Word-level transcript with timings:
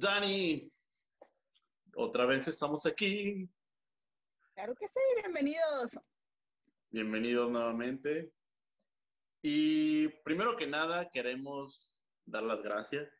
Dani, 0.00 0.70
otra 1.96 2.24
vez 2.24 2.46
estamos 2.46 2.86
aquí. 2.86 3.50
claro 4.54 4.72
que 4.76 4.86
sí, 4.86 5.00
bienvenidos. 5.16 5.98
Bienvenidos 6.90 7.50
nuevamente. 7.50 8.32
Y 9.42 10.06
primero 10.22 10.56
que 10.56 10.68
nada, 10.68 11.10
queremos 11.10 11.96
dar 12.24 12.42
las 12.44 12.62
gracias 12.62 13.10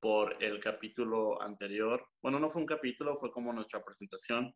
por 0.00 0.42
el 0.42 0.60
capítulo 0.60 1.40
anterior. 1.40 2.06
Bueno, 2.20 2.38
no 2.38 2.50
fue 2.50 2.60
un 2.60 2.68
capítulo, 2.68 3.18
fue 3.18 3.32
como 3.32 3.50
nuestra 3.50 3.82
presentación, 3.82 4.54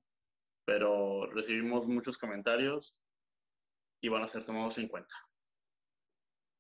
pero 0.67 1.25
recibimos 1.33 1.87
muchos 1.87 2.19
comentarios 2.19 2.99
y 4.03 4.11
van 4.11 4.25
a 4.25 4.29
ser 4.29 4.45
tomados 4.45 4.77
en 4.77 4.89
cuenta. 4.89 5.15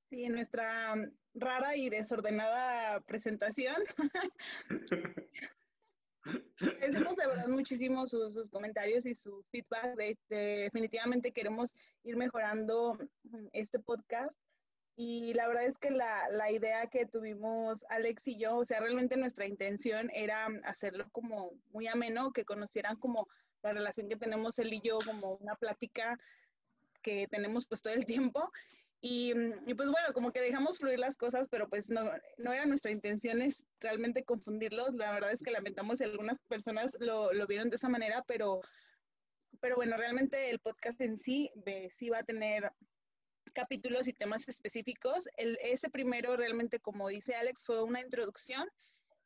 Sí, 0.09 0.24
en 0.24 0.32
nuestra 0.32 0.95
rara 1.34 1.77
y 1.77 1.88
desordenada 1.91 3.01
presentación. 3.01 3.77
Agradecemos 6.60 7.16
de 7.16 7.27
verdad 7.27 7.49
muchísimo 7.49 8.07
sus, 8.07 8.32
sus 8.32 8.49
comentarios 8.49 9.04
y 9.04 9.15
su 9.15 9.45
feedback. 9.51 9.95
De, 9.96 10.18
de- 10.30 10.57
definitivamente 10.65 11.32
queremos 11.32 11.74
ir 12.02 12.16
mejorando 12.16 12.95
mm, 13.24 13.49
este 13.52 13.79
podcast. 13.79 14.38
Y 14.96 15.35
la 15.35 15.49
verdad 15.49 15.65
es 15.65 15.77
que 15.77 15.90
la, 15.90 16.29
la 16.30 16.52
idea 16.52 16.87
que 16.87 17.05
tuvimos 17.05 17.85
Alex 17.88 18.29
y 18.29 18.38
yo, 18.38 18.57
o 18.59 18.65
sea, 18.65 18.79
realmente 18.80 19.16
nuestra 19.16 19.45
intención 19.45 20.09
era 20.15 20.46
hacerlo 20.65 21.09
como 21.10 21.51
muy 21.73 21.88
ameno, 21.88 22.32
que 22.32 22.45
conocieran 22.45 22.96
como 22.96 23.27
la 23.62 23.73
relación 23.73 24.09
que 24.09 24.16
tenemos 24.16 24.59
él 24.60 24.73
y 24.73 24.80
yo, 24.80 24.99
como 25.05 25.35
una 25.37 25.57
plática 25.57 26.16
que 27.02 27.27
tenemos 27.27 27.66
pues 27.66 27.82
todo 27.82 27.93
el 27.93 28.05
tiempo. 28.07 28.51
Y, 29.07 29.35
mm, 29.35 29.69
y, 29.69 29.74
pues 29.74 29.91
bueno, 29.91 30.15
como 30.15 30.33
que 30.33 30.41
dejamos 30.41 30.79
fluir 30.79 30.99
las 30.99 31.19
cosas, 31.19 31.47
pero 31.51 31.69
pues 31.69 31.91
no, 31.91 32.10
no 32.38 32.52
era 32.55 32.65
nuestra 32.65 32.91
intención 32.91 33.43
es 33.43 33.66
realmente 33.79 34.24
confundirlos. 34.24 34.95
La 34.95 35.13
verdad 35.13 35.30
es 35.30 35.43
que 35.43 35.51
lamentamos 35.51 35.99
si 35.99 36.05
algunas 36.05 36.38
personas 36.49 36.96
lo, 37.01 37.30
lo 37.35 37.46
vieron 37.46 37.69
de 37.69 37.77
esa 37.77 37.91
manera, 37.91 38.24
pero, 38.27 38.63
pero 39.61 39.77
bueno, 39.77 39.99
realmente 39.99 40.49
el 40.49 40.59
podcast 40.59 40.99
en 41.02 41.21
sí 41.21 41.51
sí 41.91 42.09
va 42.09 42.21
a 42.21 42.23
tener 42.23 42.73
capítulos 43.52 44.09
y 44.09 44.15
temas 44.15 44.49
específicos. 44.49 45.29
El, 45.37 45.59
ese 45.61 45.91
primero 45.91 46.35
realmente, 46.35 46.80
como 46.80 47.09
dice 47.09 47.35
Alex, 47.35 47.63
fue 47.63 47.83
una 47.83 48.01
introducción 48.01 48.66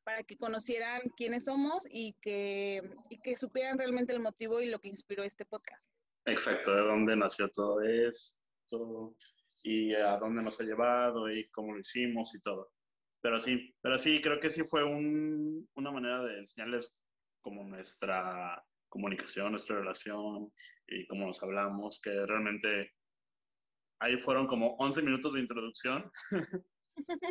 para 0.02 0.24
que 0.24 0.36
conocieran 0.36 1.02
quiénes 1.16 1.44
somos 1.44 1.84
y 1.88 2.14
que, 2.20 2.82
y 3.10 3.20
que 3.20 3.36
supieran 3.36 3.78
realmente 3.78 4.12
el 4.12 4.18
motivo 4.18 4.60
y 4.60 4.70
lo 4.70 4.80
que 4.80 4.88
inspiró 4.88 5.22
este 5.22 5.44
podcast. 5.44 5.88
Exacto, 6.24 6.74
de 6.74 6.82
dónde 6.82 7.14
nació 7.14 7.48
todo 7.48 7.80
esto 7.80 9.14
y 9.62 9.94
a 9.94 10.16
dónde 10.16 10.42
nos 10.42 10.60
ha 10.60 10.64
llevado 10.64 11.30
y 11.30 11.48
cómo 11.50 11.72
lo 11.74 11.80
hicimos 11.80 12.34
y 12.34 12.40
todo. 12.40 12.72
Pero 13.20 13.40
sí, 13.40 13.74
pero 13.80 13.98
sí, 13.98 14.20
creo 14.20 14.38
que 14.40 14.50
sí 14.50 14.62
fue 14.64 14.84
un- 14.84 15.68
una 15.74 15.90
manera 15.90 16.22
de 16.22 16.38
enseñarles 16.38 16.96
como 17.40 17.64
nuestra 17.64 18.64
comunicación, 18.88 19.50
nuestra 19.52 19.76
relación 19.80 20.52
y 20.86 21.06
cómo 21.06 21.26
nos 21.26 21.42
hablamos, 21.42 22.00
que 22.00 22.10
realmente 22.26 22.92
ahí 24.00 24.16
fueron 24.18 24.46
como 24.46 24.76
11 24.76 25.02
minutos 25.02 25.34
de 25.34 25.40
introducción, 25.40 26.10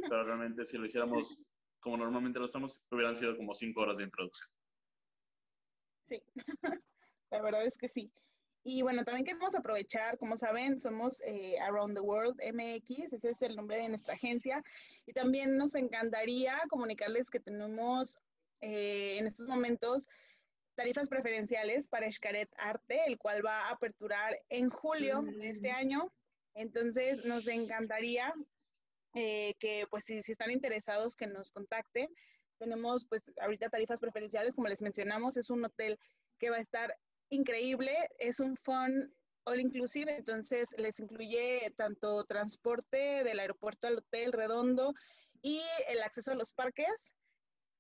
pero 0.10 0.24
realmente 0.26 0.66
si 0.66 0.78
lo 0.78 0.86
hiciéramos 0.86 1.42
como 1.80 1.98
normalmente 1.98 2.40
lo 2.40 2.46
hacemos, 2.46 2.84
hubieran 2.92 3.16
sido 3.16 3.38
como 3.38 3.54
5 3.54 3.82
horas 3.82 3.98
de 3.98 4.04
introducción. 4.04 4.50
Sí, 6.06 6.22
la 7.32 7.42
verdad 7.42 7.66
es 7.66 7.78
que 7.78 7.88
sí. 7.88 8.12
Y 8.70 8.82
bueno, 8.82 9.06
también 9.06 9.24
queremos 9.24 9.56
aprovechar, 9.56 10.18
como 10.18 10.36
saben, 10.36 10.78
somos 10.78 11.22
eh, 11.26 11.58
Around 11.62 11.96
the 11.96 12.02
World 12.02 12.38
MX, 12.54 13.14
ese 13.14 13.30
es 13.30 13.42
el 13.42 13.56
nombre 13.56 13.78
de 13.78 13.88
nuestra 13.88 14.16
agencia. 14.16 14.62
Y 15.06 15.14
también 15.14 15.56
nos 15.56 15.74
encantaría 15.74 16.60
comunicarles 16.68 17.30
que 17.30 17.40
tenemos 17.40 18.18
eh, 18.60 19.20
en 19.20 19.26
estos 19.26 19.48
momentos 19.48 20.06
tarifas 20.76 21.08
preferenciales 21.08 21.88
para 21.88 22.12
Xcaret 22.12 22.50
Arte, 22.58 23.06
el 23.08 23.18
cual 23.18 23.46
va 23.46 23.68
a 23.68 23.70
aperturar 23.70 24.38
en 24.50 24.70
julio 24.70 25.22
de 25.22 25.48
este 25.48 25.72
año. 25.72 26.12
Entonces, 26.54 27.24
nos 27.24 27.48
encantaría 27.48 28.34
eh, 29.14 29.54
que, 29.62 29.86
pues, 29.90 30.04
si, 30.04 30.22
si 30.24 30.34
están 30.34 30.52
interesados, 30.52 31.16
que 31.16 31.28
nos 31.28 31.52
contacten. 31.52 32.10
Tenemos, 32.58 33.06
pues, 33.06 33.24
ahorita 33.40 33.70
tarifas 33.70 34.02
preferenciales, 34.02 34.56
como 34.56 34.68
les 34.68 34.82
mencionamos, 34.82 35.38
es 35.38 35.50
un 35.50 35.64
hotel 35.64 35.98
que 36.38 36.50
va 36.50 36.58
a 36.58 36.62
estar 36.62 36.94
increíble, 37.30 37.94
es 38.20 38.40
un 38.40 38.56
fun 38.56 39.14
all 39.46 39.60
inclusive, 39.62 40.14
entonces 40.14 40.68
les 40.78 41.00
incluye 41.00 41.74
tanto 41.78 42.26
transporte 42.26 43.24
del 43.24 43.40
aeropuerto 43.40 43.88
al 43.88 44.00
hotel 44.00 44.34
redondo 44.34 44.94
y 45.42 45.62
el 45.88 46.02
acceso 46.02 46.32
a 46.32 46.36
los 46.36 46.52
parques 46.52 47.14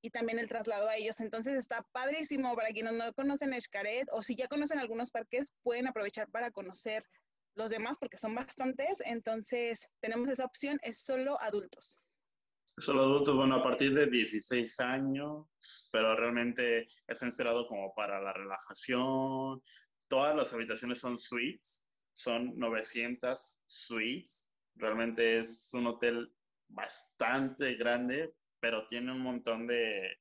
y 0.02 0.09
también 0.09 0.40
el 0.40 0.47
traslado 0.47 0.88
a 0.88 0.96
ellos. 0.96 1.19
Entonces 1.19 1.56
está 1.56 1.85
padrísimo 1.91 2.56
para 2.56 2.69
quienes 2.69 2.94
no 2.94 3.12
conocen 3.13 3.59
Xcaret 3.59 4.08
o 4.12 4.24
si 4.24 4.35
ya 4.35 4.47
conocen 4.47 4.80
algunos 4.80 5.12
parques, 5.12 5.52
pueden 5.64 5.88
aprovechar 5.88 6.29
para 6.29 6.52
conocer 6.52 7.03
los 7.56 7.72
demás 7.72 7.97
porque 8.00 8.18
son 8.18 8.34
bastantes. 8.34 9.02
Entonces 9.06 9.88
tenemos 10.00 10.29
esa 10.29 10.46
opción, 10.46 10.79
es 10.84 11.00
solo 11.00 11.41
adultos. 11.41 12.06
Solo 12.80 13.04
adultos, 13.04 13.36
bueno, 13.36 13.56
a 13.56 13.64
partir 13.64 13.92
de 13.96 14.06
16 14.06 14.80
años, 14.82 15.48
pero 15.92 16.16
realmente 16.16 16.86
es 17.08 17.24
inspirado 17.24 17.66
como 17.66 17.92
para 17.96 18.22
la 18.22 18.34
relajación. 18.34 19.62
Todas 20.08 20.36
las 20.36 20.54
habitaciones 20.54 21.00
son 21.00 21.18
suites, 21.18 21.88
son 22.14 22.56
900 22.56 23.62
suites. 23.66 24.52
Realmente 24.76 25.40
es 25.40 25.72
un 25.74 25.88
hotel 25.88 26.32
bastante 26.68 27.74
grande, 27.76 28.36
pero 28.60 28.86
tiene 28.86 29.12
un 29.12 29.22
montón 29.22 29.66
de, 29.66 30.20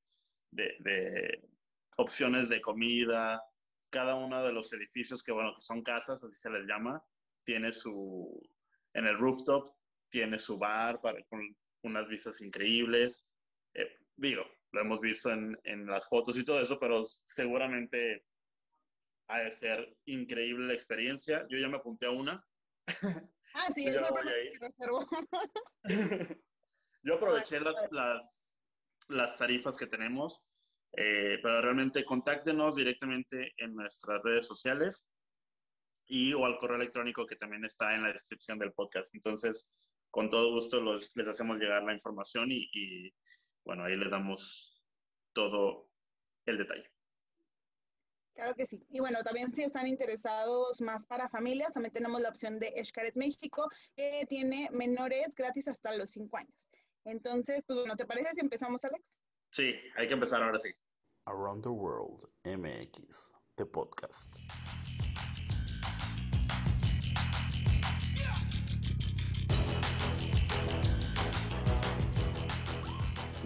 de, 0.51 0.77
de 0.81 1.43
opciones 1.99 2.49
de 2.49 2.63
comida. 2.63 3.43
Cada 3.91 4.15
uno 4.15 4.43
de 4.43 4.53
los 4.53 4.73
edificios, 4.73 5.23
que 5.23 5.33
bueno, 5.33 5.55
que 5.55 5.61
son 5.61 5.83
casas, 5.83 6.25
así 6.25 6.37
se 6.37 6.51
les 6.51 6.67
llama, 6.67 7.05
tiene 7.45 7.71
su, 7.71 8.41
en 8.95 9.07
el 9.07 9.19
rooftop, 9.19 9.69
tiene 10.09 10.39
su 10.39 10.57
bar 10.57 11.03
para, 11.03 11.23
con 11.25 11.55
unas 11.87 12.09
vistas 12.09 12.41
increíbles. 12.41 13.31
Eh, 13.75 13.99
digo, 14.17 14.45
lo 14.73 14.81
hemos 14.81 15.01
visto 15.01 15.31
en, 15.31 15.59
en, 15.65 15.87
las 15.87 16.09
fotos 16.09 16.37
y 16.39 16.45
todo 16.45 16.61
eso, 16.61 16.79
pero 16.79 17.05
seguramente 17.25 18.25
ha 19.29 19.41
de 19.41 19.51
ser 19.51 19.97
increíble 20.07 20.69
la 20.69 20.75
experiencia. 20.75 21.47
Yo 21.49 21.59
ya 21.59 21.69
me 21.69 21.77
apunté 21.77 22.07
a 22.07 22.11
una. 22.11 22.45
Ah, 23.55 23.73
sí, 23.73 23.85
Yo 23.93 24.03
que 24.03 24.59
reservo. 24.61 25.07
Yo 27.03 27.15
aproveché 27.15 27.61
las, 27.61 27.75
las, 27.93 28.61
las 29.09 29.39
tarifas 29.39 29.77
que 29.77 29.87
tenemos, 29.87 30.45
eh, 30.97 31.39
pero 31.43 31.63
realmente 31.63 32.05
contáctenos 32.05 32.75
directamente 32.75 33.53
en 33.59 33.75
nuestras 33.75 34.23
redes 34.23 34.47
sociales 34.47 35.07
y 36.09 36.33
o 36.33 36.45
al 36.45 36.59
correo 36.59 36.77
electrónico 36.77 37.27
que 37.27 37.37
también 37.37 37.65
está 37.65 37.95
en 37.95 38.03
la 38.03 38.13
descripción 38.13 38.59
del 38.59 38.73
podcast. 38.73 39.15
Entonces, 39.15 39.69
con 40.17 40.31
todo 40.31 40.51
gusto 40.51 40.81
los, 40.81 41.15
les 41.15 41.29
hacemos 41.29 41.59
llegar 41.59 41.83
la 41.83 41.93
información 41.93 42.51
y, 42.51 42.71
y, 42.73 43.15
bueno, 43.67 43.85
ahí 43.85 43.99
les 43.99 44.11
damos 44.11 44.83
todo 45.35 45.91
el 46.47 46.57
detalle. 46.57 46.91
Claro 48.33 48.55
que 48.55 48.65
sí. 48.65 48.83
Y 48.89 49.01
bueno, 49.01 49.23
también 49.23 49.51
si 49.51 49.63
están 49.63 49.87
interesados 49.87 50.81
más 50.81 51.07
para 51.07 51.29
familias, 51.29 51.75
también 51.75 51.93
tenemos 51.93 52.23
la 52.23 52.31
opción 52.31 52.59
de 52.59 52.83
Xcaret 52.83 53.15
México, 53.17 53.69
que 53.95 54.25
tiene 54.27 54.71
menores 54.73 55.35
gratis 55.35 55.69
hasta 55.69 55.95
los 55.95 56.13
5 56.13 56.35
años. 56.39 56.67
Entonces, 57.05 57.63
pues 57.67 57.81
bueno, 57.81 57.95
¿te 57.95 58.07
parece 58.07 58.31
si 58.33 58.41
empezamos, 58.41 58.83
Alex? 58.87 59.13
Sí, 59.53 59.75
hay 59.97 60.09
que 60.09 60.15
empezar 60.15 60.43
ahora 60.43 60.59
sí. 60.59 60.71
Around 61.27 61.63
the 61.63 61.69
World 61.69 62.27
MX, 62.45 63.35
the 63.57 63.67
podcast. 63.67 64.35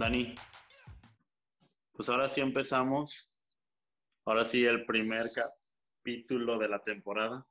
Dani, 0.00 0.34
pues 1.92 2.08
ahora 2.08 2.26
sí 2.26 2.40
empezamos. 2.40 3.30
Ahora 4.24 4.46
sí 4.46 4.64
el 4.64 4.86
primer 4.86 5.26
capítulo 5.34 6.58
de 6.58 6.70
la 6.70 6.82
temporada. 6.82 7.46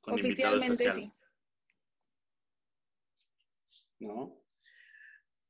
Con 0.00 0.14
Oficialmente 0.14 0.92
sí. 0.92 1.12
¿No? 3.98 4.40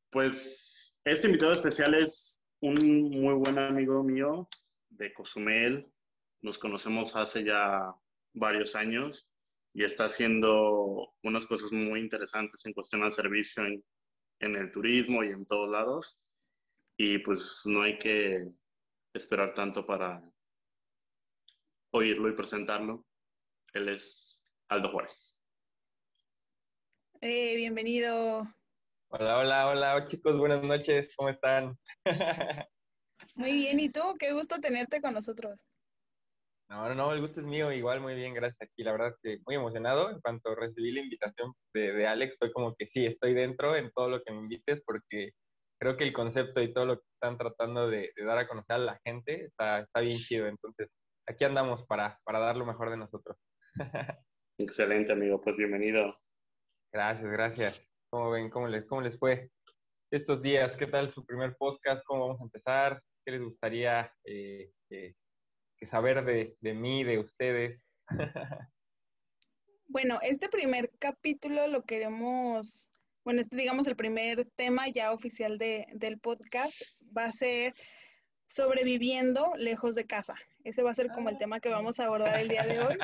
Pues 0.09 0.97
este 1.05 1.27
invitado 1.27 1.53
especial 1.53 1.93
es 1.93 2.43
un 2.61 3.11
muy 3.11 3.35
buen 3.35 3.59
amigo 3.59 4.03
mío 4.03 4.49
de 4.89 5.13
Cozumel. 5.13 5.93
Nos 6.41 6.57
conocemos 6.57 7.15
hace 7.17 7.45
ya 7.45 7.95
varios 8.33 8.75
años 8.75 9.29
y 9.75 9.85
está 9.85 10.07
haciendo 10.07 11.13
unas 11.23 11.45
cosas 11.45 11.71
muy 11.71 12.01
interesantes 12.01 12.65
en 12.65 12.73
cuestión 12.73 13.03
al 13.03 13.13
servicio 13.13 13.67
en, 13.67 13.85
en 14.41 14.57
el 14.57 14.71
turismo 14.71 15.23
y 15.23 15.29
en 15.29 15.47
todos 15.47 15.71
lados. 15.71 16.19
Y 16.97 17.19
pues 17.19 17.63
no 17.65 17.83
hay 17.83 17.99
que 17.99 18.49
esperar 19.15 19.55
tanto 19.55 19.87
para 19.87 20.23
oírlo 21.93 22.29
y 22.29 22.35
presentarlo. 22.35 23.07
Él 23.73 23.89
es 23.89 24.43
Aldo 24.69 24.91
Juárez. 24.91 25.41
Eh, 27.21 27.55
bienvenido. 27.57 28.47
Hola, 29.09 29.39
hola, 29.39 29.67
hola 29.69 30.07
chicos, 30.09 30.39
buenas 30.39 30.63
noches, 30.63 31.13
¿cómo 31.17 31.31
están? 31.31 31.77
Muy 33.37 33.53
bien, 33.53 33.81
¿y 33.81 33.89
tú? 33.89 34.01
Qué 34.19 34.33
gusto 34.33 34.61
tenerte 34.61 35.01
con 35.01 35.15
nosotros. 35.15 35.61
No, 36.71 36.89
no, 36.89 36.95
no, 36.95 37.13
el 37.13 37.21
gusto 37.21 37.41
es 37.41 37.47
mío, 37.47 37.73
igual 37.73 38.01
muy 38.01 38.15
bien, 38.15 38.33
gracias 38.33 38.63
aquí. 38.63 38.85
La 38.85 38.93
verdad 38.93 39.17
que 39.21 39.41
muy 39.45 39.57
emocionado. 39.57 40.09
En 40.09 40.21
cuanto 40.21 40.55
recibí 40.55 40.93
la 40.93 41.01
invitación 41.01 41.53
de, 41.75 41.93
de 41.93 42.07
Alex, 42.07 42.37
fue 42.39 42.53
como 42.53 42.77
que 42.77 42.87
sí, 42.87 43.07
estoy 43.07 43.35
dentro 43.35 43.75
en 43.75 43.91
todo 43.91 44.09
lo 44.09 44.23
que 44.23 44.33
me 44.33 44.39
invites 44.39 44.81
porque 44.87 45.33
creo 45.81 45.97
que 45.97 46.05
el 46.05 46.13
concepto 46.13 46.63
y 46.63 46.73
todo 46.73 46.87
lo 46.87 47.01
que 47.01 47.07
están 47.13 47.37
tratando 47.39 47.91
de, 47.91 48.13
de 48.15 48.25
dar 48.25 48.39
a 48.39 48.47
conocer 48.47 48.77
a 48.77 48.79
la 48.79 49.01
gente 49.05 49.47
está, 49.47 49.81
está 49.81 49.99
bien 49.99 50.17
chido. 50.17 50.47
Entonces, 50.47 50.89
aquí 51.27 51.45
andamos 51.45 51.85
para, 51.87 52.21
para 52.23 52.39
dar 52.39 52.57
lo 52.57 52.65
mejor 52.65 52.91
de 52.91 52.99
nosotros. 52.99 53.37
Excelente, 54.59 55.11
amigo. 55.11 55.41
Pues 55.41 55.57
bienvenido. 55.57 56.17
Gracias, 56.93 57.33
gracias. 57.33 57.89
¿Cómo 58.11 58.31
ven? 58.31 58.49
¿Cómo 58.49 58.69
les, 58.69 58.87
cómo 58.87 59.01
les 59.01 59.19
fue 59.19 59.51
estos 60.13 60.41
días? 60.41 60.77
¿Qué 60.77 60.87
tal 60.87 61.13
su 61.13 61.27
primer 61.27 61.57
podcast? 61.57 62.05
¿Cómo 62.05 62.29
vamos 62.29 62.41
a 62.41 62.45
empezar? 62.45 63.03
¿Qué 63.25 63.33
les 63.33 63.43
gustaría 63.43 64.13
eh, 64.25 64.71
eh, 64.91 65.15
saber 65.87 66.25
de, 66.25 66.57
de 66.61 66.75
mí, 66.75 67.05
de 67.05 67.19
ustedes? 67.19 67.81
bueno, 69.87 70.19
este 70.23 70.49
primer 70.49 70.91
capítulo 70.99 71.67
lo 71.67 71.85
queremos, 71.85 72.91
bueno, 73.25 73.41
este 73.41 73.57
digamos 73.57 73.87
el 73.87 73.97
primer 73.97 74.47
tema 74.57 74.89
ya 74.89 75.13
oficial 75.13 75.59
de, 75.59 75.87
del 75.93 76.19
podcast 76.19 76.81
va 77.17 77.25
a 77.25 77.33
ser 77.33 77.73
sobreviviendo 78.47 79.53
lejos 79.57 79.95
de 79.95 80.07
casa. 80.07 80.35
Ese 80.65 80.83
va 80.83 80.91
a 80.91 80.95
ser 80.95 81.09
como 81.09 81.29
el 81.29 81.39
tema 81.39 81.61
que 81.61 81.69
vamos 81.69 81.99
a 81.99 82.07
abordar 82.07 82.39
el 82.41 82.49
día 82.49 82.67
de 82.67 82.81
hoy. 82.81 82.99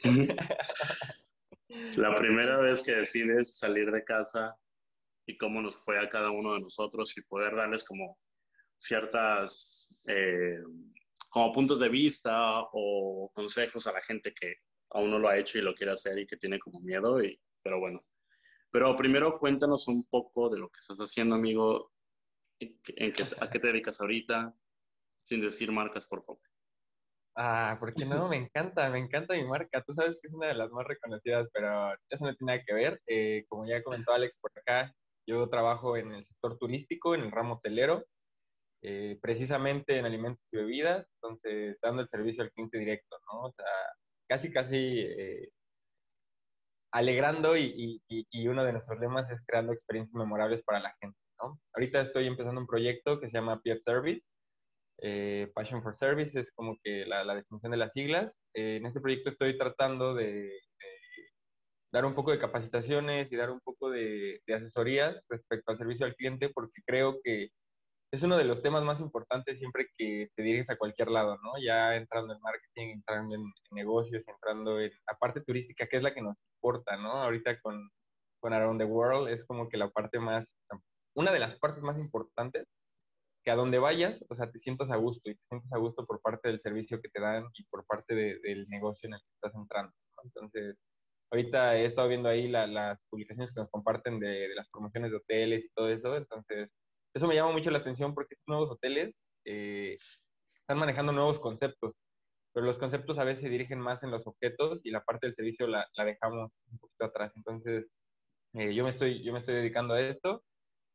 La 1.96 2.14
primera 2.14 2.56
vez 2.58 2.82
que 2.82 2.92
decides 2.92 3.58
salir 3.58 3.90
de 3.90 4.04
casa 4.04 4.56
y 5.26 5.36
cómo 5.36 5.60
nos 5.60 5.76
fue 5.76 5.98
a 5.98 6.06
cada 6.06 6.30
uno 6.30 6.54
de 6.54 6.60
nosotros 6.60 7.16
y 7.18 7.22
poder 7.22 7.54
darles 7.54 7.84
como 7.84 8.18
ciertas, 8.78 9.88
eh, 10.08 10.58
como 11.28 11.52
puntos 11.52 11.80
de 11.80 11.88
vista 11.88 12.60
o 12.72 13.30
consejos 13.34 13.86
a 13.86 13.92
la 13.92 14.00
gente 14.00 14.32
que 14.32 14.56
aún 14.90 15.10
no 15.10 15.18
lo 15.18 15.28
ha 15.28 15.36
hecho 15.36 15.58
y 15.58 15.62
lo 15.62 15.74
quiere 15.74 15.92
hacer 15.92 16.18
y 16.18 16.26
que 16.26 16.36
tiene 16.36 16.58
como 16.58 16.80
miedo, 16.80 17.22
y, 17.22 17.38
pero 17.62 17.80
bueno. 17.80 18.00
Pero 18.70 18.94
primero 18.96 19.38
cuéntanos 19.38 19.88
un 19.88 20.04
poco 20.04 20.50
de 20.50 20.58
lo 20.58 20.68
que 20.68 20.80
estás 20.80 20.98
haciendo, 20.98 21.34
amigo, 21.34 21.92
en 22.60 23.12
qué, 23.12 23.24
a 23.40 23.50
qué 23.50 23.58
te 23.58 23.66
dedicas 23.68 24.00
ahorita, 24.00 24.54
sin 25.24 25.40
decir 25.40 25.72
marcas, 25.72 26.06
por 26.06 26.24
favor. 26.24 26.42
Ah, 27.40 27.76
porque 27.78 28.04
no, 28.04 28.28
me 28.28 28.36
encanta, 28.36 28.90
me 28.90 28.98
encanta 28.98 29.34
mi 29.34 29.44
marca. 29.44 29.80
Tú 29.86 29.94
sabes 29.94 30.16
que 30.20 30.26
es 30.26 30.34
una 30.34 30.48
de 30.48 30.54
las 30.54 30.70
más 30.72 30.84
reconocidas, 30.84 31.48
pero 31.52 31.92
eso 32.10 32.24
no 32.24 32.34
tiene 32.34 32.52
nada 32.54 32.64
que 32.66 32.74
ver. 32.74 33.00
Eh, 33.06 33.44
como 33.48 33.64
ya 33.64 33.82
comentó 33.84 34.12
Alex 34.12 34.36
por 34.40 34.50
acá, 34.58 34.92
yo 35.24 35.48
trabajo 35.48 35.96
en 35.96 36.12
el 36.12 36.26
sector 36.26 36.58
turístico, 36.58 37.14
en 37.14 37.20
el 37.20 37.30
ramo 37.30 37.54
hotelero, 37.54 38.04
eh, 38.82 39.18
precisamente 39.20 39.98
en 39.98 40.06
alimentos 40.06 40.44
y 40.52 40.56
bebidas, 40.56 41.06
entonces 41.14 41.78
dando 41.82 42.02
el 42.02 42.08
servicio 42.08 42.42
al 42.42 42.52
cliente 42.52 42.78
directo, 42.78 43.16
¿no? 43.32 43.42
O 43.42 43.52
sea, 43.52 43.66
casi, 44.28 44.52
casi 44.52 45.00
eh, 45.00 45.50
alegrando 46.92 47.56
y, 47.56 48.00
y, 48.08 48.26
y, 48.30 48.48
uno 48.48 48.64
de 48.64 48.72
nuestros 48.72 48.98
lemas 49.00 49.30
es 49.30 49.40
creando 49.46 49.72
experiencias 49.72 50.14
memorables 50.14 50.62
para 50.64 50.80
la 50.80 50.94
gente, 51.00 51.18
¿no? 51.42 51.60
Ahorita 51.74 52.02
estoy 52.02 52.26
empezando 52.26 52.60
un 52.60 52.66
proyecto 52.66 53.20
que 53.20 53.26
se 53.26 53.34
llama 53.34 53.60
PF 53.62 53.82
Service, 53.84 54.22
eh, 55.00 55.50
Passion 55.54 55.82
for 55.82 55.96
Service 55.96 56.38
es 56.38 56.50
como 56.54 56.76
que 56.82 57.06
la, 57.06 57.24
la 57.24 57.36
definición 57.36 57.70
de 57.70 57.78
las 57.78 57.92
siglas. 57.92 58.32
Eh, 58.54 58.76
en 58.76 58.86
este 58.86 59.00
proyecto 59.00 59.30
estoy 59.30 59.56
tratando 59.56 60.14
de, 60.14 60.42
de, 60.42 60.60
dar 61.92 62.04
un 62.04 62.14
poco 62.14 62.32
de 62.32 62.40
capacitaciones 62.40 63.30
y 63.30 63.36
dar 63.36 63.50
un 63.50 63.60
poco 63.60 63.90
de, 63.90 64.40
de, 64.46 64.54
asesorías 64.54 65.16
respecto 65.28 65.70
al 65.70 65.78
servicio 65.78 66.04
al 66.06 66.16
cliente 66.16 66.50
porque 66.50 66.82
creo 66.84 67.20
que 67.22 67.50
es 68.10 68.22
uno 68.22 68.38
de 68.38 68.44
los 68.44 68.62
temas 68.62 68.82
más 68.82 69.00
importantes 69.00 69.58
siempre 69.58 69.88
que 69.96 70.28
te 70.34 70.42
diriges 70.42 70.70
a 70.70 70.76
cualquier 70.76 71.08
lado, 71.10 71.36
¿no? 71.42 71.52
Ya 71.62 71.94
entrando 71.96 72.34
en 72.34 72.40
marketing, 72.40 72.94
entrando 72.94 73.34
en, 73.34 73.44
negocios, 73.72 74.22
entrando 74.26 74.80
en 74.80 74.90
la 75.06 75.18
parte 75.18 75.42
turística, 75.42 75.86
que 75.86 75.98
es 75.98 76.02
la 76.02 76.14
que 76.14 76.22
nos 76.22 76.36
importa, 76.56 76.96
¿no? 76.96 77.22
Ahorita 77.22 77.60
con, 77.60 77.90
con 78.40 78.52
Around 78.52 78.80
the 78.80 78.86
World 78.86 79.28
es 79.28 79.44
como 79.46 79.68
que 79.68 79.76
la 79.76 79.90
parte 79.90 80.18
más, 80.18 80.46
una 81.14 81.32
de 81.32 81.38
las 81.38 81.58
partes 81.58 81.82
más 81.82 81.98
importantes 81.98 82.66
que 83.44 83.50
a 83.50 83.56
donde 83.56 83.78
vayas, 83.78 84.18
o 84.28 84.36
sea, 84.36 84.50
te 84.50 84.58
sientas 84.60 84.90
a 84.90 84.96
gusto 84.96 85.30
y 85.30 85.34
te 85.34 85.44
sientas 85.48 85.72
a 85.72 85.78
gusto 85.78 86.06
por 86.06 86.20
parte 86.20 86.48
del 86.48 86.60
servicio 86.60 87.00
que 87.00 87.08
te 87.08 87.20
dan 87.20 87.44
y 87.54 87.64
por 87.64 87.84
parte 87.86 88.14
de, 88.14 88.38
del 88.40 88.68
negocio 88.68 89.06
en 89.06 89.14
el 89.14 89.20
que 89.20 89.34
estás 89.34 89.54
entrando. 89.54 89.92
¿no? 90.16 90.22
Entonces, 90.24 90.76
ahorita 91.30 91.76
he 91.76 91.86
estado 91.86 92.08
viendo 92.08 92.28
ahí 92.28 92.48
la, 92.48 92.66
las 92.66 92.98
publicaciones 93.10 93.52
que 93.54 93.60
nos 93.60 93.70
comparten 93.70 94.18
de, 94.18 94.48
las 94.54 94.68
promociones 94.70 95.10
de 95.10 95.18
hoteles 95.18 95.64
y 95.64 95.68
todo 95.74 95.90
eso, 95.90 96.16
entonces, 96.16 96.70
eso 97.18 97.26
me 97.26 97.34
llama 97.34 97.52
mucho 97.52 97.70
la 97.70 97.78
atención 97.78 98.14
porque 98.14 98.34
estos 98.34 98.48
nuevos 98.48 98.70
hoteles 98.70 99.14
eh, 99.44 99.96
están 100.60 100.78
manejando 100.78 101.12
nuevos 101.12 101.38
conceptos, 101.40 101.94
pero 102.52 102.66
los 102.66 102.78
conceptos 102.78 103.18
a 103.18 103.24
veces 103.24 103.42
se 103.42 103.48
dirigen 103.48 103.80
más 103.80 104.02
en 104.02 104.10
los 104.10 104.26
objetos 104.26 104.80
y 104.84 104.90
la 104.90 105.02
parte 105.02 105.26
del 105.26 105.36
servicio 105.36 105.66
la, 105.66 105.86
la 105.94 106.04
dejamos 106.04 106.50
un 106.70 106.78
poquito 106.78 107.04
atrás. 107.04 107.32
Entonces, 107.36 107.86
eh, 108.54 108.74
yo, 108.74 108.84
me 108.84 108.90
estoy, 108.90 109.22
yo 109.22 109.32
me 109.32 109.40
estoy 109.40 109.56
dedicando 109.56 109.94
a 109.94 110.00
esto 110.00 110.42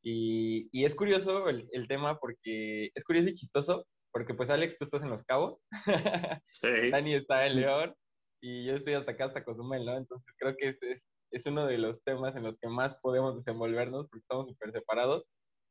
y, 0.01 0.69
y, 0.71 0.85
es 0.85 0.95
curioso 0.95 1.47
el, 1.49 1.67
el, 1.71 1.87
tema 1.87 2.19
porque 2.19 2.91
es 2.93 3.03
curioso 3.03 3.29
y 3.29 3.35
chistoso, 3.35 3.85
porque 4.11 4.33
pues 4.33 4.49
Alex, 4.49 4.77
tú 4.77 4.85
estás 4.85 5.01
en 5.01 5.09
Los 5.09 5.23
Cabos, 5.25 5.59
sí. 6.51 6.67
Dani 6.91 7.15
está 7.15 7.45
en 7.47 7.61
León 7.61 7.93
y 8.41 8.65
yo 8.65 8.75
estoy 8.75 8.93
hasta 8.93 9.11
acá, 9.11 9.25
hasta 9.25 9.43
Cozumel, 9.43 9.85
¿no? 9.85 9.97
Entonces 9.97 10.33
creo 10.37 10.55
que 10.57 10.69
es, 10.69 10.83
es, 10.83 11.01
es, 11.31 11.45
uno 11.45 11.65
de 11.65 11.77
los 11.77 12.03
temas 12.03 12.35
en 12.35 12.43
los 12.43 12.57
que 12.59 12.67
más 12.67 12.95
podemos 13.01 13.37
desenvolvernos 13.37 14.07
porque 14.09 14.21
estamos 14.21 14.47
súper 14.49 14.71
separados 14.71 15.23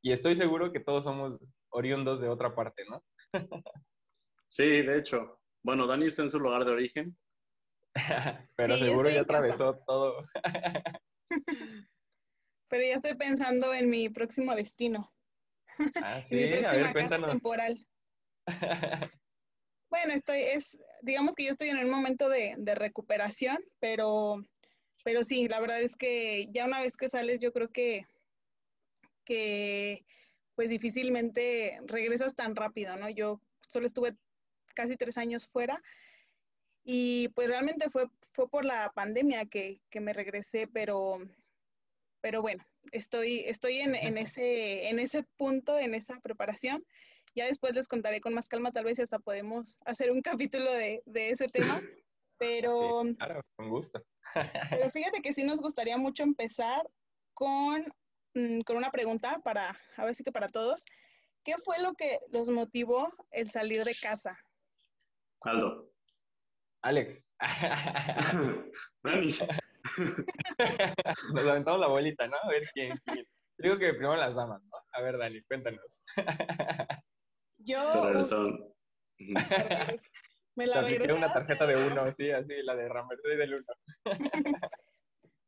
y 0.03 0.13
estoy 0.13 0.37
seguro 0.37 0.73
que 0.73 0.81
todos 0.81 1.05
somos 1.05 1.41
oriundos 1.71 2.21
de 2.21 2.29
otra 2.29 2.55
parte, 2.55 2.85
¿no? 2.89 3.05
sí, 4.47 4.83
de 4.83 4.99
hecho. 4.99 5.39
Bueno, 5.63 5.87
Dani 5.87 6.07
está 6.07 6.23
en 6.23 6.31
su 6.31 6.41
lugar 6.41 6.65
de 6.65 6.73
origen. 6.73 7.17
Pero 8.57 8.79
sí, 8.79 8.85
seguro 8.85 9.11
ya 9.11 9.21
atravesó 9.21 9.79
todo. 9.87 10.27
pero 12.69 12.85
ya 12.85 12.95
estoy 12.95 13.15
pensando 13.15 13.73
en 13.75 13.91
mi 13.91 14.09
próximo 14.09 14.55
destino. 14.55 15.13
Ah, 16.03 16.23
sí, 16.29 16.37
mi 16.37 16.47
próxima 16.49 16.71
a 16.89 16.93
ver, 16.93 16.93
casa 16.95 17.19
temporal. 17.27 17.87
bueno, 19.91 20.15
estoy, 20.15 20.41
es, 20.41 20.79
digamos 21.03 21.35
que 21.35 21.45
yo 21.45 21.51
estoy 21.51 21.69
en 21.69 21.85
un 21.85 21.91
momento 21.91 22.31
de, 22.31 22.55
de, 22.57 22.75
recuperación, 22.75 23.59
pero, 23.79 24.43
pero 25.05 25.23
sí, 25.23 25.49
la 25.49 25.61
verdad 25.61 25.83
es 25.83 25.97
que 25.97 26.49
ya 26.51 26.65
una 26.65 26.81
vez 26.81 26.97
que 26.97 27.11
sales, 27.11 27.41
yo 27.41 27.53
creo 27.53 27.69
que, 27.69 28.07
que 29.25 30.05
pues 30.55 30.69
difícilmente 30.69 31.79
regresas 31.87 32.35
tan 32.35 32.55
rápido, 32.57 32.97
¿no? 32.97 33.09
Yo 33.09 33.41
solo 33.67 33.87
estuve 33.87 34.17
casi 34.75 34.97
tres 34.97 35.19
años 35.19 35.47
fuera 35.47 35.83
y 36.85 37.29
pues 37.29 37.49
realmente 37.49 37.89
fue, 37.91 38.07
fue 38.33 38.49
por 38.49 38.65
la 38.65 38.93
pandemia 38.95 39.47
que, 39.47 39.81
que 39.91 40.01
me 40.01 40.13
regresé, 40.13 40.67
pero 40.67 41.21
pero 42.23 42.41
bueno, 42.41 42.65
estoy, 42.93 43.41
estoy 43.41 43.81
en, 43.81 43.95
en, 43.95 44.17
ese, 44.17 44.89
en 44.89 44.99
ese 45.01 45.25
punto, 45.37 45.79
en 45.79 45.93
esa 45.95 46.19
preparación. 46.21 46.87
Ya 47.35 47.47
después 47.47 47.75
les 47.75 47.89
contaré 47.89 48.21
con 48.21 48.33
más 48.33 48.49
calma, 48.49 48.71
tal 48.71 48.85
vez 48.85 49.01
hasta 49.01 49.19
podemos 49.19 49.77
hacer 49.85 50.11
un 50.11 50.23
capítulo 50.51 50.73
de, 50.73 51.03
de 51.05 51.31
ese 51.31 51.49
tema. 51.49 51.81
Pero, 52.39 53.03
sí, 53.05 53.15
claro, 53.17 53.41
con 53.55 53.69
gusto. 53.71 54.05
pero 54.71 54.91
fíjate 54.91 55.23
que 55.23 55.33
sí 55.33 55.45
nos 55.45 55.61
gustaría 55.61 55.97
mucho 55.97 56.25
empezar 56.25 56.83
con, 57.35 57.85
con 58.65 58.77
una 58.77 58.91
pregunta 58.91 59.41
para, 59.45 59.79
a 59.97 60.05
ver 60.05 60.15
si 60.15 60.25
que 60.25 60.33
para 60.33 60.49
todos. 60.49 60.85
¿Qué 61.45 61.55
fue 61.65 61.83
lo 61.83 61.93
que 61.95 62.19
los 62.31 62.49
motivó 62.49 63.13
el 63.31 63.51
salir 63.51 63.85
de 63.85 63.95
casa? 64.01 64.39
Aldo. 65.41 65.91
Alex. 66.83 67.25
Nos 71.35 71.47
aventamos 71.47 71.81
la 71.81 71.89
bolita, 71.89 72.27
¿no? 72.29 72.37
A 72.43 72.49
ver 72.49 72.63
quién. 72.73 72.97
quién. 73.05 73.27
Digo 73.59 73.79
que 73.79 73.95
primero 73.95 74.17
las 74.17 74.35
damas, 74.35 74.63
¿no? 74.65 74.79
A 74.93 75.01
ver, 75.03 75.19
Dani, 75.19 75.43
cuéntanos. 75.43 75.85
Yo. 77.59 78.23
Me 80.55 80.67
la 80.67 80.83
regresaste. 80.83 81.13
una 81.15 81.33
tarjeta 81.33 81.67
de 81.67 81.77
uno, 81.77 82.05
sí, 82.17 82.31
así, 82.31 82.63
la 82.63 82.77
de 82.77 82.89
Ramersoy 82.89 83.37
del 83.37 83.55
uno. 83.55 83.67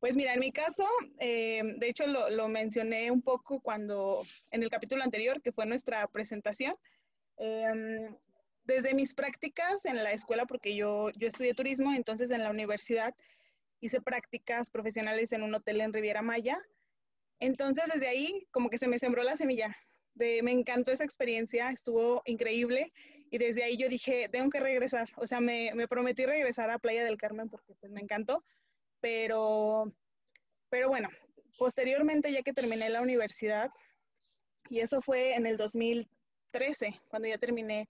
Pues 0.05 0.17
mira, 0.17 0.35
en 0.35 0.41
mi 0.41 0.53
caso, 0.53 0.87
eh, 1.19 1.63
de 1.79 1.89
hecho 1.89 2.07
lo, 2.07 2.29
lo, 2.29 2.47
mencioné 2.47 3.11
un 3.11 3.23
poco 3.23 3.61
cuando 3.61 4.23
en 4.51 4.63
el 4.63 4.69
capítulo 4.69 5.03
anterior, 5.03 5.41
que 5.41 5.51
fue 5.51 5.65
nuestra 5.65 6.07
presentación. 6.09 6.75
Eh, 7.39 8.11
desde 8.65 8.93
mis 8.93 9.15
prácticas 9.15 9.87
en 9.87 9.97
la 9.97 10.13
escuela, 10.13 10.45
porque 10.45 10.77
yo, 10.77 11.09
yo 11.17 11.27
estudié 11.27 11.55
turismo, 11.55 11.91
entonces 11.95 12.31
en 12.33 12.43
la 12.43 12.51
universidad 12.51 13.15
hice 13.81 14.03
prácticas 14.03 14.69
profesionales 14.69 15.33
en 15.33 15.43
un 15.43 15.55
hotel 15.55 15.81
en 15.81 15.95
Riviera 15.95 16.21
Maya. 16.21 16.61
Entonces 17.41 17.87
desde 17.91 18.09
ahí 18.09 18.47
como 18.51 18.69
que 18.69 18.77
se 18.77 18.89
me 18.89 18.99
sembró 18.99 19.23
la 19.23 19.37
semilla. 19.37 19.75
De, 20.13 20.43
me 20.43 20.53
encantó 20.53 20.93
esa 20.93 21.05
experiencia, 21.05 21.71
estuvo 21.71 22.21
increíble 22.27 22.93
y 23.31 23.39
desde 23.39 23.65
ahí 23.65 23.79
yo 23.79 23.89
dije, 23.89 24.29
tengo 24.29 24.51
que 24.51 24.61
regresar. 24.61 25.09
O 25.17 25.27
sea, 25.27 25.41
me, 25.41 25.73
me 25.75 25.89
prometí 25.89 26.27
regresar 26.27 26.69
a 26.69 26.79
Playa 26.79 27.07
del 27.07 27.17
Carmen 27.17 27.49
porque 27.49 27.75
pues 27.81 27.91
me 27.91 28.03
encantó, 28.03 28.45
pero, 29.05 29.93
pero 30.71 30.89
bueno, 30.89 31.11
posteriormente 31.59 32.33
ya 32.33 32.41
que 32.41 32.55
terminé 32.55 32.89
la 32.89 33.03
universidad, 33.03 33.71
y 34.71 34.81
eso 34.81 35.03
fue 35.03 35.35
en 35.35 35.45
el 35.47 35.59
2013, 35.59 37.03
cuando 37.11 37.29
ya 37.29 37.37
terminé 37.37 37.87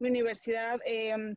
mi 0.00 0.08
universidad, 0.08 0.80
em, 0.84 1.36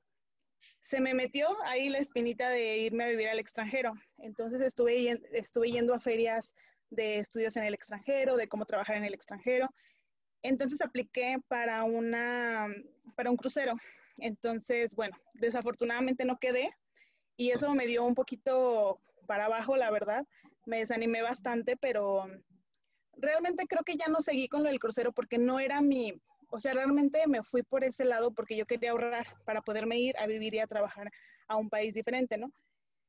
se 0.79 0.99
me 0.99 1.13
metió 1.13 1.47
ahí 1.65 1.89
la 1.89 1.99
espinita 1.99 2.49
de 2.49 2.79
irme 2.79 3.03
a 3.03 3.09
vivir 3.09 3.29
al 3.29 3.37
extranjero. 3.37 3.93
Entonces 4.17 4.59
estuve, 4.59 5.21
estuve 5.33 5.69
yendo 5.69 5.93
a 5.93 5.99
ferias 5.99 6.55
de 6.89 7.19
estudios 7.19 7.55
en 7.57 7.65
el 7.65 7.75
extranjero, 7.75 8.37
de 8.37 8.47
cómo 8.47 8.65
trabajar 8.65 8.95
en 8.95 9.03
el 9.03 9.13
extranjero. 9.13 9.69
Entonces 10.41 10.81
apliqué 10.81 11.37
para, 11.47 11.83
una, 11.83 12.69
para 13.15 13.29
un 13.29 13.37
crucero. 13.37 13.75
Entonces, 14.17 14.95
bueno, 14.95 15.15
desafortunadamente 15.35 16.25
no 16.25 16.39
quedé 16.39 16.71
y 17.41 17.49
eso 17.49 17.73
me 17.73 17.87
dio 17.87 18.03
un 18.03 18.13
poquito 18.13 19.01
para 19.27 19.45
abajo, 19.45 19.77
la 19.77 19.91
verdad. 19.91 20.25
Me 20.65 20.79
desanimé 20.79 21.21
bastante, 21.21 21.77
pero 21.77 22.25
realmente 23.17 23.65
creo 23.67 23.83
que 23.83 23.97
ya 23.97 24.07
no 24.07 24.21
seguí 24.21 24.47
con 24.47 24.63
lo 24.63 24.69
del 24.69 24.79
crucero 24.79 25.11
porque 25.11 25.37
no 25.37 25.59
era 25.59 25.81
mi, 25.81 26.13
o 26.49 26.59
sea, 26.59 26.73
realmente 26.73 27.25
me 27.27 27.43
fui 27.43 27.63
por 27.63 27.83
ese 27.83 28.05
lado 28.05 28.31
porque 28.31 28.55
yo 28.55 28.65
quería 28.65 28.91
ahorrar 28.91 29.27
para 29.45 29.61
poderme 29.61 29.99
ir 29.99 30.17
a 30.17 30.27
vivir 30.27 30.53
y 30.53 30.59
a 30.59 30.67
trabajar 30.67 31.11
a 31.47 31.55
un 31.55 31.69
país 31.69 31.93
diferente, 31.93 32.37
¿no? 32.37 32.51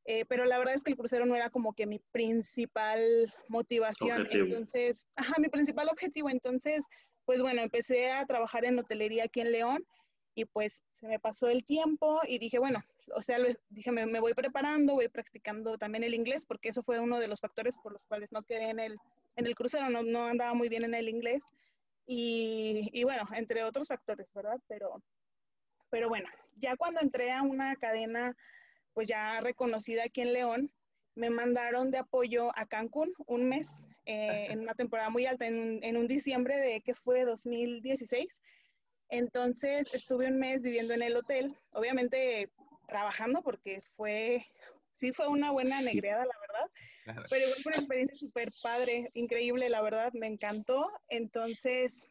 Eh, 0.05 0.25
pero 0.27 0.45
la 0.45 0.59
verdad 0.59 0.75
es 0.75 0.83
que 0.83 0.91
el 0.91 0.97
crucero 0.97 1.27
no 1.27 1.37
era 1.37 1.51
como 1.51 1.75
que 1.75 1.87
mi 1.87 2.01
principal 2.11 3.33
motivación. 3.49 4.27
Entonces, 4.31 5.07
ajá, 5.17 5.35
mi 5.39 5.49
principal 5.49 5.89
objetivo. 5.89 6.29
Entonces, 6.29 6.85
pues 7.25 7.41
bueno, 7.41 7.63
empecé 7.63 8.11
a 8.11 8.27
trabajar 8.27 8.65
en 8.65 8.79
hotelería 8.79 9.25
aquí 9.25 9.41
en 9.41 9.53
León 9.53 9.85
y 10.35 10.45
pues 10.45 10.83
se 10.93 11.07
me 11.07 11.21
pasó 11.21 11.49
el 11.49 11.65
tiempo 11.65 12.21
y 12.27 12.39
dije, 12.39 12.59
bueno, 12.59 12.83
o 13.15 13.23
sea, 13.23 13.39
dije, 13.69 13.93
me, 13.93 14.07
me, 14.07 14.21
voy 14.21 14.35
preparando, 14.35 14.95
voy 14.95 15.09
practicando 15.09 15.79
también 15.79 16.05
el 16.05 16.15
inglés, 16.15 16.45
porque 16.47 16.71
eso 16.71 16.83
fue 16.83 16.99
uno 16.99 17.19
de 17.19 17.29
los 17.29 17.41
factores 17.41 17.77
por 17.77 17.93
los 17.93 18.05
cuales 18.05 18.31
no 18.33 18.43
quedé 18.43 18.71
en 18.71 18.81
el, 18.81 18.99
en 19.37 19.47
el 19.47 19.55
crucero, 19.55 19.91
no, 19.91 20.03
no 20.03 20.27
andaba 20.27 20.55
muy 20.55 20.69
bien 20.69 20.85
en 20.85 20.95
el 20.95 21.09
inglés. 21.09 21.43
Y, 22.07 22.91
y, 22.93 23.05
bueno, 23.05 23.23
entre 23.35 23.65
otros 23.65 23.89
factores, 23.89 24.33
¿verdad? 24.35 24.59
Pero, 24.69 25.03
pero 25.91 26.09
bueno, 26.09 26.29
ya 26.57 26.77
cuando 26.77 27.01
entré 27.01 27.31
a 27.33 27.43
una 27.43 27.77
cadena, 27.77 28.37
pues 28.93 29.09
ya 29.09 29.41
reconocida 29.41 30.05
aquí 30.05 30.21
en 30.21 30.33
León, 30.33 30.73
me 31.15 31.31
mandaron 31.31 31.91
de 31.91 31.99
apoyo 31.99 32.51
a 32.57 32.67
Cancún 32.67 33.13
un 33.27 33.49
mes, 33.49 33.69
eh, 34.07 34.49
en 34.51 34.61
una 34.61 34.75
temporada 34.75 35.11
muy 35.11 35.27
alta, 35.27 35.47
en, 35.47 35.83
en 35.85 35.97
un 35.97 36.09
diciembre 36.09 36.57
de 36.57 36.81
que 36.81 36.95
fue 36.95 37.25
2016. 37.25 38.41
Entonces 39.09 39.95
estuve 39.95 40.27
un 40.27 40.39
mes 40.39 40.63
viviendo 40.63 40.95
en 40.95 41.03
el 41.03 41.17
hotel, 41.17 41.55
obviamente 41.73 42.51
trabajando 42.87 43.43
porque 43.43 43.81
fue, 43.97 44.47
sí 44.95 45.13
fue 45.13 45.29
una 45.29 45.51
buena 45.51 45.81
negreada, 45.83 46.25
la 46.25 46.39
verdad 46.41 46.71
pero 47.05 47.47
fue 47.63 47.73
una 47.73 47.77
experiencia 47.79 48.17
súper 48.17 48.49
padre, 48.63 49.11
increíble, 49.15 49.69
la 49.69 49.83
verdad, 49.83 50.13
me 50.13 50.27
encantó. 50.27 50.91
Entonces, 51.09 52.07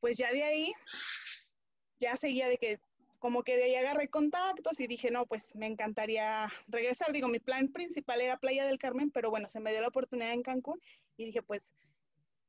pues 0.00 0.16
ya 0.16 0.32
de 0.32 0.42
ahí, 0.42 0.72
ya 1.98 2.16
seguía 2.16 2.48
de 2.48 2.56
que, 2.56 2.80
como 3.18 3.42
que 3.42 3.56
de 3.56 3.64
ahí 3.64 3.74
agarré 3.74 4.08
contactos 4.08 4.80
y 4.80 4.86
dije, 4.86 5.10
no, 5.10 5.26
pues 5.26 5.54
me 5.54 5.66
encantaría 5.66 6.50
regresar. 6.68 7.12
Digo, 7.12 7.28
mi 7.28 7.38
plan 7.38 7.68
principal 7.68 8.20
era 8.20 8.38
Playa 8.38 8.66
del 8.66 8.78
Carmen, 8.78 9.10
pero 9.10 9.30
bueno, 9.30 9.48
se 9.48 9.60
me 9.60 9.72
dio 9.72 9.82
la 9.82 9.88
oportunidad 9.88 10.32
en 10.32 10.42
Cancún 10.42 10.80
y 11.16 11.26
dije, 11.26 11.42
pues, 11.42 11.74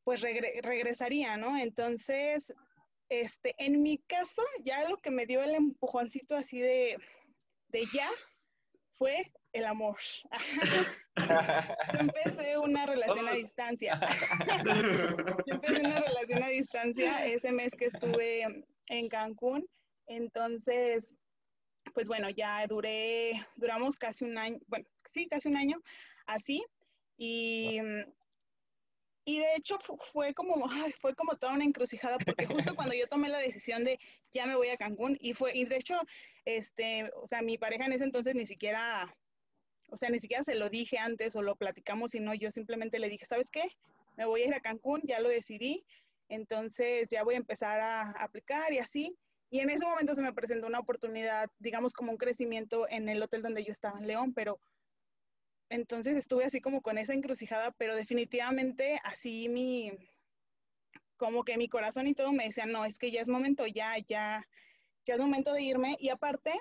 pues 0.06 0.22
regresaría, 0.22 1.36
¿no? 1.36 1.58
Entonces, 1.58 2.54
este, 3.10 3.54
en 3.58 3.84
mi 3.84 3.98
caso, 3.98 4.42
ya 4.63 4.88
lo 4.88 4.98
que 4.98 5.12
me 5.12 5.25
dio 5.25 5.44
el 5.44 5.56
empujoncito 5.56 6.36
así 6.36 6.62
de, 6.62 6.98
de 7.72 7.86
ya 7.94 8.10
fue 8.94 9.32
el 9.54 9.66
amor. 9.66 9.98
Yo 11.94 12.00
empecé 12.00 12.58
una 12.58 12.86
relación 12.86 13.28
a 13.28 13.34
distancia. 13.34 14.00
Yo 15.46 15.56
empecé 15.56 15.82
una 15.82 16.00
relación 16.00 16.44
a 16.44 16.48
distancia 16.50 17.25
ese 17.25 17.51
mes 17.51 17.74
que 17.74 17.86
estuve 17.86 18.66
en 18.88 19.10
Cancún. 19.10 19.68
Entonces, 20.08 21.16
pues 21.94 22.08
bueno, 22.08 22.30
ya 22.30 22.66
duré, 22.68 23.46
duramos 23.56 23.96
casi 23.96 24.25
un 24.25 24.38
año, 24.38 24.60
bueno, 24.68 24.86
sí, 25.12 25.28
casi 25.28 25.48
un 25.48 25.58
año 25.58 25.82
así. 26.25 26.63
Y, 27.18 27.80
y 29.25 29.40
de 29.40 29.56
hecho 29.56 29.78
fue 29.80 30.34
como, 30.34 30.70
fue 31.00 31.16
como 31.16 31.36
toda 31.36 31.54
una 31.54 31.66
encrucijada, 31.66 32.18
porque 32.20 32.46
justo 32.46 32.75
cuando 32.75 32.94
yo 32.96 33.08
tomé 33.08 33.30
la 33.30 33.40
decisión 33.40 33.84
de 33.84 34.00
ya 34.32 34.46
me 34.46 34.56
voy 34.56 34.70
a 34.70 34.78
Cancún, 34.78 35.18
y 35.22 35.34
fue, 35.34 35.56
y 35.56 35.66
de 35.66 35.78
hecho, 35.78 36.00
este, 36.45 37.12
o 37.15 37.27
sea, 37.27 37.41
mi 37.41 37.57
pareja 37.57 37.86
en 37.86 37.93
ese 37.93 38.03
entonces 38.03 38.36
ni 38.36 38.45
siquiera 38.45 39.15
o 39.91 39.98
sea, 39.98 40.10
ni 40.10 40.19
siquiera 40.19 40.43
se 40.43 40.55
lo 40.55 40.69
dije 40.69 40.98
antes 40.98 41.36
o 41.36 41.41
lo 41.41 41.57
platicamos, 41.57 42.12
sino 42.12 42.33
yo 42.33 42.50
simplemente 42.50 42.98
le 42.98 43.10
dije, 43.10 43.25
¿sabes 43.25 43.51
qué? 43.51 43.63
Me 44.15 44.25
voy 44.25 44.41
a 44.41 44.48
ir 44.48 44.53
a 44.53 44.62
Cancún, 44.62 45.01
ya 45.03 45.19
lo 45.19 45.27
decidí, 45.27 45.86
entonces 46.29 47.10
ya 47.10 47.24
voy 47.24 47.36
a 47.36 47.39
empezar 47.39 47.81
a 47.81 48.12
aplicar 48.12 48.71
y 48.71 48.79
así. 48.79 49.17
Y 49.50 49.60
en 49.60 49.69
ese 49.69 49.86
momento 49.86 50.15
se 50.15 50.21
me 50.21 50.31
presentó 50.31 50.67
una 50.67 50.79
oportunidad, 50.79 51.50
digamos, 51.60 51.91
como 51.91 52.13
un 52.13 52.17
crecimiento 52.17 52.88
en 52.89 53.10
el 53.10 53.21
hotel 53.21 53.41
donde 53.41 53.65
yo 53.65 53.74
estaba 53.74 54.00
en 54.00 54.07
León, 54.07 54.33
pero 54.33 54.62
entonces 55.69 56.15
estuve 56.15 56.45
así 56.45 56.62
como 56.62 56.81
con 56.81 56.98
esa 56.98 57.13
encrucijada, 57.13 57.71
pero 57.71 57.93
definitivamente 57.93 59.01
así 59.03 59.50
mi, 59.50 59.91
como 61.17 61.43
que 61.43 61.57
mi 61.57 61.67
corazón 61.67 62.07
y 62.07 62.13
todo 62.13 62.31
me 62.31 62.45
decían, 62.45 62.71
no, 62.71 62.86
es 62.86 62.98
que 62.98 63.12
ya 63.12 63.19
es 63.19 63.27
momento, 63.27 63.67
ya, 63.67 63.98
ya, 63.98 64.48
ya 65.05 65.15
es 65.15 65.20
momento 65.20 65.53
de 65.53 65.63
irme. 65.63 65.98
Y 66.00 66.10
aparte, 66.10 66.53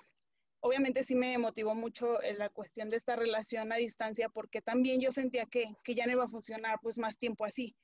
obviamente 0.61 1.05
sí 1.05 1.15
me 1.15 1.37
motivó 1.39 1.75
mucho 1.75 2.21
eh, 2.23 2.35
la 2.35 2.49
cuestión 2.51 2.91
de 2.91 2.97
esta 2.97 3.17
relación 3.17 3.73
a 3.73 3.77
distancia 3.77 4.29
porque 4.29 4.63
también 4.63 5.01
yo 5.01 5.11
sentía 5.11 5.47
que, 5.47 5.75
que, 5.85 5.95
ya 5.95 6.07
no 6.07 6.13
iba 6.13 6.25
a 6.25 6.29
funcionar 6.29 6.79
pues 6.83 6.99
más 6.99 7.19
tiempo 7.19 7.45
así. 7.45 7.77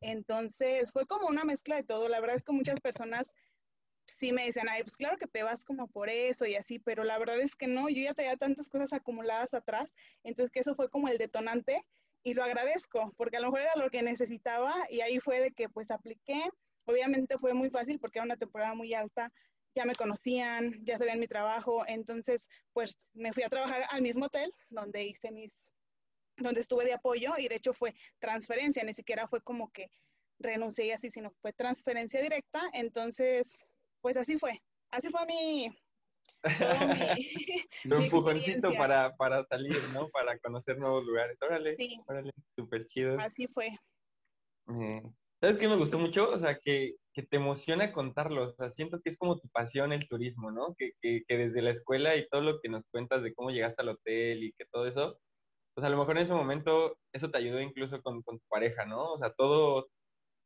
Entonces 0.00 0.92
fue 0.92 1.06
como 1.06 1.26
una 1.26 1.44
mezcla 1.44 1.76
de 1.76 1.84
todo. 1.84 2.08
La 2.08 2.20
verdad 2.20 2.36
es 2.36 2.44
que 2.44 2.52
muchas 2.52 2.80
personas 2.80 3.32
sí 4.10 4.32
me 4.32 4.44
decían, 4.46 4.68
ay, 4.68 4.82
pues 4.82 4.96
claro 4.96 5.16
que 5.18 5.26
te 5.26 5.42
vas 5.42 5.64
como 5.64 5.88
por 5.88 6.08
eso 6.10 6.46
y 6.46 6.56
así, 6.56 6.78
pero 6.78 7.04
la 7.04 7.18
verdad 7.18 7.40
es 7.40 7.54
que 7.56 7.68
no, 7.68 7.88
yo 7.88 8.02
ya 8.02 8.14
tenía 8.14 8.36
tantas 8.36 8.68
cosas 8.68 8.92
acumuladas 8.92 9.54
atrás, 9.54 9.94
entonces 10.24 10.50
que 10.50 10.60
eso 10.60 10.74
fue 10.74 10.90
como 10.90 11.08
el 11.08 11.18
detonante 11.18 11.86
y 12.22 12.34
lo 12.34 12.42
agradezco 12.42 13.14
porque 13.16 13.36
a 13.36 13.40
lo 13.40 13.46
mejor 13.46 13.60
era 13.60 13.76
lo 13.76 13.90
que 13.90 14.02
necesitaba 14.02 14.74
y 14.90 15.00
ahí 15.00 15.20
fue 15.20 15.40
de 15.40 15.52
que 15.52 15.68
pues 15.68 15.90
apliqué. 15.90 16.42
Obviamente 16.86 17.38
fue 17.38 17.54
muy 17.54 17.70
fácil 17.70 18.00
porque 18.00 18.18
era 18.18 18.24
una 18.24 18.36
temporada 18.36 18.74
muy 18.74 18.94
alta, 18.94 19.32
ya 19.74 19.84
me 19.84 19.94
conocían, 19.94 20.84
ya 20.84 20.98
sabían 20.98 21.18
mi 21.18 21.26
trabajo, 21.26 21.84
entonces 21.86 22.48
pues 22.72 23.10
me 23.14 23.32
fui 23.32 23.42
a 23.42 23.48
trabajar 23.48 23.84
al 23.88 24.02
mismo 24.02 24.26
hotel 24.26 24.52
donde 24.70 25.04
hice 25.04 25.30
mis, 25.30 25.74
donde 26.36 26.60
estuve 26.60 26.84
de 26.84 26.94
apoyo 26.94 27.32
y 27.38 27.48
de 27.48 27.56
hecho 27.56 27.72
fue 27.72 27.94
transferencia, 28.18 28.82
ni 28.84 28.94
siquiera 28.94 29.28
fue 29.28 29.40
como 29.42 29.70
que 29.70 29.90
renuncié 30.38 30.92
así, 30.92 31.10
sino 31.10 31.30
fue 31.40 31.52
transferencia 31.52 32.20
directa, 32.20 32.62
entonces 32.72 33.68
pues 34.00 34.16
así 34.16 34.38
fue, 34.38 34.60
así 34.90 35.08
fue 35.08 35.26
mi... 35.26 35.68
mi, 37.84 37.94
empujoncito 38.04 38.72
para, 38.78 39.14
para 39.16 39.44
salir, 39.46 39.76
¿no? 39.92 40.08
Para 40.08 40.38
conocer 40.38 40.78
nuevos 40.78 41.04
lugares. 41.04 41.36
Órale, 41.42 41.76
sí. 41.76 42.00
órale, 42.06 42.32
súper 42.56 42.86
chido. 42.88 43.20
Así 43.20 43.46
fue. 43.46 43.68
Eh, 44.68 45.02
¿Sabes 45.40 45.58
qué 45.58 45.68
me 45.68 45.76
gustó 45.76 45.98
mucho? 45.98 46.30
O 46.30 46.38
sea, 46.38 46.58
que 46.58 46.94
que 47.12 47.22
te 47.22 47.36
emociona 47.36 47.92
contarlo. 47.92 48.48
O 48.48 48.52
sea, 48.54 48.70
siento 48.72 49.00
que 49.02 49.10
es 49.10 49.18
como 49.18 49.38
tu 49.38 49.48
pasión 49.48 49.92
el 49.92 50.08
turismo, 50.08 50.50
¿no? 50.50 50.74
Que, 50.76 50.92
que, 51.00 51.22
que, 51.26 51.36
desde 51.36 51.62
la 51.62 51.70
escuela 51.70 52.16
y 52.16 52.28
todo 52.28 52.40
lo 52.42 52.60
que 52.60 52.68
nos 52.68 52.84
cuentas 52.90 53.22
de 53.22 53.34
cómo 53.34 53.50
llegaste 53.50 53.82
al 53.82 53.90
hotel 53.90 54.44
y 54.44 54.52
que 54.52 54.64
todo 54.66 54.86
eso, 54.86 55.18
pues 55.74 55.86
a 55.86 55.90
lo 55.90 55.98
mejor 55.98 56.18
en 56.18 56.24
ese 56.24 56.34
momento 56.34 56.96
eso 57.12 57.30
te 57.30 57.38
ayudó 57.38 57.60
incluso 57.60 58.02
con, 58.02 58.22
con 58.22 58.38
tu 58.38 58.46
pareja, 58.48 58.86
¿no? 58.86 59.14
O 59.14 59.18
sea, 59.18 59.32
todo, 59.34 59.88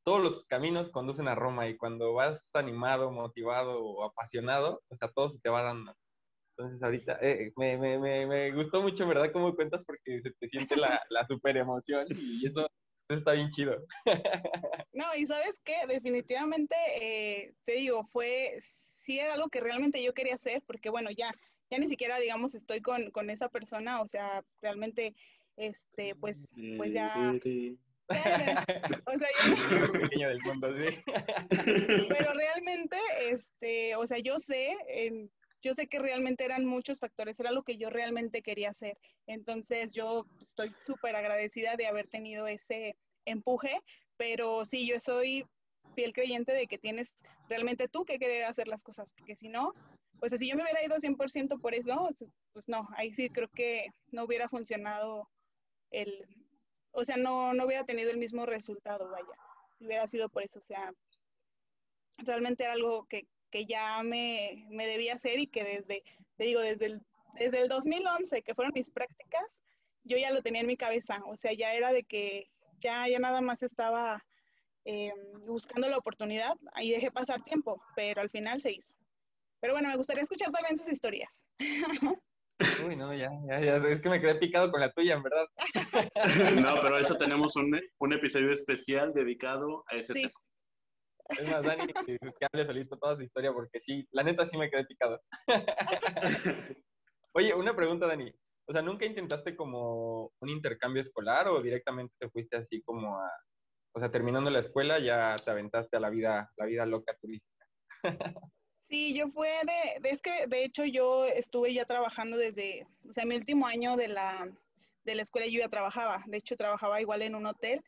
todos 0.05 0.23
los 0.23 0.45
caminos 0.47 0.91
conducen 0.91 1.29
a 1.29 1.35
Roma 1.35 1.69
y 1.69 1.77
cuando 1.77 2.15
vas 2.15 2.41
animado, 2.55 3.11
motivado 3.13 3.81
o 3.85 4.05
apasionado, 4.05 4.83
o 4.89 4.97
sea, 4.97 5.11
todo 5.13 5.31
se 5.33 5.41
te 5.41 5.51
va 5.51 5.63
dando. 5.63 5.95
Entonces 6.57 6.83
ahorita 6.83 7.19
eh, 7.21 7.53
me, 7.57 7.77
me, 7.79 7.99
me, 7.99 8.27
me, 8.27 8.53
gustó 8.53 8.83
mucho, 8.83 9.07
¿verdad? 9.09 9.33
Cómo 9.33 9.55
cuentas 9.57 9.83
porque 9.87 10.23
se 10.23 10.31
te 10.33 10.49
siente 10.49 10.77
la, 10.77 11.03
la 11.11 11.27
super 11.27 11.57
emoción 11.57 12.07
y 12.11 12.47
eso 12.47 12.69
está 13.09 13.33
bien 13.33 13.51
chido. 13.51 13.77
No, 14.93 15.07
y 15.17 15.27
sabes 15.27 15.61
qué, 15.65 15.75
definitivamente, 15.89 16.77
eh, 17.01 17.53
te 17.65 17.73
digo, 17.73 18.05
fue, 18.05 18.57
sí 18.61 19.19
era 19.19 19.35
algo 19.35 19.49
que 19.49 19.59
realmente 19.59 20.01
yo 20.01 20.15
quería 20.15 20.37
hacer, 20.37 20.63
porque 20.65 20.89
bueno, 20.89 21.11
ya, 21.11 21.33
ya 21.69 21.79
ni 21.79 21.89
siquiera, 21.89 22.21
digamos, 22.21 22.55
estoy 22.55 22.81
con, 22.81 23.11
con 23.11 23.29
esa 23.29 23.49
persona, 23.49 24.01
o 24.01 24.07
sea, 24.07 24.45
realmente 24.63 25.17
este, 25.57 26.15
pues, 26.15 26.53
pues 26.77 26.93
ya... 26.93 27.13
o 28.09 29.19
sea, 29.19 29.29
yo... 29.47 29.93
pequeño 30.01 30.29
del 30.29 30.41
mundo, 30.43 30.69
sí. 30.77 30.97
Pero 32.09 32.33
realmente, 32.35 32.97
este, 33.23 33.97
o 33.97 34.07
sea, 34.07 34.19
yo 34.19 34.39
sé, 34.39 34.77
en, 34.87 35.29
yo 35.65 35.73
sé 35.73 35.87
que 35.87 35.99
realmente 35.99 36.45
eran 36.45 36.67
muchos 36.67 37.01
factores, 37.01 37.41
era 37.41 37.51
lo 37.51 37.63
que 37.63 37.79
yo 37.79 37.89
realmente 37.89 38.43
quería 38.43 38.69
hacer. 38.71 38.99
Entonces, 39.27 39.93
yo 39.93 40.27
estoy 40.41 40.71
súper 40.85 41.17
agradecida 41.17 41.77
de 41.77 41.87
haber 41.87 42.07
tenido 42.07 42.47
ese 42.47 42.97
empuje, 43.25 43.81
pero 44.19 44.67
sí, 44.67 44.87
yo 44.87 45.01
soy 45.01 45.47
fiel 45.95 46.13
creyente 46.13 46.53
de 46.53 46.67
que 46.67 46.77
tienes 46.77 47.15
realmente 47.49 47.89
tú 47.89 48.05
que 48.05 48.19
querer 48.19 48.45
hacer 48.45 48.69
las 48.69 48.83
cosas, 48.83 49.11
porque 49.13 49.35
si 49.35 49.49
no, 49.49 49.73
pues 50.21 50.33
si 50.39 50.49
yo 50.49 50.57
me 50.57 50.63
hubiera 50.63 50.85
ido 50.85 50.97
100% 50.97 51.59
por 51.61 51.75
eso, 51.75 52.11
pues 52.53 52.69
no, 52.69 52.87
ahí 52.97 53.13
sí 53.15 53.31
creo 53.31 53.49
que 53.49 53.87
no 54.11 54.25
hubiera 54.25 54.49
funcionado 54.49 55.31
el, 55.91 56.27
o 56.93 57.05
sea, 57.05 57.17
no, 57.17 57.55
no 57.55 57.65
hubiera 57.65 57.85
tenido 57.85 58.11
el 58.11 58.19
mismo 58.19 58.45
resultado, 58.45 59.11
vaya, 59.11 59.27
si 59.79 59.87
hubiera 59.87 60.07
sido 60.07 60.29
por 60.29 60.43
eso, 60.43 60.59
o 60.59 60.63
sea, 60.63 60.93
realmente 62.19 62.65
era 62.65 62.73
algo 62.73 63.07
que, 63.07 63.27
que 63.55 63.67
ya 63.67 64.03
me, 64.03 64.67
me, 64.69 64.85
debía 64.85 65.15
hacer 65.15 65.39
y 65.39 65.47
que 65.47 65.63
desde, 65.63 66.03
te 66.37 66.43
digo, 66.43 66.61
desde 66.61 66.87
el, 66.87 67.03
desde 67.35 67.63
el 67.63 67.69
2011, 67.69 68.43
que 68.43 68.53
fueron 68.53 68.73
mis 68.75 68.91
prácticas, 68.91 69.61
yo 70.03 70.17
ya 70.17 70.33
lo 70.33 70.43
tenía 70.43 70.63
en 70.63 70.67
mi 70.67 70.77
cabeza, 70.77 71.23
o 71.25 71.37
sea, 71.37 71.53
ya 71.53 71.73
era 71.73 71.93
de 71.93 72.03
que 72.03 72.51
ya, 72.81 73.07
ya 73.07 73.21
nada 73.21 73.41
más 73.43 73.63
estaba 73.63 74.25
eh, 74.85 75.13
buscando 75.47 75.89
la 75.89 75.99
oportunidad 75.99 76.57
y 76.83 76.91
dejé 76.91 77.13
pasar 77.13 77.45
tiempo, 77.45 77.81
pero 77.95 78.23
al 78.23 78.29
final 78.29 78.61
se 78.61 78.73
hizo. 78.73 78.97
Pero 79.61 79.75
bueno, 79.75 79.89
me 79.89 79.97
gustaría 79.99 80.25
escuchar 80.25 80.51
también 80.51 80.77
sus 80.77 80.89
historias. 80.89 81.47
Uy, 82.89 82.97
no, 82.97 83.15
ya, 83.15 83.31
ya, 83.47 83.61
ya, 83.61 83.77
es 83.77 84.03
que 84.03 84.09
me 84.09 84.21
quedé 84.21 84.35
picado 84.35 84.73
con 84.73 84.81
la 84.81 84.91
tuya, 84.91 85.15
en 85.15 85.23
verdad. 85.23 85.47
No, 86.61 86.81
pero 86.83 86.99
eso 86.99 87.17
tenemos 87.17 87.55
un, 87.55 87.81
un 87.99 88.13
episodio 88.13 88.51
especial 88.51 89.15
dedicado 89.15 89.85
a 89.87 89.95
ese 89.95 90.13
tema. 90.13 90.33
Es 91.29 91.51
más, 91.51 91.63
Dani, 91.63 91.87
que, 91.87 92.19
hable 92.53 92.67
solito 92.67 92.99
toda 92.99 93.17
su 93.17 93.23
historia, 93.23 93.53
porque 93.53 93.81
sí, 93.81 94.07
la 94.13 94.23
neta 94.23 94.47
sí 94.47 94.57
me 94.57 94.71
quedé 94.71 94.85
picado. 94.85 95.21
Oye, 97.33 97.55
una 97.55 97.75
pregunta, 97.75 98.07
Dani. 98.07 98.33
O 98.67 98.73
sea, 98.73 98.83
¿nunca 98.83 99.05
intentaste 99.05 99.57
como 99.57 100.33
un 100.41 100.49
intercambio 100.49 101.03
escolar 101.03 101.49
o 101.49 101.63
directamente 101.63 102.15
te 102.19 102.31
fuiste 102.31 102.57
así 102.57 102.83
como 102.83 103.19
a, 103.19 103.31
o 103.95 104.01
sea, 104.01 104.11
terminando 104.11 104.51
la 104.51 104.61
escuela 104.61 104.99
ya 104.99 105.37
te 105.43 105.51
aventaste 105.51 105.97
a 105.97 106.01
la 106.01 106.11
vida, 106.11 106.51
la 106.57 106.67
vida 106.67 106.87
loca 106.87 107.17
turística. 107.21 107.67
Sí, 108.87 109.17
yo 109.17 109.29
fue 109.31 109.49
de, 109.49 110.11
es 110.11 110.21
que 110.21 110.47
de 110.47 110.63
hecho 110.63 110.85
yo 110.85 111.25
estuve 111.25 111.73
ya 111.73 111.87
trabajando 111.87 112.37
desde, 112.37 112.87
o 113.09 113.13
sea, 113.15 113.25
mi 113.25 113.35
último 113.35 113.67
año 113.67 113.97
de 113.97 114.09
la, 114.09 114.47
de 115.05 115.15
la 115.15 115.23
escuela 115.23 115.47
yo 115.47 115.59
ya 115.59 115.71
trabajaba, 115.71 116.23
de 116.27 116.37
hecho 116.37 116.55
trabajaba 116.55 117.01
igual 117.01 117.23
en 117.23 117.35
un 117.35 117.47
hotel, 117.47 117.83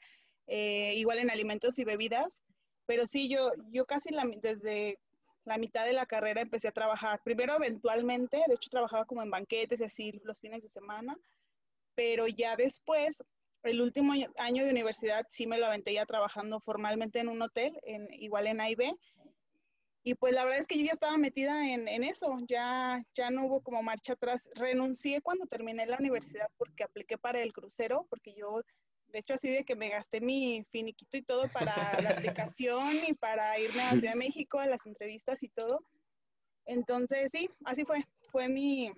eh, 0.46 0.94
igual 0.96 1.18
en 1.18 1.30
alimentos 1.30 1.78
y 1.78 1.84
bebidas, 1.84 2.42
pero 2.86 3.06
sí, 3.06 3.28
yo, 3.28 3.50
yo 3.70 3.84
casi 3.86 4.10
desde 4.40 4.98
la 5.44 5.58
mitad 5.58 5.84
de 5.84 5.92
la 5.92 6.06
carrera 6.06 6.40
empecé 6.40 6.68
a 6.68 6.72
trabajar, 6.72 7.20
primero 7.22 7.54
eventualmente, 7.54 8.42
de 8.46 8.54
hecho 8.54 8.70
trabajaba 8.70 9.04
como 9.04 9.22
en 9.22 9.30
banquetes 9.30 9.80
y 9.80 9.84
así 9.84 10.20
los 10.24 10.40
fines 10.40 10.62
de 10.62 10.68
semana, 10.70 11.16
pero 11.94 12.26
ya 12.26 12.56
después 12.56 13.22
el 13.62 13.80
último 13.80 14.12
año 14.38 14.64
de 14.64 14.70
universidad 14.70 15.26
sí 15.30 15.46
me 15.46 15.58
lo 15.58 15.66
aventé 15.66 15.92
ya 15.94 16.06
trabajando 16.06 16.60
formalmente 16.60 17.20
en 17.20 17.28
un 17.28 17.42
hotel, 17.42 17.78
en, 17.82 18.08
igual 18.14 18.46
en 18.46 18.60
AIB. 18.60 18.96
Y 20.04 20.14
pues 20.14 20.34
la 20.34 20.44
verdad 20.44 20.60
es 20.60 20.68
que 20.68 20.78
yo 20.78 20.84
ya 20.84 20.92
estaba 20.92 21.16
metida 21.18 21.68
en, 21.68 21.88
en, 21.88 22.04
eso, 22.04 22.36
ya, 22.46 23.04
ya 23.14 23.30
no 23.30 23.46
hubo 23.46 23.60
como 23.60 23.82
marcha 23.82 24.12
atrás. 24.12 24.48
Renuncié 24.54 25.20
cuando 25.20 25.46
terminé 25.46 25.84
la 25.84 25.98
universidad 25.98 26.48
porque 26.58 26.84
apliqué 26.84 27.18
para 27.18 27.40
el 27.42 27.52
crucero, 27.52 28.06
porque 28.08 28.32
yo, 28.34 28.62
de 29.16 29.20
hecho, 29.20 29.32
así 29.32 29.48
de 29.48 29.64
que 29.64 29.76
me 29.76 29.88
gasté 29.88 30.20
mi 30.20 30.62
finiquito 30.70 31.16
y 31.16 31.22
todo 31.22 31.50
para 31.50 31.98
la 32.02 32.10
aplicación 32.10 32.86
y 33.08 33.14
para 33.14 33.58
irme 33.58 33.80
a 33.80 33.90
Ciudad 33.92 34.12
de 34.12 34.18
México 34.18 34.58
a 34.58 34.66
las 34.66 34.84
entrevistas 34.84 35.42
y 35.42 35.48
todo. 35.48 35.80
Entonces, 36.66 37.32
sí, 37.32 37.48
así 37.64 37.86
fue. 37.86 38.04
Fue 38.30 38.46
mi... 38.50 38.92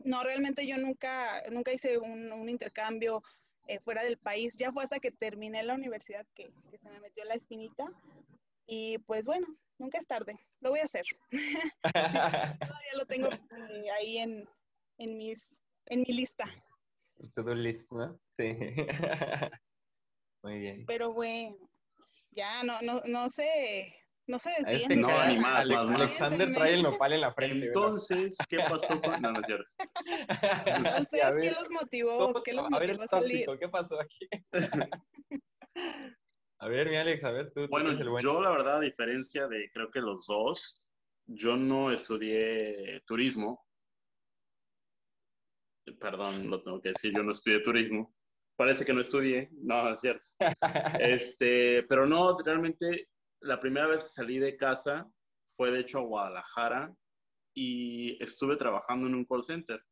No, 0.00 0.24
realmente 0.24 0.66
yo 0.66 0.78
nunca, 0.78 1.44
nunca 1.48 1.72
hice 1.72 1.96
un, 1.96 2.32
un 2.32 2.48
intercambio 2.48 3.22
eh, 3.68 3.78
fuera 3.78 4.02
del 4.02 4.18
país. 4.18 4.56
Ya 4.56 4.72
fue 4.72 4.82
hasta 4.82 4.98
que 4.98 5.12
terminé 5.12 5.62
la 5.62 5.74
universidad 5.74 6.26
que, 6.34 6.52
que, 6.68 6.78
se 6.78 6.90
me 6.90 6.98
metió 6.98 7.24
la 7.24 7.34
espinita. 7.34 7.86
Y 8.66 8.98
pues 8.98 9.26
bueno, 9.26 9.46
nunca 9.78 9.98
es 9.98 10.08
tarde, 10.08 10.40
lo 10.60 10.70
voy 10.70 10.80
a 10.80 10.86
hacer. 10.86 11.04
todavía 11.84 12.94
lo 12.98 13.06
tengo 13.06 13.28
eh, 13.30 13.90
ahí 13.96 14.18
en, 14.18 14.48
en, 14.98 15.16
mis, 15.16 15.56
en 15.86 16.00
mi 16.00 16.14
lista. 16.14 16.52
Todo 17.36 17.54
listo, 17.54 17.94
¿no? 17.94 18.18
Sí. 18.40 18.56
Muy 20.42 20.58
bien. 20.58 20.84
Pero 20.86 21.12
bueno, 21.12 21.54
ya 22.30 22.62
no, 22.62 22.80
no, 22.80 23.02
no 23.04 23.28
sé, 23.28 23.94
no 24.26 24.38
se 24.38 24.50
desvíen. 24.50 24.80
Este 24.82 24.96
no, 24.96 25.08
ni 25.26 25.38
más, 25.38 25.68
más, 25.68 25.86
más. 25.86 26.00
Alexander 26.00 26.52
trae 26.54 26.74
el 26.74 26.82
nopal 26.82 27.12
en 27.12 27.20
la 27.20 27.34
frente. 27.34 27.66
Entonces, 27.66 28.38
¿qué 28.48 28.58
pasó 28.58 28.98
con.? 29.00 29.20
No, 29.20 29.32
no 29.32 29.40
es 29.40 29.46
cierto. 29.46 29.70
¿Ustedes 31.00 31.38
qué 31.42 31.50
los 31.50 31.70
motivó? 31.70 32.42
¿Qué 32.42 32.54
los 32.54 32.70
motivó 32.70 32.76
a, 32.76 32.96
ver, 32.96 33.02
a 33.02 33.06
salir? 33.06 33.46
¿Qué 33.58 33.68
pasó 33.68 34.00
aquí? 34.00 34.28
a 36.58 36.68
ver, 36.68 36.88
mi 36.88 36.96
Alex, 36.96 37.22
a 37.24 37.30
ver, 37.32 37.52
tú. 37.52 37.66
Bueno, 37.68 37.90
el 37.90 37.96
bueno, 38.08 38.18
yo, 38.20 38.40
la 38.40 38.50
verdad, 38.50 38.78
a 38.78 38.80
diferencia 38.80 39.48
de 39.48 39.70
creo 39.72 39.90
que 39.90 40.00
los 40.00 40.26
dos, 40.26 40.82
yo 41.26 41.58
no 41.58 41.92
estudié 41.92 43.02
turismo. 43.04 43.66
Perdón, 46.00 46.48
lo 46.48 46.62
tengo 46.62 46.80
que 46.80 46.90
decir, 46.90 47.12
yo 47.14 47.22
no 47.22 47.32
estudié 47.32 47.60
turismo. 47.60 48.14
Parece 48.60 48.84
que 48.84 48.92
no 48.92 49.00
estudié, 49.00 49.48
no, 49.52 49.88
es 49.88 50.00
cierto. 50.02 50.28
Este, 51.00 51.82
pero 51.84 52.04
no, 52.04 52.36
realmente 52.44 53.08
la 53.40 53.58
primera 53.58 53.86
vez 53.86 54.02
que 54.02 54.10
salí 54.10 54.38
de 54.38 54.58
casa 54.58 55.10
fue 55.48 55.70
de 55.70 55.80
hecho 55.80 55.96
a 55.96 56.02
Guadalajara 56.02 56.94
y 57.54 58.22
estuve 58.22 58.56
trabajando 58.56 59.06
en 59.06 59.14
un 59.14 59.24
call 59.24 59.44
center. 59.44 59.82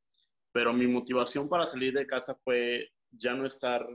Pero 0.52 0.74
mi 0.74 0.86
motivación 0.86 1.48
para 1.48 1.64
salir 1.64 1.94
de 1.94 2.06
casa 2.06 2.38
fue 2.44 2.90
ya 3.10 3.34
no 3.34 3.46
estar 3.46 3.88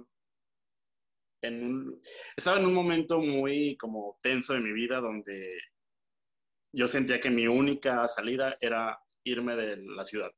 en 1.44 1.64
un... 1.64 2.02
Estaba 2.36 2.60
en 2.60 2.66
un 2.66 2.74
momento 2.74 3.20
muy 3.20 3.78
como 3.78 4.18
tenso 4.24 4.54
de 4.54 4.62
mi 4.62 4.72
vida 4.72 5.00
donde 5.00 5.56
yo 6.76 6.88
sentía 6.88 7.20
que 7.20 7.30
mi 7.30 7.46
única 7.46 8.08
salida 8.08 8.58
era 8.60 9.00
irme 9.24 9.56
de 9.56 9.78
la 9.78 10.04
ciudad 10.04 10.32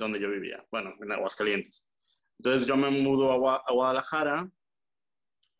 donde 0.00 0.18
yo 0.18 0.28
vivía, 0.30 0.66
bueno, 0.72 0.96
en 1.00 1.12
Aguascalientes. 1.12 1.91
Entonces 2.38 2.66
yo 2.66 2.76
me 2.76 2.90
mudo 2.90 3.32
a, 3.32 3.62
Guadalajara 3.72 4.50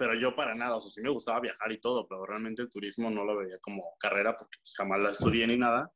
pero 0.03 0.19
yo 0.19 0.35
para 0.35 0.53
nada, 0.53 0.75
o 0.75 0.81
sea, 0.81 0.91
sí 0.91 1.01
me 1.01 1.11
gustaba 1.11 1.39
viajar 1.39 1.71
y 1.71 1.79
todo, 1.79 2.09
pero 2.09 2.27
realmente 2.27 2.61
el 2.61 2.73
turismo 2.73 3.09
no 3.09 3.25
lo 3.25 3.37
veía 3.37 3.57
como 3.61 3.95
carrera 4.01 4.37
porque 4.37 4.59
pues, 4.59 4.75
jamás 4.77 4.99
la 4.99 5.11
estudié 5.13 5.47
ni 5.47 5.57
nada. 5.57 5.93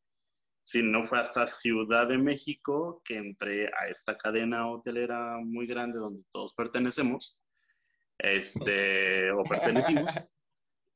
Si 0.60 0.80
no 0.80 1.02
fue 1.04 1.18
hasta 1.18 1.44
Ciudad 1.48 2.06
de 2.06 2.16
México 2.16 3.02
que 3.04 3.16
entré 3.16 3.66
a 3.66 3.88
esta 3.88 4.16
cadena 4.16 4.68
hotelera 4.68 5.38
muy 5.42 5.66
grande 5.66 5.98
donde 5.98 6.22
todos 6.30 6.54
pertenecemos, 6.54 7.36
este, 8.18 9.32
o 9.32 9.42
pertenecimos. 9.42 10.08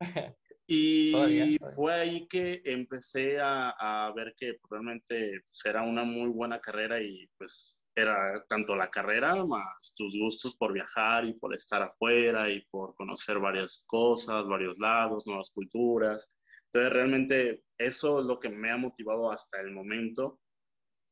Y 0.73 1.59
fue 1.75 1.93
ahí 1.93 2.29
que 2.29 2.63
empecé 2.65 3.41
a, 3.41 3.71
a 3.71 4.13
ver 4.13 4.35
que 4.37 4.55
pues, 4.55 4.71
realmente 4.71 5.41
pues, 5.51 5.65
era 5.65 5.83
una 5.83 6.05
muy 6.05 6.29
buena 6.29 6.61
carrera 6.61 7.03
y 7.03 7.29
pues 7.37 7.77
era 7.95 8.45
tanto 8.49 8.77
la 8.77 8.91
carrera 8.91 9.45
más 9.45 9.95
tus 9.97 10.17
gustos 10.19 10.57
por 10.57 10.73
viajar 10.73 11.25
y 11.27 11.35
por 11.35 11.55
estar 11.55 11.83
afuera 11.83 12.49
y 12.51 12.61
por 12.71 12.95
conocer 12.95 13.39
varias 13.39 13.85
cosas, 13.87 14.47
varios 14.47 14.79
lados, 14.79 15.27
nuevas 15.27 15.51
culturas. 15.51 16.33
Entonces, 16.67 16.93
realmente 16.93 17.65
eso 17.79 18.21
es 18.21 18.27
lo 18.27 18.39
que 18.39 18.49
me 18.49 18.71
ha 18.71 18.77
motivado 18.77 19.33
hasta 19.33 19.61
el 19.61 19.73
momento 19.73 20.41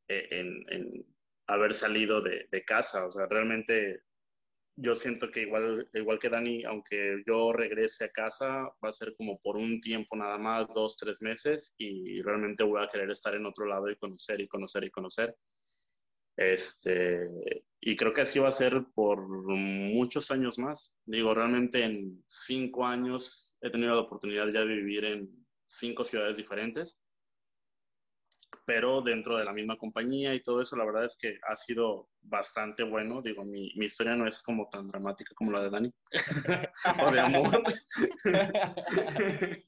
eh, 0.09 0.29
en, 0.31 0.65
en, 0.69 1.07
haber 1.49 1.75
salido 1.75 2.21
de, 2.21 2.47
de, 2.51 2.65
casa. 2.65 3.07
O 3.07 3.13
sea, 3.13 3.27
realmente 3.27 4.03
yo 4.77 4.95
siento 4.95 5.31
que 5.31 5.43
igual, 5.43 5.89
igual 5.93 6.19
que 6.21 6.29
Dani, 6.29 6.63
aunque 6.65 7.23
yo 7.27 7.53
regrese 7.53 8.05
a 8.05 8.11
casa, 8.11 8.71
va 8.83 8.89
a 8.89 8.93
ser 8.93 9.15
como 9.17 9.41
por 9.41 9.57
un 9.57 9.81
tiempo 9.81 10.15
nada 10.15 10.39
más, 10.39 10.69
dos, 10.73 10.97
tres 10.97 11.21
meses, 11.21 11.75
y 11.79 12.23
realmente 12.23 12.63
voy 12.63 12.83
a 12.83 12.89
querer 12.89 13.11
estar 13.11 13.35
en 13.35 13.47
otro 13.47 13.67
lado 13.67 13.91
y 13.91 13.97
conocer 13.97 14.41
y 14.41 14.47
conocer 14.47 14.85
y 14.85 14.91
conocer. 14.91 15.35
Este, 16.39 17.27
y 17.81 17.97
creo 17.97 18.15
que 18.15 18.21
así 18.21 18.39
va 18.39 18.49
a 18.49 18.53
ser 18.53 18.87
por 18.95 19.27
muchos 19.29 20.31
años 20.31 20.57
más. 20.57 20.95
Digo, 21.05 21.35
realmente 21.35 21.83
en 21.83 22.23
cinco 22.29 22.87
años 22.87 23.57
he 23.61 23.71
tenido 23.71 23.97
la 23.97 24.03
oportunidad 24.03 24.47
ya 24.47 24.61
de 24.61 24.67
vivir 24.67 25.05
en 25.05 25.29
cinco 25.67 26.05
ciudades 26.05 26.37
diferentes, 26.37 26.97
pero 28.65 29.03
dentro 29.03 29.37
de 29.37 29.45
la 29.45 29.53
misma 29.53 29.77
compañía 29.77 30.33
y 30.33 30.41
todo 30.41 30.61
eso, 30.61 30.77
la 30.77 30.85
verdad 30.85 31.07
es 31.07 31.17
que 31.17 31.41
ha 31.43 31.57
sido 31.57 32.09
bastante 32.21 32.85
bueno. 32.85 33.21
Digo, 33.21 33.45
mi, 33.45 33.73
mi 33.75 33.87
historia 33.87 34.15
no 34.15 34.29
es 34.29 34.41
como 34.41 34.69
tan 34.69 34.87
dramática 34.87 35.35
como 35.35 35.51
la 35.51 35.65
de 35.65 35.71
Dani, 35.71 35.93
o 37.03 37.11
de 37.11 37.21
amor. 37.21 37.63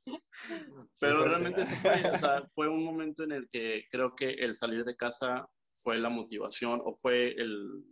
pero 1.01 1.25
realmente 1.25 1.67
fue, 1.67 2.11
o 2.13 2.19
sea, 2.19 2.49
fue 2.55 2.69
un 2.69 2.85
momento 2.85 3.25
en 3.25 3.33
el 3.33 3.49
que 3.51 3.87
creo 3.91 4.15
que 4.15 4.31
el 4.31 4.55
salir 4.55 4.85
de 4.85 4.95
casa 4.95 5.49
fue 5.83 5.99
la 5.99 6.09
motivación 6.09 6.81
o 6.85 6.95
fue 6.95 7.29
el, 7.37 7.85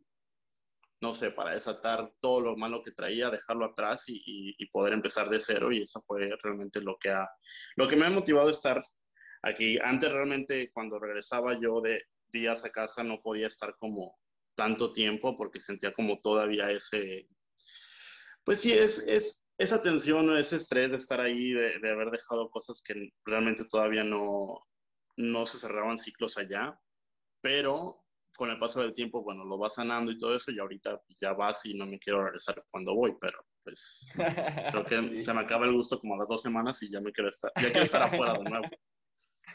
no 1.01 1.15
sé, 1.15 1.31
para 1.31 1.53
desatar 1.53 2.13
todo 2.21 2.41
lo 2.41 2.57
malo 2.57 2.83
que 2.83 2.93
traía, 2.93 3.31
dejarlo 3.31 3.67
atrás 3.67 4.05
y, 4.09 4.57
poder 4.73 4.93
empezar 4.93 5.29
de 5.29 5.41
cero. 5.41 5.73
Y 5.73 5.83
eso 5.83 6.03
fue 6.03 6.29
realmente 6.43 6.81
lo 6.81 6.97
que, 6.99 7.11
ha, 7.11 7.29
lo 7.77 7.89
que 7.89 7.97
me 7.97 8.07
ha 8.07 8.11
motivado 8.11 8.49
a 8.49 8.53
estar 8.53 8.83
aquí. 9.43 9.79
Antes 9.83 10.13
realmente 10.13 10.71
cuando 10.73 10.99
regresaba 10.99 11.59
yo 11.61 11.81
de 11.81 12.03
días 12.29 12.65
a 12.65 12.71
casa 12.71 13.03
no 13.03 13.21
podía 13.23 13.47
estar 13.47 13.75
como 13.79 14.19
tanto 14.55 14.93
tiempo 14.93 15.37
porque 15.37 15.61
sentía 15.61 15.93
como 15.93 16.21
todavía 16.21 16.71
ese, 16.71 17.29
pues 18.45 18.61
sí, 18.61 18.73
es, 18.73 18.99
es 19.07 19.47
esa 19.57 19.81
tensión, 19.81 20.37
ese 20.37 20.57
estrés 20.57 20.91
de 20.91 20.97
estar 20.97 21.21
ahí, 21.21 21.53
de, 21.53 21.79
de 21.79 21.91
haber 21.91 22.11
dejado 22.11 22.51
cosas 22.51 22.83
que 22.83 23.11
realmente 23.25 23.65
todavía 23.65 24.03
no, 24.03 24.61
no 25.17 25.47
se 25.47 25.59
cerraban 25.59 25.99
ciclos 25.99 26.37
allá, 26.39 26.79
pero 27.41 28.05
con 28.37 28.51
el 28.51 28.59
paso 28.59 28.81
del 28.81 28.95
tiempo, 28.95 29.23
bueno, 29.23 29.45
lo 29.45 29.59
vas 29.59 29.75
sanando 29.75 30.13
y 30.13 30.19
todo 30.19 30.35
eso, 30.37 30.53
y 30.53 30.59
ahorita 30.59 31.03
ya 31.21 31.33
vas 31.33 31.67
y 31.67 31.77
no 31.77 31.87
me 31.87 31.99
quiero 31.99 32.25
regresar 32.25 32.63
cuando 32.71 32.95
voy, 32.95 33.17
pero 33.21 33.45
pues 33.65 34.13
creo 34.15 34.85
que 34.85 35.19
se 35.21 35.35
me 35.35 35.41
acaba 35.41 35.67
el 35.67 35.73
gusto 35.73 35.99
como 35.99 36.15
a 36.15 36.19
las 36.19 36.29
dos 36.29 36.43
semanas 36.43 36.83
y 36.83 36.91
ya 36.91 37.01
me 37.01 37.11
quiero 37.13 37.31
estar, 37.31 37.51
ya 37.57 37.71
quiero 37.71 37.83
estar 37.83 38.03
afuera 38.03 38.35
de 38.35 38.45
nuevo. 38.45 38.65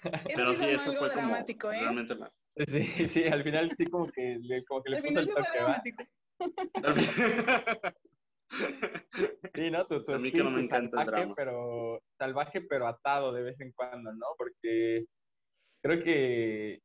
pero 0.36 0.56
sí, 0.56 0.66
eso 0.66 0.94
fue 0.94 1.10
dramático, 1.10 1.68
como 1.68 1.80
¿eh? 1.80 1.82
realmente 1.82 2.16
Sí, 2.56 3.08
sí, 3.08 3.24
al 3.24 3.44
final 3.44 3.72
sí 3.76 3.86
como 3.86 4.12
que, 4.12 4.38
como 4.68 4.84
que 4.84 4.90
le 4.92 5.02
puso 5.02 5.20
el 5.20 5.28
toque, 5.30 5.96
Sí, 9.56 9.72
¿no? 9.72 9.88
Tu, 9.88 10.04
tu 10.04 10.14
a 10.14 10.20
mí 10.20 10.32
que 10.32 10.44
no 10.44 10.52
me 10.52 10.62
encanta 10.62 10.98
salvaje, 10.98 11.10
el 11.10 11.28
drama. 11.28 11.36
Pero, 11.36 12.02
salvaje, 12.18 12.62
pero 12.62 12.88
atado 12.88 13.32
de 13.32 13.44
vez 13.44 13.60
en 13.60 13.72
cuando, 13.72 14.14
¿no? 14.14 14.28
Porque 14.38 15.06
creo 15.82 16.04
que 16.04 16.82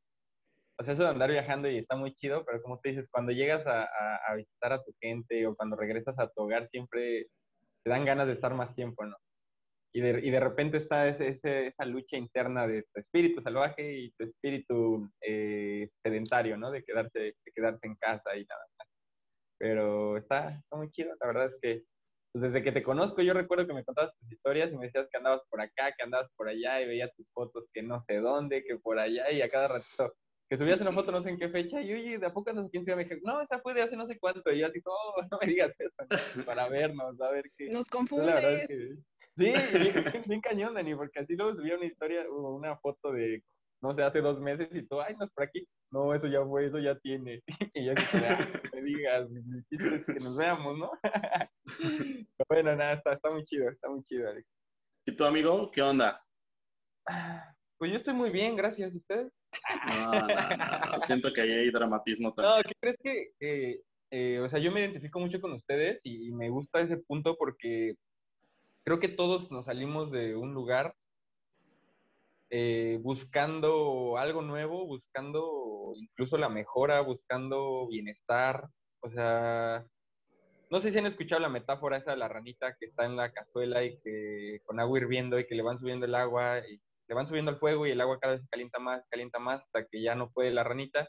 o 0.81 0.85
sea, 0.85 0.95
eso 0.95 1.03
de 1.03 1.09
andar 1.09 1.31
viajando 1.31 1.69
y 1.69 1.79
está 1.79 1.97
muy 1.97 2.15
chido, 2.15 2.45
pero 2.45 2.63
como 2.63 2.79
te 2.79 2.91
dices, 2.91 3.09
cuando 3.11 3.33
llegas 3.33 3.67
a, 3.67 3.89
a, 4.29 4.35
visitar 4.37 4.73
a 4.73 4.83
tu 4.83 4.93
gente 5.01 5.47
o 5.47 5.57
cuando 5.57 5.77
regresas 5.77 6.17
a 6.19 6.29
tu 6.29 6.43
hogar, 6.43 6.69
siempre 6.71 7.27
te 7.85 7.91
dan 7.91 8.05
ganas 8.05 8.29
de 8.29 8.35
estar 8.35 8.55
más 8.55 8.75
tiempo, 8.77 9.05
¿no? 9.05 9.17
Y 9.93 10.01
de, 10.01 10.21
y 10.25 10.31
de 10.31 10.39
repente 10.39 10.77
está 10.77 11.09
ese, 11.09 11.67
esa 11.67 11.85
lucha 11.85 12.17
interna 12.17 12.67
de 12.67 12.83
tu 12.83 13.01
espíritu 13.01 13.43
salvaje 13.43 13.93
y 13.93 14.13
tu 14.13 14.25
espíritu 14.25 15.11
eh, 15.21 15.89
sedentario, 16.03 16.57
¿no? 16.57 16.71
De 16.71 16.85
quedarse, 16.85 17.19
de 17.19 17.53
quedarse 17.55 17.87
en 17.87 17.97
casa 17.97 18.37
y 18.37 18.45
nada 18.45 18.65
más. 18.79 18.89
Pero 19.59 20.17
está, 20.17 20.51
está 20.51 20.77
muy 20.77 20.91
chido, 20.93 21.13
la 21.21 21.27
verdad 21.27 21.47
es 21.47 21.59
que 21.61 21.85
pues 22.33 22.53
desde 22.53 22.63
que 22.63 22.73
te 22.73 22.83
conozco, 22.83 23.23
yo 23.23 23.33
recuerdo 23.33 23.67
que 23.67 23.73
me 23.73 23.85
contabas 23.85 24.15
tus 24.19 24.31
historias 24.31 24.71
y 24.71 24.77
me 24.77 24.87
decías 24.87 25.09
que 25.11 25.17
andabas 25.17 25.41
por 25.49 25.61
acá, 25.61 25.93
que 25.97 26.05
andabas 26.05 26.31
por 26.37 26.49
allá 26.49 26.81
y 26.81 26.87
veía 26.87 27.11
tus 27.17 27.27
fotos 27.33 27.65
que 27.73 27.83
no 27.83 28.05
sé 28.07 28.19
dónde, 28.19 28.63
que 28.65 28.77
por 28.77 28.99
allá 28.99 29.33
y 29.33 29.41
a 29.41 29.49
cada 29.49 29.69
ratito 29.69 30.13
que 30.49 30.57
subías 30.57 30.81
una 30.81 30.93
foto 30.93 31.13
no 31.13 31.23
sé 31.23 31.31
en 31.31 31.39
qué 31.39 31.49
fecha 31.51 31.81
y 31.81 31.93
oye, 31.93 32.19
de 32.19 32.27
a 32.27 32.33
poco 32.33 32.53
no 32.53 32.65
sé 32.65 32.71
quién 32.71 32.85
se 32.85 32.97
me 32.97 33.05
dije, 33.05 33.21
no, 33.23 33.41
esa 33.43 33.61
fue 33.61 33.75
de 33.75 33.83
hace 33.83 33.97
no 33.97 34.07
sé 34.07 34.19
cuánto 34.19 34.51
y 34.51 34.61
yo 34.61 34.67
así, 34.67 34.81
oh, 34.85 35.15
no 35.31 35.39
me 35.41 35.47
digas 35.47 35.75
eso, 35.79 35.95
para 36.47 36.69
vernos, 36.69 37.21
a 37.21 37.31
ver 37.31 37.45
qué. 37.57 37.69
Nos 37.69 37.89
confunde. 37.89 38.97
Sí, 39.37 39.53
bien, 40.27 40.41
cañón, 40.41 40.75
Dani, 40.75 40.97
porque 40.97 41.21
así 41.21 41.37
luego 41.37 41.55
subía 41.55 41.77
una 41.77 41.85
historia 41.85 42.25
o 42.29 42.57
una 42.57 42.77
foto 42.79 43.13
de, 43.13 43.43
no 43.81 43.95
sé, 43.95 44.03
hace 44.03 44.21
dos 44.21 44.41
meses 44.41 44.69
y 44.73 44.83
tú, 44.83 45.01
ay, 45.01 45.15
no 45.17 45.27
es 45.27 45.31
por 45.31 45.45
aquí. 45.45 45.69
No, 45.91 46.13
eso 46.13 46.27
ya 46.27 46.45
fue, 46.45 46.67
eso 46.67 46.79
ya 46.79 46.99
tiene. 46.99 47.43
y 47.75 47.87
ya 47.87 47.95
ah, 48.29 48.49
me 48.75 48.83
digas, 48.83 49.29
que 49.71 50.15
nos 50.15 50.37
veamos, 50.37 50.77
¿no? 50.77 50.91
Pero 51.79 52.47
bueno, 52.49 52.75
nada, 52.75 52.95
está, 52.95 53.13
está 53.13 53.31
muy 53.31 53.45
chido, 53.45 53.71
está 53.71 53.89
muy 53.89 54.03
chido, 54.05 54.29
Alex. 54.29 54.49
¿Y 55.07 55.15
tu 55.15 55.25
amigo, 55.25 55.71
qué 55.71 55.83
onda? 55.83 56.21
Pues 57.79 57.93
yo 57.93 57.99
estoy 57.99 58.15
muy 58.15 58.31
bien, 58.31 58.57
gracias. 58.57 58.93
a 58.93 58.97
ustedes? 58.97 59.33
No, 59.87 60.13
no, 60.13 60.27
no, 60.27 61.01
Siento 61.03 61.33
que 61.33 61.43
ahí 61.43 61.53
hay 61.53 61.71
dramatismo 61.71 62.35
también. 62.35 62.57
No, 62.57 62.63
¿qué 62.63 62.73
crees 62.81 62.97
que? 63.03 63.31
Eh, 63.41 63.81
eh, 64.11 64.41
o 64.41 64.49
sea, 64.49 64.59
yo 64.59 64.73
me 64.73 64.81
identifico 64.81 65.21
mucho 65.21 65.41
con 65.41 65.53
ustedes 65.53 66.01
y, 66.03 66.33
me 66.33 66.51
gusta 66.51 66.81
ese 66.81 66.97
punto 66.97 67.37
porque 67.37 67.95
creo 68.85 68.99
que 68.99 69.09
todos 69.09 69.51
nos 69.51 69.67
salimos 69.67 70.11
de 70.11 70.35
un 70.35 70.55
lugar 70.55 70.95
eh, 72.51 72.99
buscando 73.01 74.17
algo 74.19 74.43
nuevo, 74.43 74.87
buscando 74.87 75.93
incluso 75.97 76.37
la 76.37 76.49
mejora, 76.49 77.01
buscando 77.03 77.87
bienestar. 77.87 78.67
O 79.01 79.11
sea, 79.11 79.87
no 80.71 80.81
sé 80.81 80.91
si 80.91 80.99
han 80.99 81.07
escuchado 81.07 81.41
la 81.41 81.49
metáfora 81.49 81.99
esa 81.99 82.11
de 82.11 82.17
la 82.17 82.29
ranita 82.29 82.75
que 82.81 82.87
está 82.87 83.05
en 83.05 83.15
la 83.15 83.31
cazuela 83.31 83.85
y 83.85 84.01
que 84.01 84.63
con 84.65 84.81
agua 84.81 84.99
hirviendo 84.99 85.39
y 85.39 85.47
que 85.47 85.55
le 85.55 85.63
van 85.63 85.79
subiendo 85.79 86.07
el 86.07 86.15
agua 86.17 86.59
y 86.67 86.81
le 87.09 87.15
van 87.15 87.27
subiendo 87.27 87.51
al 87.51 87.59
fuego 87.59 87.87
y 87.87 87.91
el 87.91 88.01
agua 88.01 88.19
cada 88.21 88.35
vez 88.35 88.47
calienta 88.51 88.79
más, 88.79 89.03
calienta 89.11 89.39
más 89.39 89.63
hasta 89.63 89.87
que 89.87 90.03
ya 90.03 90.15
no 90.15 90.31
puede 90.31 90.51
la 90.51 90.63
ranita 90.63 91.09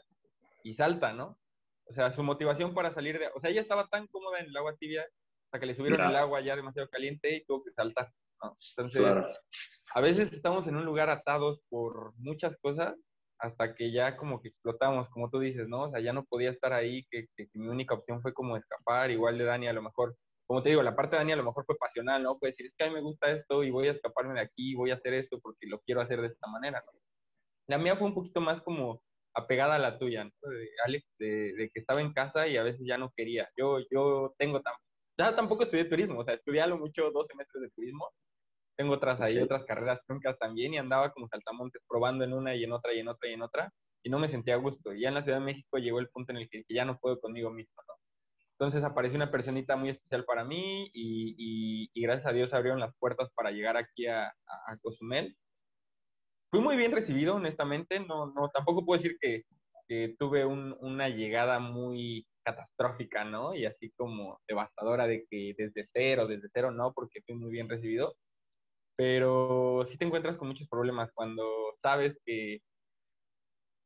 y 0.64 0.74
salta, 0.74 1.12
¿no? 1.12 1.38
O 1.86 1.92
sea, 1.92 2.12
su 2.12 2.22
motivación 2.22 2.74
para 2.74 2.94
salir 2.94 3.18
de... 3.18 3.28
O 3.34 3.40
sea, 3.40 3.50
ella 3.50 3.60
estaba 3.60 3.86
tan 3.88 4.06
cómoda 4.06 4.38
en 4.38 4.46
el 4.46 4.56
agua 4.56 4.76
tibia 4.76 5.04
hasta 5.46 5.60
que 5.60 5.66
le 5.66 5.74
subieron 5.74 6.00
el 6.08 6.16
agua 6.16 6.40
ya 6.40 6.56
demasiado 6.56 6.88
caliente 6.88 7.36
y 7.36 7.44
tuvo 7.44 7.64
que 7.64 7.72
saltar, 7.72 8.10
¿no? 8.42 8.56
Entonces, 8.76 9.40
a 9.94 10.00
veces 10.00 10.32
estamos 10.32 10.66
en 10.68 10.76
un 10.76 10.84
lugar 10.84 11.10
atados 11.10 11.60
por 11.68 12.14
muchas 12.16 12.56
cosas 12.60 12.94
hasta 13.38 13.74
que 13.74 13.90
ya 13.90 14.16
como 14.16 14.40
que 14.40 14.48
explotamos, 14.48 15.08
como 15.10 15.30
tú 15.30 15.40
dices, 15.40 15.66
¿no? 15.68 15.84
O 15.84 15.90
sea, 15.90 16.00
ya 16.00 16.12
no 16.12 16.24
podía 16.24 16.50
estar 16.50 16.72
ahí, 16.72 17.04
que, 17.10 17.26
que 17.36 17.48
mi 17.54 17.68
única 17.68 17.94
opción 17.94 18.22
fue 18.22 18.32
como 18.32 18.56
escapar, 18.56 19.10
igual 19.10 19.38
de 19.38 19.44
Dani 19.44 19.68
a 19.68 19.72
lo 19.72 19.82
mejor 19.82 20.14
como 20.50 20.64
te 20.64 20.70
digo, 20.70 20.82
la 20.82 20.96
parte 20.96 21.14
de 21.14 21.20
Dani 21.20 21.30
a 21.30 21.36
lo 21.36 21.44
mejor 21.44 21.64
fue 21.64 21.76
pasional, 21.76 22.24
¿no? 22.24 22.36
Puede 22.36 22.50
decir, 22.50 22.66
es 22.66 22.74
que 22.76 22.82
a 22.82 22.88
mí 22.88 22.94
me 22.94 23.00
gusta 23.00 23.30
esto 23.30 23.62
y 23.62 23.70
voy 23.70 23.86
a 23.86 23.92
escaparme 23.92 24.34
de 24.34 24.40
aquí, 24.40 24.74
voy 24.74 24.90
a 24.90 24.96
hacer 24.96 25.14
esto 25.14 25.38
porque 25.40 25.68
lo 25.68 25.78
quiero 25.82 26.00
hacer 26.00 26.20
de 26.20 26.26
esta 26.26 26.48
manera, 26.48 26.82
¿no? 26.84 26.98
La 27.68 27.78
mía 27.78 27.94
fue 27.94 28.08
un 28.08 28.14
poquito 28.14 28.40
más 28.40 28.60
como 28.62 29.00
apegada 29.32 29.76
a 29.76 29.78
la 29.78 29.96
tuya, 29.96 30.24
¿no? 30.24 30.50
De 30.50 30.68
Alex, 30.86 31.06
de, 31.20 31.70
que 31.72 31.78
estaba 31.78 32.00
en 32.00 32.12
casa 32.12 32.48
y 32.48 32.56
a 32.56 32.64
veces 32.64 32.80
ya 32.84 32.98
no 32.98 33.12
quería. 33.16 33.48
Yo, 33.56 33.78
yo 33.92 34.34
tengo, 34.38 34.60
ya 35.16 35.36
tampoco 35.36 35.62
estudié 35.62 35.84
turismo, 35.84 36.18
o 36.18 36.24
sea, 36.24 36.34
estudié 36.34 36.62
a 36.62 36.66
lo 36.66 36.78
mucho 36.78 37.12
dos 37.12 37.28
semestres 37.28 37.62
de 37.62 37.70
turismo, 37.70 38.08
tengo 38.76 38.94
otras 38.94 39.20
ahí, 39.20 39.38
otras 39.38 39.64
carreras 39.66 40.00
truncas 40.04 40.36
también 40.40 40.74
y 40.74 40.78
andaba 40.78 41.12
como 41.12 41.28
saltamontes 41.28 41.80
probando 41.88 42.24
en 42.24 42.32
una 42.32 42.56
y 42.56 42.64
en 42.64 42.72
otra 42.72 42.92
y 42.92 42.98
en 42.98 43.06
otra 43.06 43.30
y 43.30 43.34
en 43.34 43.42
otra 43.42 43.72
y 44.02 44.10
no 44.10 44.18
me 44.18 44.28
sentía 44.28 44.54
a 44.54 44.58
gusto. 44.58 44.92
Y 44.92 45.02
ya 45.02 45.10
en 45.10 45.14
la 45.14 45.22
Ciudad 45.22 45.38
de 45.38 45.44
México 45.44 45.78
llegó 45.78 46.00
el 46.00 46.08
punto 46.08 46.32
en 46.32 46.38
el 46.38 46.50
que 46.50 46.64
ya 46.68 46.84
no 46.84 46.98
puedo 46.98 47.20
conmigo 47.20 47.50
mismo, 47.50 47.80
¿no? 47.86 47.94
Entonces 48.60 48.84
apareció 48.84 49.16
una 49.16 49.30
personita 49.30 49.74
muy 49.74 49.88
especial 49.88 50.26
para 50.26 50.44
mí 50.44 50.90
y, 50.92 51.90
gracias 51.94 52.26
a 52.26 52.32
Dios 52.32 52.52
abrieron 52.52 52.78
las 52.78 52.94
puertas 52.98 53.30
para 53.34 53.50
llegar 53.50 53.78
aquí 53.78 54.06
a, 54.06 54.26
a, 54.26 54.76
Cozumel. 54.82 55.34
Fui 56.50 56.60
muy 56.60 56.76
bien 56.76 56.92
recibido, 56.92 57.36
honestamente. 57.36 58.00
No, 58.00 58.26
no, 58.26 58.50
tampoco 58.50 58.84
puedo 58.84 59.00
decir 59.00 59.16
que, 59.18 59.44
tuve 60.18 60.44
una 60.44 61.08
llegada 61.08 61.58
muy 61.58 62.26
catastrófica, 62.44 63.24
¿no? 63.24 63.54
Y 63.54 63.64
así 63.64 63.90
como 63.96 64.38
devastadora 64.46 65.06
de 65.06 65.26
que 65.28 65.54
desde 65.56 65.88
cero, 65.92 66.26
desde 66.28 66.48
cero 66.52 66.70
no, 66.70 66.92
porque 66.92 67.22
fui 67.22 67.34
muy 67.34 67.50
bien 67.50 67.68
recibido. 67.68 68.14
Pero 68.94 69.88
sí 69.90 69.96
te 69.96 70.04
encuentras 70.04 70.36
con 70.36 70.48
muchos 70.48 70.68
problemas 70.68 71.10
cuando 71.14 71.44
sabes 71.80 72.14
que, 72.26 72.60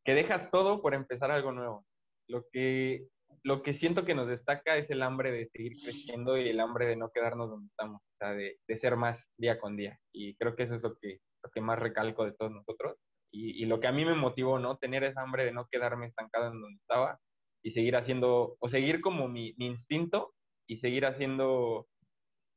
que 0.04 0.14
dejas 0.14 0.50
todo 0.50 0.82
por 0.82 0.94
empezar 0.94 1.30
algo 1.30 1.52
nuevo. 1.52 1.86
Lo 2.28 2.44
que 2.52 3.06
lo 3.42 3.62
que 3.62 3.78
siento 3.78 4.04
que 4.04 4.14
nos 4.14 4.28
destaca 4.28 4.76
es 4.76 4.88
el 4.90 5.02
hambre 5.02 5.30
de 5.32 5.48
seguir 5.48 5.72
creciendo 5.72 6.36
y 6.36 6.48
el 6.48 6.60
hambre 6.60 6.86
de 6.86 6.96
no 6.96 7.10
quedarnos 7.10 7.50
donde 7.50 7.68
estamos, 7.68 8.02
o 8.02 8.16
sea, 8.18 8.32
de, 8.32 8.58
de 8.66 8.80
ser 8.80 8.96
más 8.96 9.18
día 9.36 9.58
con 9.58 9.76
día. 9.76 9.98
Y 10.12 10.36
creo 10.36 10.56
que 10.56 10.64
eso 10.64 10.74
es 10.74 10.82
lo 10.82 10.96
que, 10.96 11.18
lo 11.42 11.50
que 11.50 11.60
más 11.60 11.78
recalco 11.78 12.24
de 12.24 12.32
todos 12.32 12.52
nosotros. 12.52 12.96
Y, 13.32 13.62
y, 13.62 13.66
lo 13.66 13.80
que 13.80 13.88
a 13.88 13.92
mí 13.92 14.04
me 14.04 14.14
motivó, 14.14 14.58
¿no? 14.58 14.76
Tener 14.76 15.02
esa 15.02 15.22
hambre 15.22 15.44
de 15.44 15.52
no 15.52 15.66
quedarme 15.68 16.06
estancado 16.06 16.52
en 16.52 16.60
donde 16.60 16.78
estaba 16.78 17.18
y 17.64 17.72
seguir 17.72 17.96
haciendo, 17.96 18.56
o 18.60 18.68
seguir 18.68 19.00
como 19.00 19.26
mi, 19.28 19.54
mi 19.56 19.66
instinto 19.66 20.34
y 20.68 20.78
seguir 20.78 21.04
haciendo 21.06 21.86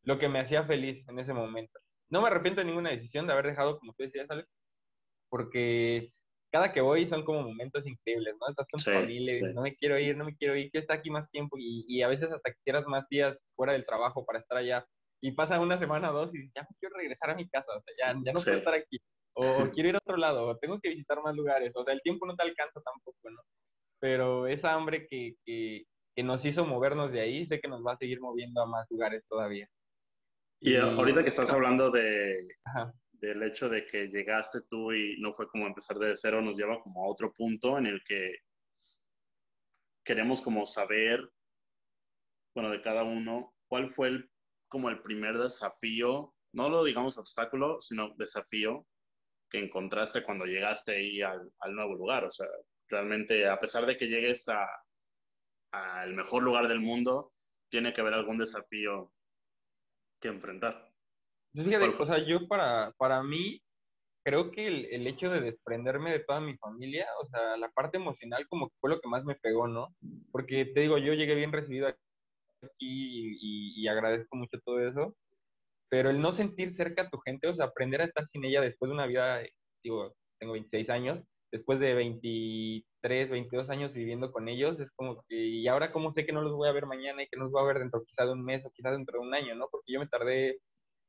lo 0.03 0.19
que 0.19 0.29
me 0.29 0.39
hacía 0.39 0.65
feliz 0.65 1.07
en 1.09 1.19
ese 1.19 1.33
momento. 1.33 1.79
No 2.09 2.21
me 2.21 2.27
arrepiento 2.27 2.61
de 2.61 2.67
ninguna 2.67 2.91
decisión 2.91 3.25
de 3.25 3.33
haber 3.33 3.47
dejado, 3.47 3.79
como 3.79 3.93
tú 3.93 4.03
decías, 4.03 4.29
Alex, 4.29 4.47
porque 5.29 6.11
cada 6.51 6.71
que 6.71 6.81
voy 6.81 7.07
son 7.07 7.23
como 7.23 7.43
momentos 7.43 7.85
increíbles, 7.85 8.35
¿no? 8.39 8.49
Estás 8.49 8.67
con 8.69 8.81
tu 8.81 8.91
familia, 8.91 9.53
no 9.53 9.61
me 9.61 9.75
quiero 9.75 9.99
ir, 9.99 10.15
no 10.15 10.25
me 10.25 10.35
quiero 10.35 10.55
ir, 10.55 10.71
quiero 10.71 10.83
estar 10.83 10.97
aquí 10.97 11.09
más 11.09 11.29
tiempo 11.29 11.57
y, 11.57 11.85
y, 11.87 12.01
a 12.01 12.07
veces 12.07 12.31
hasta 12.31 12.53
quisieras 12.53 12.85
más 12.87 13.07
días 13.09 13.37
fuera 13.55 13.73
del 13.73 13.85
trabajo 13.85 14.25
para 14.25 14.39
estar 14.39 14.57
allá 14.57 14.85
y 15.21 15.31
pasa 15.31 15.59
una 15.59 15.79
semana 15.79 16.11
o 16.11 16.13
dos 16.13 16.35
y 16.35 16.49
ya 16.55 16.67
quiero 16.79 16.95
regresar 16.95 17.31
a 17.31 17.35
mi 17.35 17.47
casa, 17.49 17.71
o 17.75 17.81
sea, 17.81 17.93
ya, 17.97 18.19
ya 18.23 18.31
no 18.31 18.39
puedo 18.39 18.57
estar 18.57 18.73
aquí, 18.73 18.99
o, 19.33 19.43
quiero 19.75 19.89
ir 19.89 19.95
a 19.95 19.99
otro 19.99 20.17
lado, 20.17 20.47
o 20.47 20.57
tengo 20.57 20.79
que 20.79 20.89
visitar 20.89 21.21
más 21.21 21.35
lugares, 21.35 21.71
o 21.75 21.83
sea, 21.83 21.93
el 21.93 22.01
tiempo 22.01 22.25
no 22.25 22.35
te 22.35 22.43
alcanza 22.43 22.81
tampoco, 22.81 23.29
¿no? 23.29 23.41
Pero 23.99 24.47
esa 24.47 24.73
hambre 24.73 25.07
que, 25.07 25.35
que, 25.43 25.83
que 26.15 26.23
nos 26.23 26.45
hizo 26.45 26.65
movernos 26.65 27.11
de 27.11 27.21
ahí, 27.21 27.47
sé 27.47 27.59
que 27.59 27.67
nos 27.67 27.85
va 27.85 27.93
a 27.93 27.97
seguir 27.97 28.21
moviendo 28.21 28.61
a 28.61 28.67
más 28.67 28.85
lugares 28.91 29.23
todavía. 29.27 29.67
Y, 30.59 30.75
ahorita 30.75 31.23
que 31.23 31.29
estás 31.29 31.51
hablando 31.51 31.91
de, 31.91 32.37
Ajá 32.63 32.93
del 33.19 33.43
hecho 33.43 33.69
de 33.69 33.85
que 33.85 34.07
llegaste 34.07 34.61
tú 34.69 34.91
y 34.93 35.17
no 35.19 35.33
fue 35.33 35.47
como 35.47 35.67
empezar 35.67 35.97
de 35.97 36.15
cero, 36.15 36.41
nos 36.41 36.55
lleva 36.55 36.81
como 36.81 37.03
a 37.03 37.09
otro 37.09 37.33
punto 37.33 37.77
en 37.77 37.87
el 37.87 38.01
que 38.03 38.37
queremos 40.03 40.41
como 40.41 40.65
saber, 40.65 41.29
bueno, 42.55 42.69
de 42.71 42.81
cada 42.81 43.03
uno, 43.03 43.53
cuál 43.67 43.93
fue 43.93 44.07
el, 44.07 44.31
como 44.67 44.89
el 44.89 45.01
primer 45.01 45.37
desafío, 45.37 46.33
no 46.53 46.69
lo 46.69 46.83
digamos 46.83 47.17
obstáculo, 47.17 47.81
sino 47.81 48.15
desafío 48.17 48.87
que 49.49 49.59
encontraste 49.59 50.23
cuando 50.23 50.45
llegaste 50.45 50.93
ahí 50.93 51.21
al, 51.21 51.51
al 51.59 51.73
nuevo 51.73 51.95
lugar. 51.95 52.25
O 52.25 52.31
sea, 52.31 52.47
realmente 52.89 53.47
a 53.47 53.59
pesar 53.59 53.85
de 53.85 53.97
que 53.97 54.07
llegues 54.07 54.47
a, 54.49 54.65
al 55.71 56.13
mejor 56.13 56.43
lugar 56.43 56.67
del 56.67 56.79
mundo, 56.79 57.31
tiene 57.69 57.93
que 57.93 58.01
haber 58.01 58.13
algún 58.13 58.37
desafío 58.37 59.13
que 60.19 60.29
enfrentar. 60.29 60.86
Fíjate, 61.63 61.89
o 61.99 62.05
sea, 62.05 62.19
yo 62.25 62.47
para, 62.47 62.93
para 62.97 63.23
mí, 63.23 63.61
creo 64.23 64.51
que 64.51 64.67
el, 64.67 64.85
el, 64.91 65.07
hecho 65.07 65.29
de 65.29 65.41
desprenderme 65.41 66.11
de 66.11 66.19
toda 66.19 66.39
mi 66.39 66.55
familia, 66.57 67.07
o 67.21 67.27
sea, 67.27 67.57
la 67.57 67.69
parte 67.69 67.97
emocional 67.97 68.47
como 68.49 68.69
que 68.69 68.75
fue 68.79 68.89
lo 68.89 68.99
que 68.99 69.07
más 69.07 69.23
me 69.25 69.35
pegó, 69.35 69.67
¿no? 69.67 69.95
Porque 70.31 70.65
te 70.65 70.81
digo, 70.81 70.97
yo 70.97 71.13
llegué 71.13 71.33
bien 71.35 71.51
recibido 71.51 71.87
aquí 71.87 71.97
y, 72.79 73.81
y, 73.81 73.87
agradezco 73.87 74.35
mucho 74.35 74.59
todo 74.65 74.79
eso, 74.87 75.15
pero 75.89 76.09
el 76.09 76.21
no 76.21 76.33
sentir 76.33 76.75
cerca 76.75 77.03
a 77.03 77.09
tu 77.09 77.19
gente, 77.19 77.47
o 77.47 77.55
sea, 77.55 77.65
aprender 77.65 78.01
a 78.01 78.05
estar 78.05 78.27
sin 78.27 78.45
ella 78.45 78.61
después 78.61 78.89
de 78.89 78.95
una 78.95 79.07
vida, 79.07 79.41
digo, 79.83 80.13
tengo 80.39 80.53
26 80.53 80.89
años, 80.89 81.23
después 81.51 81.79
de 81.79 81.93
23, 81.93 83.29
22 83.29 83.69
años 83.69 83.93
viviendo 83.93 84.31
con 84.31 84.49
ellos, 84.49 84.79
es 84.79 84.91
como 84.95 85.23
que, 85.27 85.35
y 85.35 85.67
ahora 85.67 85.91
cómo 85.91 86.13
sé 86.13 86.25
que 86.25 86.33
no 86.33 86.41
los 86.41 86.53
voy 86.53 86.69
a 86.69 86.73
ver 86.73 86.85
mañana 86.85 87.23
y 87.23 87.27
que 87.27 87.37
no 87.37 87.45
los 87.45 87.53
voy 87.53 87.63
a 87.63 87.67
ver 87.67 87.79
dentro 87.79 88.03
quizá 88.05 88.25
de 88.25 88.33
un 88.33 88.43
mes 88.43 88.65
o 88.65 88.71
quizá 88.71 88.91
dentro 88.91 89.19
de 89.19 89.27
un 89.27 89.33
año, 89.33 89.55
¿no? 89.55 89.67
Porque 89.71 89.93
yo 89.93 89.99
me 89.99 90.07
tardé 90.07 90.59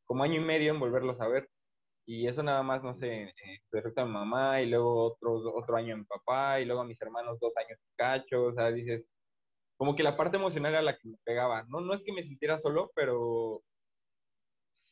como 0.08 0.24
año 0.24 0.40
y 0.40 0.44
medio 0.44 0.72
en 0.72 0.80
volverlos 0.80 1.20
a 1.20 1.28
ver. 1.28 1.48
Y 2.06 2.26
eso 2.26 2.42
nada 2.42 2.62
más, 2.62 2.82
no 2.82 2.98
sé, 2.98 3.24
eh, 3.24 3.34
respecto 3.70 4.00
a 4.00 4.06
mi 4.06 4.12
mamá, 4.12 4.62
y 4.62 4.66
luego 4.66 5.12
otro, 5.12 5.34
otro 5.54 5.76
año 5.76 5.94
a 5.94 5.98
mi 5.98 6.04
papá, 6.04 6.58
y 6.58 6.64
luego 6.64 6.80
a 6.80 6.86
mis 6.86 7.00
hermanos 7.02 7.38
dos 7.38 7.52
años 7.58 7.78
cacho, 7.96 8.46
o 8.46 8.54
sea, 8.54 8.72
dices, 8.72 9.04
como 9.76 9.94
que 9.94 10.02
la 10.02 10.16
parte 10.16 10.38
emocional 10.38 10.72
era 10.72 10.82
la 10.82 10.96
que 10.96 11.06
me 11.06 11.18
pegaba. 11.22 11.64
No, 11.68 11.82
no 11.82 11.92
es 11.92 12.02
que 12.02 12.12
me 12.14 12.22
sintiera 12.22 12.60
solo, 12.62 12.90
pero 12.94 13.60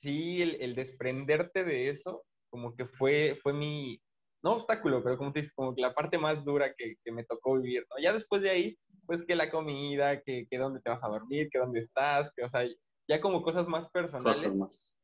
sí 0.03 0.43
el, 0.43 0.57
el 0.61 0.75
desprenderte 0.75 1.65
de 1.65 1.89
eso, 1.89 2.23
como 2.51 2.77
que 2.77 2.85
fue, 2.85 3.39
fue 3.43 3.55
mi, 3.55 3.99
no 4.43 4.57
obstáculo, 4.57 5.03
pero 5.03 5.17
como 5.17 5.33
te 5.33 5.41
dices, 5.41 5.55
como 5.55 5.75
que 5.75 5.81
la 5.81 5.95
parte 5.95 6.19
más 6.19 6.45
dura 6.45 6.75
que, 6.77 6.97
que 7.03 7.13
me 7.13 7.25
tocó 7.25 7.59
vivir, 7.59 7.87
¿no? 7.89 8.03
Ya 8.03 8.13
después 8.13 8.43
de 8.43 8.51
ahí, 8.51 8.79
pues 9.07 9.25
que 9.27 9.35
la 9.35 9.51
comida, 9.51 10.21
que, 10.21 10.47
que 10.51 10.59
dónde 10.59 10.83
te 10.83 10.91
vas 10.91 11.03
a 11.03 11.09
dormir, 11.09 11.49
que 11.51 11.59
dónde 11.59 11.81
estás, 11.81 12.31
que, 12.37 12.45
o 12.45 12.51
sea, 12.51 12.69
ya 13.09 13.21
como 13.23 13.43
cosas 13.43 13.67
más 13.69 13.91
personales. 13.91 14.43
Cosas 14.43 14.55
más 14.55 14.96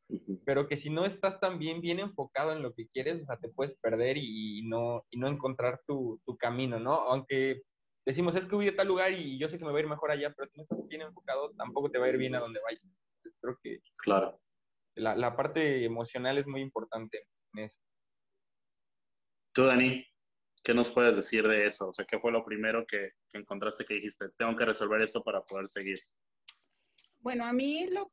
pero 0.45 0.67
que 0.67 0.77
si 0.77 0.89
no 0.89 1.05
estás 1.05 1.39
tan 1.39 1.57
bien, 1.57 1.81
bien 1.81 1.99
enfocado 1.99 2.51
en 2.51 2.61
lo 2.61 2.73
que 2.73 2.87
quieres, 2.87 3.21
o 3.21 3.25
sea, 3.25 3.37
te 3.37 3.49
puedes 3.49 3.77
perder 3.79 4.17
y, 4.17 4.63
no, 4.63 5.05
y 5.09 5.17
no 5.17 5.27
encontrar 5.27 5.81
tu, 5.87 6.21
tu, 6.25 6.37
camino, 6.37 6.79
¿no? 6.79 6.93
Aunque 6.93 7.61
decimos, 8.05 8.35
es 8.35 8.45
que 8.45 8.55
voy 8.55 8.67
a 8.67 8.75
tal 8.75 8.87
lugar 8.87 9.13
y 9.13 9.39
yo 9.39 9.49
sé 9.49 9.57
que 9.57 9.65
me 9.65 9.71
va 9.71 9.77
a 9.77 9.81
ir 9.81 9.87
mejor 9.87 10.11
allá, 10.11 10.33
pero 10.35 10.49
si 10.49 10.57
no 10.57 10.63
estás 10.63 10.87
bien 10.87 11.01
enfocado, 11.01 11.51
tampoco 11.57 11.89
te 11.89 11.97
va 11.97 12.05
a 12.05 12.09
ir 12.09 12.17
bien 12.17 12.35
a 12.35 12.39
donde 12.39 12.59
vayas. 12.61 12.81
creo 13.41 13.57
que 13.63 13.79
claro. 13.97 14.39
la, 14.95 15.15
la 15.15 15.35
parte 15.35 15.85
emocional 15.85 16.37
es 16.37 16.47
muy 16.47 16.61
importante 16.61 17.27
en 17.53 17.65
eso. 17.65 17.77
Tú, 19.53 19.63
Dani, 19.65 20.05
¿qué 20.63 20.73
nos 20.73 20.89
puedes 20.89 21.15
decir 21.15 21.47
de 21.47 21.67
eso? 21.67 21.89
O 21.89 21.93
sea, 21.93 22.05
¿qué 22.05 22.19
fue 22.19 22.31
lo 22.31 22.43
primero 22.43 22.85
que, 22.87 23.11
que 23.31 23.37
encontraste 23.37 23.85
que 23.85 23.95
dijiste, 23.95 24.29
tengo 24.37 24.55
que 24.55 24.65
resolver 24.65 25.01
esto 25.01 25.23
para 25.23 25.41
poder 25.41 25.67
seguir? 25.67 25.97
Bueno, 27.19 27.45
a 27.45 27.53
mí 27.53 27.87
lo, 27.87 28.11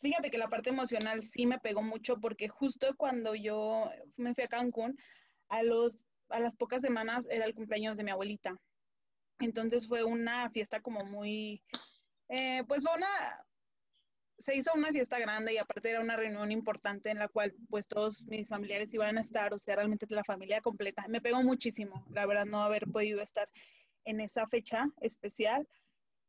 fíjate 0.00 0.30
que 0.30 0.38
la 0.38 0.48
parte 0.48 0.70
emocional 0.70 1.22
sí 1.24 1.46
me 1.46 1.58
pegó 1.58 1.82
mucho 1.82 2.18
porque 2.18 2.48
justo 2.48 2.94
cuando 2.96 3.34
yo 3.34 3.90
me 4.16 4.34
fui 4.34 4.44
a 4.44 4.48
Cancún, 4.48 4.98
a, 5.48 5.62
los, 5.62 5.96
a 6.28 6.40
las 6.40 6.56
pocas 6.56 6.82
semanas 6.82 7.26
era 7.30 7.44
el 7.44 7.54
cumpleaños 7.54 7.96
de 7.96 8.04
mi 8.04 8.10
abuelita. 8.10 8.56
Entonces 9.40 9.86
fue 9.86 10.04
una 10.04 10.50
fiesta 10.50 10.80
como 10.80 11.04
muy, 11.04 11.62
eh, 12.28 12.64
pues 12.66 12.82
fue 12.82 12.96
una, 12.96 13.08
se 14.38 14.56
hizo 14.56 14.72
una 14.74 14.88
fiesta 14.88 15.18
grande 15.18 15.54
y 15.54 15.58
aparte 15.58 15.90
era 15.90 16.00
una 16.00 16.16
reunión 16.16 16.50
importante 16.50 17.10
en 17.10 17.18
la 17.18 17.28
cual 17.28 17.54
pues 17.68 17.86
todos 17.86 18.24
mis 18.24 18.48
familiares 18.48 18.92
iban 18.92 19.16
a 19.18 19.20
estar, 19.20 19.54
o 19.54 19.58
sea, 19.58 19.76
realmente 19.76 20.06
la 20.08 20.24
familia 20.24 20.60
completa. 20.60 21.04
Me 21.08 21.20
pegó 21.20 21.42
muchísimo, 21.42 22.04
la 22.10 22.26
verdad, 22.26 22.46
no 22.46 22.62
haber 22.62 22.86
podido 22.86 23.20
estar 23.20 23.48
en 24.04 24.20
esa 24.20 24.46
fecha 24.48 24.86
especial. 25.00 25.68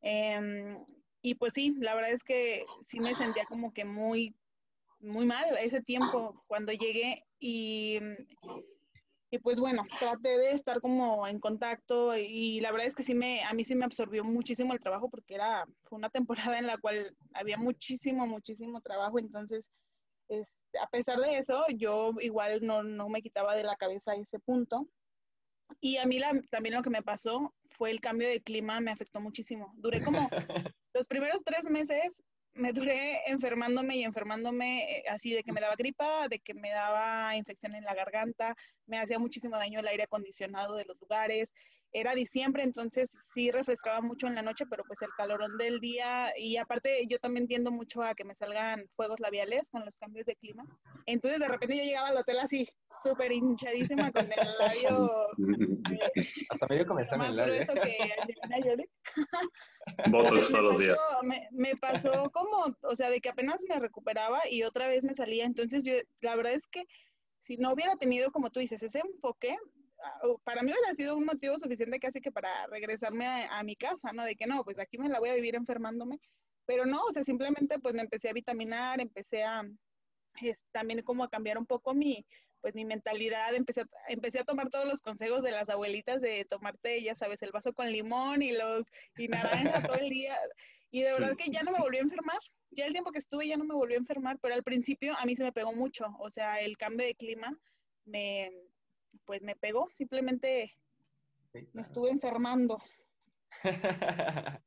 Eh, 0.02 0.78
y 1.22 1.36
pues 1.36 1.54
sí, 1.54 1.76
la 1.80 1.96
verdad 1.96 2.12
es 2.12 2.24
que 2.24 2.66
sí 2.86 3.00
me 3.00 3.14
sentía 3.14 3.46
como 3.46 3.74
que 3.74 3.86
muy, 3.86 4.36
muy 5.00 5.26
mal 5.26 5.46
ese 5.60 5.82
tiempo 5.82 6.44
cuando 6.48 6.72
llegué 6.72 7.26
y, 7.40 8.00
y 9.32 9.40
pues 9.40 9.60
bueno, 9.60 9.84
traté 10.00 10.30
de 10.38 10.52
estar 10.52 10.82
como 10.82 11.28
en 11.28 11.40
contacto 11.40 12.16
y 12.18 12.62
la 12.62 12.72
verdad 12.72 12.88
es 12.88 12.96
que 12.96 13.04
sí 13.04 13.14
me, 13.14 13.44
a 13.44 13.54
mí 13.54 13.64
sí 13.64 13.76
me 13.76 13.86
absorbió 13.86 14.24
muchísimo 14.24 14.74
el 14.74 14.80
trabajo 14.80 15.10
porque 15.10 15.36
era, 15.36 15.66
fue 15.84 15.98
una 15.98 16.10
temporada 16.56 16.58
en 16.58 16.68
la 16.68 16.78
cual 16.78 17.16
había 17.34 17.58
muchísimo, 17.58 18.26
muchísimo 18.28 18.82
trabajo, 18.82 19.20
entonces 19.20 19.70
este, 20.30 20.78
a 20.80 20.88
pesar 20.88 21.20
de 21.20 21.38
eso, 21.38 21.66
yo 21.76 22.14
igual 22.22 22.60
no, 22.62 22.84
no 22.84 23.10
me 23.10 23.22
quitaba 23.22 23.56
de 23.56 23.64
la 23.64 23.76
cabeza 23.76 24.14
ese 24.14 24.40
punto. 24.40 24.88
Y 25.82 25.98
a 25.98 26.06
mí 26.06 26.20
también 26.50 26.76
lo 26.76 26.82
que 26.82 26.90
me 26.90 27.04
pasó 27.04 27.54
fue 27.68 27.92
el 27.92 28.00
cambio 28.00 28.28
de 28.28 28.42
clima, 28.42 28.80
me 28.80 28.92
afectó 28.92 29.20
muchísimo. 29.20 29.74
Duré 29.78 30.04
como 30.04 30.30
los 31.00 31.08
primeros 31.08 31.46
tres 31.46 31.64
meses 31.70 32.22
me 32.54 32.74
duré 32.74 33.22
enfermándome 33.28 33.96
y 33.96 34.04
enfermándome 34.04 34.98
eh, 34.98 35.04
así 35.08 35.32
de 35.34 35.44
que 35.44 35.54
me 35.54 35.62
daba 35.62 35.78
gripa, 35.78 36.28
de 36.28 36.40
que 36.40 36.54
me 36.54 36.72
daba 36.72 37.38
infección 37.38 37.74
en 37.74 37.86
la 37.86 37.94
garganta, 37.96 38.54
me 38.86 38.98
hacía 38.98 39.18
muchísimo 39.18 39.56
daño 39.56 39.80
el 39.80 39.88
aire 39.88 40.04
acondicionado 40.04 40.76
de 40.76 40.84
los 40.84 41.00
lugares, 41.00 41.54
era 41.92 42.14
diciembre, 42.14 42.64
entonces 42.64 43.10
sí 43.34 43.52
refrescaba 43.52 44.02
mucho 44.02 44.28
en 44.28 44.36
la 44.36 44.42
noche, 44.42 44.66
pero 44.70 44.84
pues 44.86 45.02
el 45.02 45.10
calorón 45.18 45.58
del 45.58 45.80
día 45.80 46.32
y 46.38 46.58
aparte 46.58 47.06
yo 47.08 47.18
también 47.20 47.48
tiendo 47.48 47.72
mucho 47.72 48.04
a 48.04 48.14
que 48.14 48.24
me 48.24 48.36
salgan 48.36 48.86
fuegos 48.96 49.20
labiales 49.20 49.70
con 49.72 49.84
los 49.86 49.98
cambios 49.98 50.26
de 50.26 50.36
clima. 50.36 50.64
Entonces 51.08 51.40
de 51.40 51.48
repente 51.48 51.76
yo 51.78 51.84
llegaba 51.84 52.10
al 52.10 52.18
hotel 52.18 52.40
así, 52.40 52.68
súper 53.04 53.32
hinchadísima 53.32 54.12
con 54.12 54.32
el 54.32 54.40
labio. 54.60 55.28
Eh, 56.16 56.44
Hasta 56.52 56.68
medio 56.68 56.86
comenzó 56.86 57.18
más 57.18 57.30
el 57.30 57.36
labio. 57.38 57.54
grueso 57.54 57.74
que 57.74 57.98
Angelina 58.22 58.58
Jolie. 58.64 58.90
Botox 60.12 60.50
todos 60.52 60.64
los 60.64 60.80
días. 60.80 61.00
pasó- 61.10 61.24
Me, 61.24 61.48
me 61.52 61.76
pasó 61.78 62.30
como, 62.32 62.76
o 62.84 62.96
sea, 62.96 63.10
de 63.10 63.20
que 63.22 63.30
apenas 63.30 63.64
me 63.68 63.80
recuperaba 63.80 64.42
y 64.50 64.64
otra 64.64 64.88
vez 64.88 65.04
me 65.04 65.14
salía. 65.14 65.46
Entonces 65.46 65.84
yo, 65.84 65.94
la 66.22 66.36
verdad 66.36 66.54
es 66.54 66.68
que 66.68 66.84
si 67.40 67.58
no 67.58 67.74
hubiera 67.74 67.96
tenido, 67.96 68.32
como 68.32 68.50
tú 68.50 68.60
dices, 68.60 68.84
ese 68.84 69.00
enfoque, 69.00 69.56
para 70.44 70.62
mí 70.64 70.72
hubiera 70.72 70.94
sido 70.94 71.16
un 71.18 71.26
motivo 71.26 71.58
suficiente 71.58 72.00
casi 72.00 72.22
que 72.22 72.32
para 72.32 72.68
regresarme 72.68 73.26
a, 73.28 73.60
a 73.60 73.64
mi 73.64 73.76
casa, 73.76 74.12
¿no? 74.14 74.24
De 74.24 74.36
que 74.36 74.48
no, 74.48 74.64
pues 74.64 74.80
aquí 74.80 74.98
me 74.98 75.10
la 75.10 75.20
voy 75.20 75.30
a 75.30 75.36
vivir 75.36 75.56
enfermándome. 75.56 76.20
Pero 76.66 76.86
no, 76.86 77.04
o 77.04 77.12
sea, 77.12 77.24
simplemente 77.24 77.80
pues 77.80 77.96
me 77.96 78.02
empecé 78.02 78.30
a 78.30 78.34
vitaminar, 78.34 79.02
empecé 79.02 79.44
a 79.44 79.64
es, 80.42 80.64
también 80.72 81.02
como 81.02 81.24
a 81.24 81.30
cambiar 81.30 81.58
un 81.58 81.66
poco 81.66 81.94
mi, 81.94 82.26
pues 82.62 82.76
mi 82.76 82.86
mentalidad, 82.86 83.54
empecé 83.56 83.82
a, 83.82 83.86
empecé 84.08 84.40
a 84.40 84.44
tomar 84.44 84.70
todos 84.70 84.88
los 84.88 85.02
consejos 85.02 85.44
de 85.44 85.52
las 85.52 85.70
abuelitas 85.70 86.22
de 86.22 86.46
tomarte, 86.46 87.02
ya 87.02 87.16
sabes, 87.16 87.42
el 87.42 87.52
vaso 87.52 87.74
con 87.74 87.92
limón 87.92 88.42
y 88.42 88.52
los 88.52 88.84
y 89.18 89.28
naranja 89.28 89.84
todo 89.84 89.98
el 89.98 90.10
día. 90.10 90.38
Y 90.92 91.02
de 91.02 91.14
verdad 91.14 91.36
Sí. 91.38 91.46
que 91.46 91.52
ya 91.52 91.64
no 91.64 91.72
me 91.72 91.80
volví 91.80 91.98
a 91.98 92.02
enfermar. 92.02 92.40
Ya 92.72 92.86
el 92.86 92.94
tiempo 92.94 93.12
que 93.12 93.20
estuve 93.20 93.48
ya 93.48 93.58
no 93.58 93.66
me 93.66 93.76
volví 93.76 93.94
a 93.96 93.98
enfermar, 93.98 94.40
pero 94.40 94.56
al 94.56 94.64
principio 94.64 95.16
a 95.18 95.26
mí 95.26 95.36
se 95.36 95.44
me 95.44 95.52
pegó 95.52 95.74
mucho. 95.74 96.06
O 96.20 96.30
sea, 96.30 96.60
el 96.62 96.78
cambio 96.78 97.06
de 97.06 97.16
clima 97.16 97.58
me, 98.06 98.52
pues 99.26 99.42
me 99.42 99.56
pegó. 99.56 99.90
Simplemente 99.94 100.76
me 101.74 101.82
estuve 101.82 102.10
enfermando. 102.10 102.82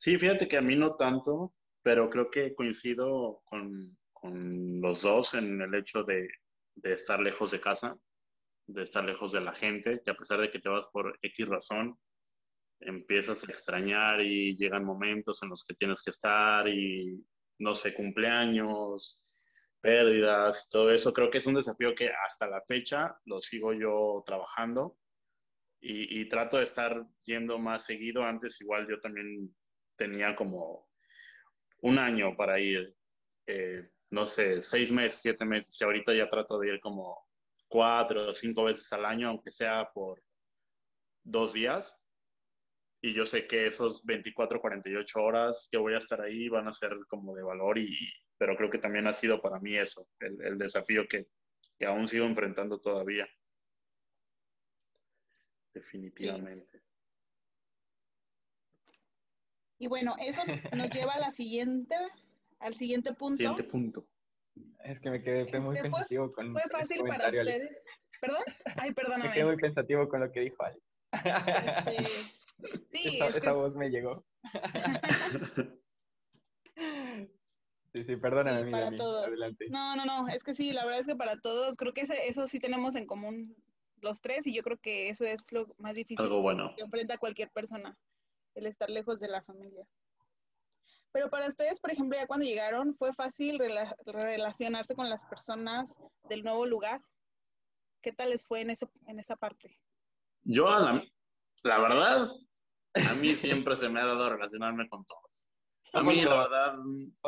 Sí, 0.00 0.16
fíjate 0.16 0.48
que 0.48 0.56
a 0.56 0.62
mí 0.62 0.76
no 0.76 0.96
tanto, 0.96 1.52
pero 1.82 2.08
creo 2.08 2.30
que 2.30 2.54
coincido 2.54 3.42
con, 3.44 3.98
con 4.14 4.80
los 4.80 5.02
dos 5.02 5.34
en 5.34 5.60
el 5.60 5.74
hecho 5.74 6.04
de, 6.04 6.26
de 6.76 6.94
estar 6.94 7.20
lejos 7.20 7.50
de 7.50 7.60
casa, 7.60 7.98
de 8.66 8.82
estar 8.82 9.04
lejos 9.04 9.32
de 9.32 9.42
la 9.42 9.52
gente, 9.52 10.00
que 10.02 10.10
a 10.10 10.14
pesar 10.14 10.40
de 10.40 10.50
que 10.50 10.58
te 10.58 10.70
vas 10.70 10.88
por 10.88 11.18
X 11.20 11.46
razón, 11.46 11.98
empiezas 12.80 13.46
a 13.46 13.50
extrañar 13.50 14.22
y 14.22 14.56
llegan 14.56 14.86
momentos 14.86 15.42
en 15.42 15.50
los 15.50 15.64
que 15.64 15.74
tienes 15.74 16.02
que 16.02 16.10
estar 16.10 16.66
y, 16.66 17.22
no 17.58 17.74
sé, 17.74 17.92
cumpleaños, 17.92 19.20
pérdidas, 19.80 20.68
todo 20.70 20.90
eso. 20.90 21.12
Creo 21.12 21.30
que 21.30 21.38
es 21.38 21.46
un 21.46 21.54
desafío 21.54 21.94
que 21.94 22.10
hasta 22.26 22.48
la 22.48 22.62
fecha 22.62 23.16
lo 23.24 23.40
sigo 23.40 23.72
yo 23.72 24.22
trabajando 24.26 24.96
y, 25.80 26.28
trato 26.28 26.58
de 26.58 26.64
estar 26.64 27.06
yendo 27.24 27.58
más 27.58 27.86
seguido. 27.86 28.22
Antes 28.24 28.60
igual 28.60 28.86
yo 28.88 29.00
también 29.00 29.54
tenía 29.96 30.34
como 30.36 30.88
un 31.82 31.98
año 31.98 32.36
para 32.36 32.60
ir, 32.60 32.94
eh, 33.46 33.90
no 34.10 34.26
sé, 34.26 34.62
seis 34.62 34.92
meses, 34.92 35.20
siete 35.22 35.44
meses, 35.44 35.80
y 35.80 35.84
ahorita 35.84 36.14
ya 36.14 36.28
trato 36.28 36.58
de 36.58 36.68
ir 36.68 36.80
como 36.80 37.26
cuatro 37.68 38.26
o 38.26 38.34
cinco 38.34 38.64
veces 38.64 38.92
al 38.92 39.04
año, 39.06 39.28
aunque 39.28 39.50
sea 39.50 39.88
por 39.94 40.22
dos 41.24 41.52
días. 41.52 42.04
Y 43.02 43.14
yo 43.14 43.24
sé 43.24 43.46
que 43.46 43.66
esos 43.66 44.04
24, 44.04 44.60
48 44.60 45.22
horas 45.22 45.68
que 45.70 45.78
voy 45.78 45.94
a 45.94 45.98
estar 45.98 46.20
ahí 46.20 46.50
van 46.50 46.68
a 46.68 46.72
ser 46.72 46.94
como 47.08 47.34
de 47.34 47.42
valor, 47.42 47.78
y, 47.78 47.96
pero 48.40 48.56
creo 48.56 48.70
que 48.70 48.78
también 48.78 49.06
ha 49.06 49.12
sido 49.12 49.42
para 49.42 49.60
mí 49.60 49.76
eso, 49.76 50.08
el, 50.18 50.40
el 50.42 50.56
desafío 50.56 51.06
que, 51.06 51.28
que 51.78 51.84
aún 51.84 52.08
sigo 52.08 52.24
enfrentando 52.24 52.80
todavía. 52.80 53.28
Definitivamente. 55.74 56.82
Y 59.78 59.88
bueno, 59.88 60.14
eso 60.18 60.42
nos 60.74 60.88
lleva 60.90 61.12
a 61.12 61.18
la 61.20 61.32
siguiente, 61.32 61.94
al 62.60 62.74
siguiente 62.74 63.12
punto. 63.12 63.36
Siguiente 63.36 63.64
punto. 63.64 64.08
Es 64.84 64.98
que 65.00 65.10
me 65.10 65.22
quedé 65.22 65.44
muy 65.60 65.76
Este, 65.76 65.90
fue- 65.90 65.98
pensativo 66.00 66.32
con 66.32 66.52
Fue 66.54 66.62
fácil 66.62 67.02
para 67.06 67.28
ustedes. 67.28 67.76
¿Perdón? 68.22 68.42
Ay, 68.76 68.88
Me 68.88 68.94
perdóname. 68.94 69.32
quedé 69.34 69.44
muy 69.44 69.56
pensativo 69.58 70.08
con 70.08 70.20
lo 70.20 70.32
que 70.32 70.40
dijo 70.40 70.62
Ale. 70.64 70.78
Ya 71.24 71.84
sé. 71.84 72.02
Sí, 72.02 72.38
esta, 73.20 73.26
es 73.26 73.40
que 73.40 73.50
voz 73.50 73.74
me 73.74 73.90
llegó. 73.90 74.24
Sí, 77.92 78.04
sí, 78.04 78.16
perdóname, 78.16 78.64
Sí, 78.64 78.70
para 78.70 78.96
todos. 78.96 79.26
Adelante. 79.26 79.66
No, 79.68 79.96
no, 79.96 80.04
no, 80.04 80.28
es 80.28 80.44
que 80.44 80.54
sí, 80.54 80.72
la 80.72 80.84
verdad 80.84 81.00
es 81.00 81.06
que 81.06 81.16
para 81.16 81.36
todos, 81.40 81.76
creo 81.76 81.92
que 81.92 82.02
ese- 82.02 82.28
eso 82.28 82.46
sí 82.46 82.60
tenemos 82.60 82.94
en 82.94 83.06
común 83.06 83.56
los 84.00 84.20
tres 84.20 84.46
y 84.46 84.54
yo 84.54 84.62
creo 84.62 84.78
que 84.78 85.08
eso 85.08 85.24
es 85.24 85.50
lo 85.52 85.74
más 85.78 85.94
difícil 85.94 86.24
Algo 86.24 86.40
bueno. 86.40 86.72
que 86.76 86.82
enfrenta 86.82 87.18
cualquier 87.18 87.50
persona, 87.50 87.98
el 88.54 88.66
estar 88.66 88.88
lejos 88.90 89.18
de 89.18 89.28
la 89.28 89.42
familia. 89.42 89.84
Pero 91.12 91.28
para 91.28 91.48
ustedes, 91.48 91.80
por 91.80 91.90
ejemplo, 91.90 92.16
ya 92.16 92.26
cuando 92.28 92.46
llegaron, 92.46 92.94
¿fue 92.94 93.12
fácil 93.12 93.58
rela- 93.58 93.96
relacionarse 94.06 94.94
con 94.94 95.10
las 95.10 95.24
personas 95.24 95.94
del 96.28 96.44
nuevo 96.44 96.64
lugar? 96.66 97.02
¿Qué 98.00 98.12
tal 98.12 98.30
les 98.30 98.46
fue 98.46 98.60
en, 98.60 98.70
ese, 98.70 98.86
en 99.08 99.18
esa 99.18 99.34
parte? 99.36 99.76
Yo, 100.44 100.68
a 100.68 100.78
la, 100.80 101.04
la 101.64 101.78
verdad, 101.80 102.30
a 102.94 103.14
mí 103.14 103.34
siempre 103.34 103.74
se 103.76 103.88
me 103.90 104.00
ha 104.00 104.06
dado 104.06 104.30
relacionarme 104.30 104.88
con 104.88 105.04
todos. 105.04 105.29
A 105.92 106.02
mí, 106.02 106.22
la 106.22 106.36
verdad, 106.36 106.76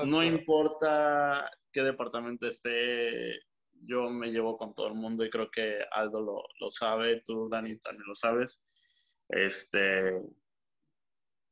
no 0.05 0.22
importa 0.22 1.51
qué 1.72 1.83
departamento 1.83 2.46
esté, 2.46 3.40
yo 3.72 4.09
me 4.11 4.29
llevo 4.29 4.57
con 4.57 4.75
todo 4.75 4.88
el 4.88 4.94
mundo 4.94 5.25
y 5.25 5.31
creo 5.31 5.51
que 5.51 5.81
Aldo 5.90 6.20
lo, 6.20 6.42
lo 6.61 6.70
sabe, 6.70 7.22
tú, 7.25 7.48
Dani, 7.48 7.79
también 7.79 8.07
lo 8.07 8.14
sabes. 8.14 8.64
Este, 9.29 10.12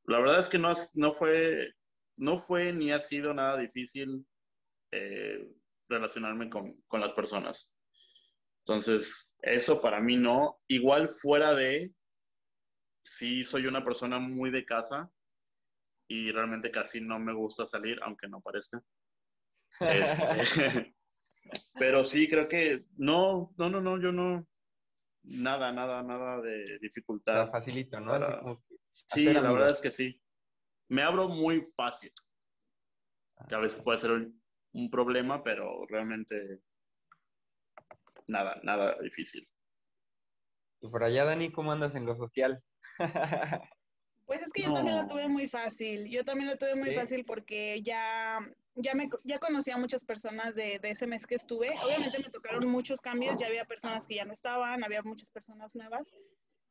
la 0.04 0.18
verdad 0.20 0.40
es 0.40 0.48
que 0.48 0.58
no, 0.58 0.72
no, 0.94 1.12
fue, 1.12 1.74
no 2.16 2.38
fue 2.38 2.72
ni 2.72 2.92
ha 2.92 2.98
sido 2.98 3.34
nada 3.34 3.58
difícil 3.58 4.24
eh, 4.92 5.48
relacionarme 5.88 6.48
con, 6.48 6.80
con 6.86 7.00
las 7.00 7.12
personas. 7.12 7.76
Entonces, 8.64 9.34
eso 9.42 9.80
para 9.80 10.00
mí 10.00 10.16
no. 10.16 10.60
Igual 10.68 11.08
fuera 11.08 11.54
de, 11.54 11.92
sí 13.02 13.42
soy 13.42 13.66
una 13.66 13.84
persona 13.84 14.20
muy 14.20 14.50
de 14.50 14.64
casa 14.64 15.10
y 16.10 16.32
realmente 16.32 16.72
casi 16.72 17.00
no 17.00 17.20
me 17.20 17.32
gusta 17.32 17.64
salir, 17.66 18.00
aunque 18.02 18.26
no 18.26 18.40
parezca. 18.40 18.82
Este, 19.78 20.18
pero 21.78 22.04
sí, 22.04 22.28
creo 22.28 22.48
que 22.48 22.80
no, 22.96 23.54
no, 23.56 23.70
no, 23.70 23.80
no, 23.80 24.00
yo 24.02 24.10
no, 24.10 24.44
nada, 25.22 25.70
nada, 25.70 26.02
nada 26.02 26.40
de 26.42 26.80
dificultad. 26.80 27.48
facilito, 27.48 28.00
¿no? 28.00 28.10
para- 28.10 28.42
Sí, 28.90 29.22
la 29.22 29.38
amigos. 29.38 29.54
verdad 29.54 29.70
es 29.70 29.80
que 29.80 29.92
sí. 29.92 30.20
Me 30.88 31.02
abro 31.02 31.28
muy 31.28 31.68
fácil, 31.76 32.10
que 33.48 33.54
a 33.54 33.58
veces 33.58 33.80
puede 33.80 33.98
ser 33.98 34.10
un, 34.10 34.42
un 34.72 34.90
problema, 34.90 35.44
pero 35.44 35.86
realmente 35.86 36.58
nada, 38.26 38.58
nada 38.64 38.98
difícil. 39.00 39.46
Y 40.80 40.88
por 40.88 41.04
allá, 41.04 41.24
Dani, 41.24 41.52
¿cómo 41.52 41.70
andas 41.70 41.94
en 41.94 42.04
lo 42.04 42.16
social? 42.16 42.60
Pues 44.30 44.42
es 44.42 44.52
que 44.52 44.62
yo 44.62 44.72
también 44.72 44.94
la 44.94 45.08
tuve 45.08 45.26
muy 45.26 45.48
fácil. 45.48 46.08
Yo 46.08 46.24
también 46.24 46.46
la 46.46 46.56
tuve 46.56 46.76
muy 46.76 46.94
fácil 46.94 47.24
porque 47.24 47.82
ya, 47.82 48.38
ya, 48.76 48.94
me, 48.94 49.10
ya 49.24 49.40
conocía 49.40 49.74
a 49.74 49.78
muchas 49.78 50.04
personas 50.04 50.54
de, 50.54 50.78
de 50.78 50.90
ese 50.90 51.08
mes 51.08 51.26
que 51.26 51.34
estuve. 51.34 51.70
Obviamente 51.84 52.20
me 52.20 52.30
tocaron 52.30 52.68
muchos 52.68 53.00
cambios, 53.00 53.34
ya 53.40 53.48
había 53.48 53.64
personas 53.64 54.06
que 54.06 54.14
ya 54.14 54.24
no 54.24 54.32
estaban, 54.32 54.84
había 54.84 55.02
muchas 55.02 55.30
personas 55.30 55.74
nuevas, 55.74 56.06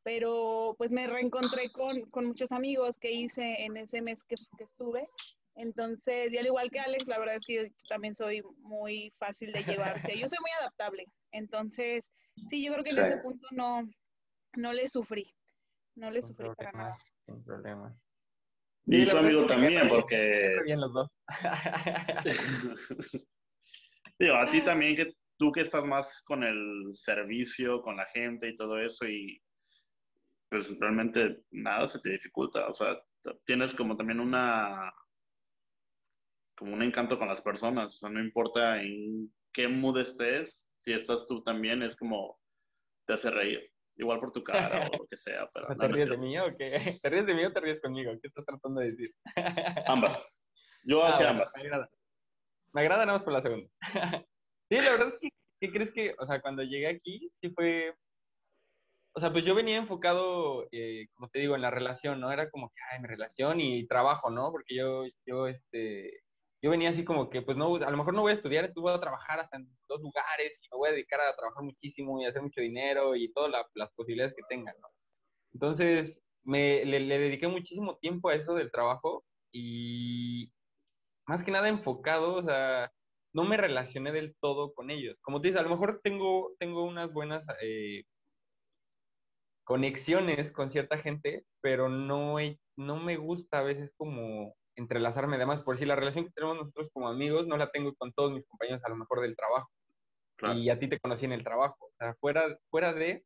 pero 0.02 0.74
pues 0.78 0.90
me 0.90 1.06
reencontré 1.06 1.70
con, 1.70 2.00
con 2.08 2.24
muchos 2.24 2.50
amigos 2.50 2.96
que 2.96 3.10
hice 3.10 3.62
en 3.62 3.76
ese 3.76 4.00
mes 4.00 4.24
que, 4.24 4.36
que 4.56 4.64
estuve. 4.64 5.06
Entonces, 5.54 6.32
y 6.32 6.38
al 6.38 6.46
igual 6.46 6.70
que 6.70 6.80
Alex, 6.80 7.06
la 7.08 7.18
verdad 7.18 7.34
es 7.34 7.44
que 7.44 7.54
yo 7.56 7.62
también 7.90 8.14
soy 8.14 8.42
muy 8.60 9.12
fácil 9.18 9.52
de 9.52 9.64
llevarse. 9.64 10.18
Yo 10.18 10.28
soy 10.28 10.38
muy 10.40 10.50
adaptable. 10.60 11.04
Entonces, 11.30 12.10
sí, 12.48 12.64
yo 12.64 12.72
creo 12.72 12.84
que 12.84 12.90
en 12.98 13.04
Sí. 13.04 13.12
ese 13.12 13.18
punto 13.18 13.46
no, 13.50 13.86
no 14.56 14.72
le 14.72 14.88
sufrí. 14.88 15.34
No 15.94 16.10
le 16.10 16.22
sufrí 16.22 16.48
para 16.56 16.72
nada. 16.72 16.98
Sin 17.30 17.44
problemas. 17.44 17.94
Y 18.86 19.06
tu 19.06 19.16
amigo 19.16 19.46
también, 19.46 19.86
porque 19.88 20.60
bien 20.64 20.80
los 20.80 20.92
dos. 20.92 21.08
Digo, 24.18 24.34
a 24.34 24.48
ti 24.48 24.62
también, 24.62 24.96
que 24.96 25.12
tú 25.38 25.52
que 25.52 25.60
estás 25.60 25.84
más 25.84 26.22
con 26.22 26.42
el 26.42 26.88
servicio, 26.92 27.82
con 27.82 27.96
la 27.96 28.06
gente 28.06 28.48
y 28.48 28.56
todo 28.56 28.78
eso, 28.78 29.06
y 29.06 29.40
pues 30.50 30.76
realmente 30.78 31.42
nada 31.50 31.88
se 31.88 32.00
te 32.00 32.10
dificulta. 32.10 32.68
O 32.68 32.74
sea, 32.74 33.00
tienes 33.44 33.74
como 33.74 33.96
también 33.96 34.20
una, 34.20 34.92
como 36.56 36.74
un 36.74 36.82
encanto 36.82 37.18
con 37.18 37.28
las 37.28 37.40
personas. 37.40 37.94
O 37.94 37.98
sea, 37.98 38.10
no 38.10 38.20
importa 38.20 38.82
en 38.82 39.32
qué 39.52 39.68
mood 39.68 39.98
estés, 39.98 40.68
si 40.78 40.92
estás 40.92 41.26
tú 41.26 41.42
también, 41.42 41.82
es 41.82 41.96
como 41.96 42.38
te 43.06 43.14
hace 43.14 43.30
reír. 43.30 43.69
Igual 44.00 44.18
por 44.18 44.32
tu 44.32 44.42
cara 44.42 44.88
o 44.90 44.96
lo 44.96 45.06
que 45.06 45.16
sea, 45.16 45.48
pero 45.52 45.66
¿Te 45.78 45.88
no, 45.88 45.94
ríes 45.94 46.08
de 46.08 46.16
mí 46.16 46.38
o 46.38 46.56
qué? 46.56 46.70
¿Te 47.02 47.08
ríes 47.10 47.26
de 47.26 47.34
mí 47.34 47.44
o 47.44 47.52
te 47.52 47.60
ríes 47.60 47.80
conmigo? 47.82 48.12
¿Qué 48.20 48.28
estás 48.28 48.46
tratando 48.46 48.80
de 48.80 48.90
decir? 48.92 49.14
Ambas. 49.86 50.38
Yo 50.84 51.04
Ah, 51.04 51.10
hacia 51.10 51.26
bueno, 51.26 51.30
ambas. 51.32 51.52
Me 51.54 51.62
agrada. 51.62 51.90
Me 52.72 52.80
agrada 52.80 53.04
nada 53.06 53.18
más 53.18 53.24
por 53.24 53.32
la 53.34 53.42
segunda. 53.42 53.68
sí, 54.70 54.78
la 54.80 54.90
verdad 54.92 55.08
es 55.08 55.18
que, 55.20 55.28
¿qué 55.60 55.70
crees 55.70 55.92
que, 55.92 56.14
o 56.18 56.26
sea, 56.26 56.40
cuando 56.40 56.62
llegué 56.62 56.86
aquí, 56.86 57.30
sí 57.42 57.50
fue, 57.50 57.94
o 59.14 59.20
sea, 59.20 59.30
pues 59.32 59.44
yo 59.44 59.54
venía 59.54 59.76
enfocado, 59.76 60.66
eh, 60.72 61.08
como 61.14 61.28
te 61.28 61.40
digo, 61.40 61.54
en 61.56 61.62
la 61.62 61.70
relación, 61.70 62.20
¿no? 62.20 62.32
Era 62.32 62.48
como 62.48 62.70
que, 62.70 62.80
ay, 62.90 63.00
mi 63.02 63.08
relación 63.08 63.60
y 63.60 63.86
trabajo, 63.86 64.30
¿no? 64.30 64.50
Porque 64.50 64.74
yo, 64.76 65.04
yo, 65.26 65.46
este, 65.46 66.22
yo 66.62 66.70
venía 66.70 66.90
así 66.90 67.04
como 67.04 67.30
que, 67.30 67.42
pues 67.42 67.56
no, 67.56 67.76
a 67.76 67.90
lo 67.90 67.96
mejor 67.96 68.14
no 68.14 68.22
voy 68.22 68.32
a 68.32 68.36
estudiar, 68.36 68.64
entonces 68.64 68.82
voy 68.82 68.94
a 68.94 69.00
trabajar 69.00 69.40
hasta 69.40 69.56
en 69.58 69.68
dos 69.88 70.00
lugares 70.00 70.52
y 70.62 70.68
me 70.72 70.78
voy 70.78 70.90
a 70.90 70.92
dedicar 70.92 71.20
a 71.20 71.36
trabajar 71.36 71.62
muchísimo 71.64 72.20
y 72.20 72.26
hacer 72.26 72.42
mucho 72.42 72.60
dinero 72.60 73.16
y 73.16 73.32
todas 73.32 73.50
la- 73.50 73.66
las 73.74 73.90
posibilidades 73.94 74.34
que 74.36 74.42
tengan, 74.48 74.74
¿no? 74.80 74.88
Entonces, 75.52 76.18
me, 76.44 76.84
le, 76.84 77.00
dediqué 77.18 77.48
muchísimo 77.48 77.98
tiempo 77.98 78.28
a 78.30 78.34
eso 78.36 78.54
del 78.54 78.70
trabajo 78.72 79.24
y 79.52 80.52
más 81.26 81.44
que 81.44 81.50
nada 81.52 81.68
enfocado, 81.68 82.36
o 82.36 82.42
sea, 82.44 82.92
no 83.34 83.44
me 83.44 83.56
relacioné 83.56 84.12
del 84.12 84.36
todo 84.40 84.74
con 84.74 84.90
ellos. 84.90 85.16
Como 85.22 85.40
te 85.40 85.48
dices, 85.48 85.60
a 85.60 85.64
lo 85.64 85.70
mejor 85.70 86.00
tengo, 86.02 86.52
tengo 86.58 86.84
unas 86.84 87.12
buenas 87.12 87.44
eh, 87.62 88.04
conexiones 89.64 90.52
con 90.52 90.70
cierta 90.70 90.98
gente, 90.98 91.46
pero 91.60 91.88
no, 91.88 92.36
no 92.76 92.96
me 92.98 93.16
gusta 93.16 93.60
a 93.60 93.62
veces 93.62 93.92
como 93.96 94.56
entrelazarme. 94.80 95.36
Además, 95.36 95.60
por 95.62 95.78
si 95.78 95.84
la 95.84 95.96
relación 95.96 96.26
que 96.26 96.32
tenemos 96.32 96.56
nosotros 96.56 96.88
como 96.92 97.08
amigos 97.08 97.46
no 97.46 97.56
la 97.56 97.70
tengo 97.70 97.94
con 97.94 98.12
todos 98.12 98.32
mis 98.32 98.46
compañeros, 98.46 98.82
a 98.84 98.90
lo 98.90 98.96
mejor 98.96 99.20
del 99.20 99.36
trabajo. 99.36 99.70
Claro. 100.36 100.58
Y 100.58 100.70
a 100.70 100.78
ti 100.78 100.88
te 100.88 100.98
conocí 100.98 101.24
en 101.26 101.32
el 101.32 101.44
trabajo. 101.44 101.76
O 101.86 101.92
sea, 101.98 102.14
fuera, 102.14 102.58
fuera 102.70 102.92
de... 102.92 103.24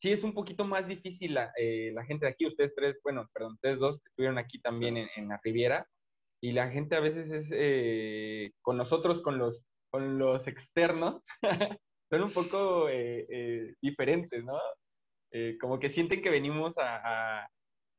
Sí 0.00 0.12
es 0.12 0.22
un 0.22 0.32
poquito 0.32 0.64
más 0.64 0.86
difícil 0.86 1.34
la, 1.34 1.52
eh, 1.56 1.90
la 1.92 2.04
gente 2.04 2.26
de 2.26 2.32
aquí, 2.32 2.46
ustedes 2.46 2.72
tres, 2.76 2.96
bueno, 3.02 3.28
perdón, 3.32 3.54
ustedes 3.54 3.78
dos 3.80 4.00
que 4.00 4.08
estuvieron 4.08 4.38
aquí 4.38 4.60
también 4.60 4.96
en, 4.96 5.08
en 5.16 5.28
la 5.28 5.40
Riviera, 5.42 5.88
y 6.40 6.52
la 6.52 6.70
gente 6.70 6.94
a 6.94 7.00
veces 7.00 7.30
es 7.30 7.46
eh, 7.50 8.52
con 8.62 8.76
nosotros, 8.76 9.22
con 9.22 9.38
los, 9.38 9.64
con 9.90 10.18
los 10.18 10.46
externos, 10.46 11.22
son 12.10 12.22
un 12.22 12.32
poco 12.32 12.88
eh, 12.88 13.26
eh, 13.28 13.74
diferentes, 13.80 14.44
¿no? 14.44 14.58
Eh, 15.30 15.58
como 15.60 15.78
que 15.78 15.90
sienten 15.90 16.22
que 16.22 16.30
venimos 16.30 16.76
a, 16.78 17.42
a, 17.42 17.48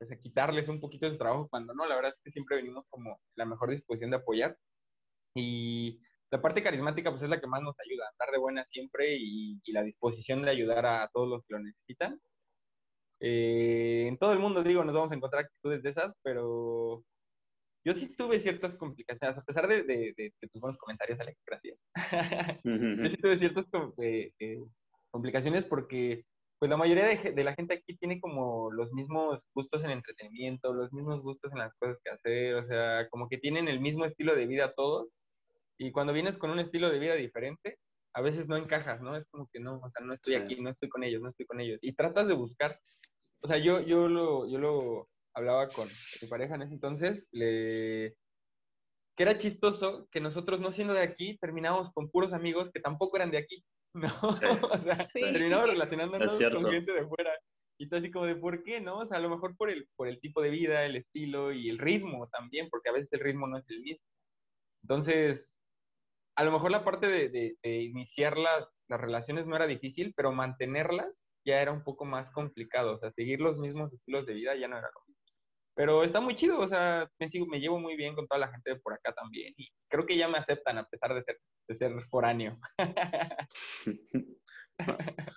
pues, 0.00 0.10
a 0.12 0.16
quitarles 0.16 0.66
un 0.68 0.80
poquito 0.80 1.10
de 1.10 1.18
trabajo, 1.18 1.46
cuando 1.48 1.74
no, 1.74 1.86
la 1.86 1.94
verdad 1.94 2.12
es 2.16 2.22
que 2.24 2.32
siempre 2.32 2.56
venimos 2.56 2.86
como 2.88 3.20
la 3.36 3.44
mejor 3.44 3.70
disposición 3.70 4.10
de 4.10 4.16
apoyar. 4.16 4.56
Y 5.34 6.00
la 6.30 6.40
parte 6.40 6.62
carismática, 6.62 7.10
pues 7.10 7.22
es 7.22 7.28
la 7.28 7.38
que 7.40 7.46
más 7.46 7.62
nos 7.62 7.76
ayuda, 7.78 8.08
andar 8.08 8.32
de 8.32 8.38
buena 8.38 8.64
siempre 8.72 9.16
y, 9.18 9.60
y 9.62 9.72
la 9.72 9.82
disposición 9.82 10.42
de 10.42 10.50
ayudar 10.50 10.86
a, 10.86 11.08
todos 11.12 11.28
los 11.28 11.44
que 11.44 11.54
lo 11.54 11.60
necesitan. 11.60 12.18
Eh, 13.20 14.06
en 14.08 14.16
todo 14.16 14.32
el 14.32 14.38
mundo, 14.38 14.62
digo, 14.62 14.82
nos 14.84 14.94
vamos 14.94 15.12
a 15.12 15.16
encontrar 15.16 15.44
actitudes 15.44 15.82
de 15.82 15.90
esas, 15.90 16.14
pero 16.22 17.04
yo 17.84 17.94
sí 17.94 18.14
tuve 18.16 18.40
ciertas 18.40 18.74
complicaciones, 18.76 19.36
a 19.36 19.42
pesar 19.42 19.68
de, 19.68 19.82
de, 19.82 20.14
de, 20.16 20.32
de 20.40 20.48
tus 20.48 20.60
buenos 20.62 20.78
comentarios, 20.78 21.20
Alex, 21.20 21.38
gracias. 21.46 21.78
yo 22.64 23.10
sí 23.10 23.16
tuve 23.18 23.38
ciertas 23.38 23.66
eh, 23.98 24.32
eh, 24.38 24.64
complicaciones 25.10 25.64
porque 25.66 26.24
pues 26.60 26.68
la 26.68 26.76
mayoría 26.76 27.06
de, 27.06 27.32
de, 27.32 27.44
la 27.44 27.54
gente 27.54 27.72
aquí 27.74 27.96
tiene 27.96 28.20
como 28.20 28.70
los 28.70 28.92
mismos 28.92 29.40
gustos 29.54 29.82
en 29.82 29.92
entretenimiento, 29.92 30.74
los 30.74 30.92
mismos 30.92 31.22
gustos 31.22 31.50
en 31.52 31.58
las 31.58 31.74
cosas 31.76 31.96
que 32.04 32.10
hacer, 32.10 32.54
o 32.54 32.66
sea, 32.66 33.08
como 33.08 33.30
que 33.30 33.38
tienen 33.38 33.66
el 33.66 33.80
mismo 33.80 34.04
estilo 34.04 34.36
de 34.36 34.46
vida 34.46 34.74
todos, 34.74 35.08
y 35.78 35.90
cuando 35.90 36.12
vienes 36.12 36.36
con 36.36 36.50
un 36.50 36.60
estilo 36.60 36.90
de 36.90 36.98
vida 36.98 37.14
diferente, 37.14 37.78
a 38.12 38.20
veces 38.20 38.46
no 38.46 38.58
encajas, 38.58 39.00
¿no? 39.00 39.16
Es 39.16 39.26
como 39.30 39.48
que 39.50 39.58
no, 39.58 39.76
o 39.78 39.90
sea, 39.90 40.04
no 40.04 40.12
estoy 40.12 40.34
Sí. 40.34 40.40
aquí, 40.40 40.60
no 40.60 40.68
estoy 40.68 40.90
con 40.90 41.02
ellos, 41.02 41.22
no 41.22 41.30
estoy 41.30 41.46
con 41.46 41.60
ellos. 41.60 41.78
Y 41.80 41.94
tratas 41.94 42.28
de 42.28 42.34
buscar, 42.34 42.78
o 43.40 43.48
sea, 43.48 43.56
yo, 43.56 43.80
yo, 43.80 44.06
lo, 44.08 44.46
yo 44.46 44.58
lo 44.58 45.08
hablaba 45.32 45.66
con 45.68 45.88
mi 46.20 46.28
pareja 46.28 46.56
en 46.56 46.62
ese 46.62 46.74
entonces, 46.74 47.26
le... 47.32 48.14
que 49.16 49.22
era 49.22 49.38
chistoso 49.38 50.08
que 50.10 50.20
nosotros, 50.20 50.60
no 50.60 50.72
siendo 50.72 50.92
de 50.92 51.02
aquí, 51.02 51.38
terminamos 51.38 51.90
con 51.94 52.10
puros 52.10 52.34
amigos 52.34 52.70
que 52.74 52.80
tampoco 52.80 53.16
eran 53.16 53.30
de 53.30 53.38
aquí, 53.38 53.64
¿no? 54.22 54.36
Sí. 54.36 54.44
o 54.62 54.78
sea, 54.82 55.08
Sí. 55.14 55.20
terminamos 55.20 55.70
relacionándonos 55.70 56.38
con 56.38 56.62
gente 56.70 56.92
de 56.92 57.06
fuera. 57.06 57.32
Y 57.78 57.88
tú 57.88 57.96
así 57.96 58.10
como 58.10 58.26
de, 58.26 58.36
¿por 58.36 58.62
qué, 58.62 58.80
no? 58.80 58.98
O 58.98 59.06
sea, 59.06 59.16
a 59.18 59.20
lo 59.20 59.30
mejor 59.30 59.56
por 59.56 59.70
el, 59.70 59.88
por 59.96 60.06
el 60.06 60.20
tipo 60.20 60.42
de 60.42 60.50
vida, 60.50 60.84
el 60.84 60.96
estilo 60.96 61.50
y 61.52 61.70
el 61.70 61.78
ritmo 61.78 62.28
también, 62.28 62.68
porque 62.68 62.90
a 62.90 62.92
veces 62.92 63.08
el 63.12 63.20
ritmo 63.20 63.46
no 63.46 63.56
es 63.58 63.64
el 63.70 63.80
mismo. 63.80 64.04
Entonces, 64.82 65.46
a 66.36 66.44
lo 66.44 66.52
mejor 66.52 66.70
la 66.70 66.84
parte 66.84 67.06
de, 67.06 67.28
de, 67.30 67.56
de 67.62 67.82
iniciar 67.82 68.36
las, 68.36 68.68
las 68.88 69.00
relaciones 69.00 69.46
no 69.46 69.56
era 69.56 69.66
difícil, 69.66 70.12
pero 70.14 70.32
mantenerlas 70.32 71.08
ya 71.46 71.62
era 71.62 71.72
un 71.72 71.82
poco 71.84 72.04
más 72.04 72.30
complicado, 72.32 72.96
o 72.96 72.98
sea, 72.98 73.12
seguir 73.12 73.40
los 73.40 73.56
mismos 73.58 73.90
estilos 73.94 74.26
de 74.26 74.34
vida 74.34 74.54
ya 74.56 74.68
no 74.68 74.76
era 74.76 74.90
lo 74.94 75.00
mismo. 75.06 75.09
Pero 75.80 76.04
está 76.04 76.20
muy 76.20 76.36
chido, 76.36 76.60
o 76.60 76.68
sea, 76.68 77.10
me, 77.18 77.30
sigo, 77.30 77.46
me 77.46 77.58
llevo 77.58 77.78
muy 77.78 77.96
bien 77.96 78.14
con 78.14 78.28
toda 78.28 78.38
la 78.38 78.48
gente 78.48 78.74
de 78.74 78.80
por 78.80 78.92
acá 78.92 79.14
también 79.14 79.54
y 79.56 79.66
creo 79.88 80.04
que 80.04 80.14
ya 80.18 80.28
me 80.28 80.36
aceptan 80.36 80.76
a 80.76 80.84
pesar 80.84 81.14
de 81.14 81.22
ser, 81.24 81.38
de 81.68 81.78
ser 81.78 81.92
foráneo. 82.10 82.58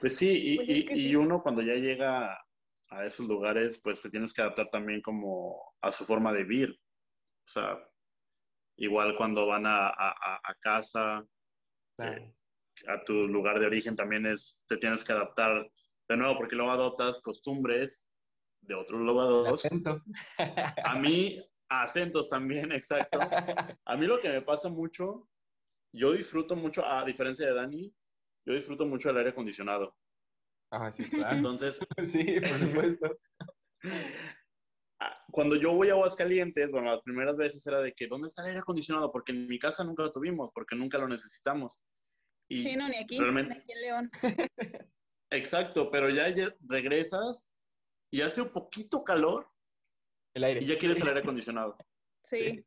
Pues 0.00 0.16
sí, 0.18 0.52
y, 0.52 0.56
Pues 0.56 0.68
es 0.68 0.76
y- 0.76 0.86
que 0.86 0.96
y 0.96 1.02
sí. 1.08 1.16
uno 1.16 1.42
cuando 1.42 1.62
ya 1.62 1.74
llega 1.76 2.38
a 2.90 3.06
esos 3.06 3.26
lugares, 3.26 3.80
pues 3.82 4.02
te 4.02 4.10
tienes 4.10 4.34
que 4.34 4.42
adaptar 4.42 4.68
también 4.68 5.00
como 5.00 5.72
a 5.80 5.90
su 5.90 6.04
forma 6.04 6.30
de 6.34 6.44
vivir. 6.44 6.70
O 6.70 7.48
sea, 7.48 7.78
igual 8.76 9.16
cuando 9.16 9.46
van 9.46 9.64
a, 9.64 9.88
a- 9.88 10.54
casa, 10.60 11.24
Claro. 11.96 12.34
a 12.86 13.02
tu 13.04 13.26
lugar 13.28 13.60
de 13.60 13.66
origen 13.66 13.96
también 13.96 14.26
es, 14.26 14.62
te 14.68 14.76
tienes 14.76 15.02
que 15.04 15.12
adaptar 15.12 15.70
de 16.06 16.16
nuevo, 16.18 16.36
porque 16.36 16.54
luego 16.56 16.70
adoptas 16.70 17.22
costumbres 17.22 18.09
de 18.62 18.74
otros 18.74 19.00
El 19.00 19.06
lugares. 19.06 19.52
acento. 19.64 20.02
A 20.84 20.94
mí, 20.96 21.42
acentos 21.68 22.28
también, 22.28 22.72
exacto. 22.72 23.18
A 23.20 23.96
mí 23.96 24.06
lo 24.06 24.20
que 24.20 24.28
me 24.28 24.42
pasa 24.42 24.68
mucho, 24.68 25.28
yo 25.94 26.12
disfruto 26.12 26.56
mucho, 26.56 26.84
a 26.84 27.04
diferencia 27.04 27.46
de 27.46 27.54
Dani, 27.54 27.94
yo 28.46 28.54
disfruto 28.54 28.86
mucho 28.86 29.10
el 29.10 29.16
aire 29.18 29.30
acondicionado. 29.30 29.96
Ah, 30.72 30.92
sí, 30.96 31.04
claro. 31.10 31.36
Entonces, 31.36 31.78
Sí, 32.12 32.40
por 32.40 32.58
supuesto. 32.58 33.18
cuando 35.32 35.56
yo 35.56 35.72
voy 35.72 35.88
a 35.88 35.92
Aguascalientes, 35.92 36.70
bueno, 36.70 36.90
las 36.92 37.02
primeras 37.02 37.36
veces 37.36 37.66
era 37.66 37.80
de 37.80 37.92
que, 37.92 38.06
¿dónde 38.06 38.28
está 38.28 38.42
el 38.42 38.48
aire 38.48 38.60
acondicionado? 38.60 39.10
Porque 39.10 39.32
en 39.32 39.46
mi 39.46 39.58
casa 39.58 39.82
nunca 39.84 40.02
lo 40.04 40.12
tuvimos, 40.12 40.50
porque 40.54 40.76
nunca 40.76 40.98
lo 40.98 41.08
necesitamos. 41.08 41.80
Y 42.48 42.62
Sí, 42.62 42.76
no, 42.76 42.88
ni 42.88 42.96
aquí, 42.96 43.18
realmente- 43.18 43.54
ni 43.54 43.60
aquí 43.60 43.72
en 43.72 43.80
León. 43.80 44.10
Exacto, 45.32 45.90
pero 45.90 46.10
ya 46.10 46.26
regresas 46.68 47.48
y 48.10 48.20
hace 48.22 48.42
un 48.42 48.50
poquito 48.50 49.04
calor 49.04 49.48
El 50.34 50.44
aire. 50.44 50.60
y 50.62 50.66
ya 50.66 50.78
quieres 50.78 51.00
el 51.00 51.08
aire 51.08 51.20
acondicionado. 51.24 51.76
Sí. 52.24 52.64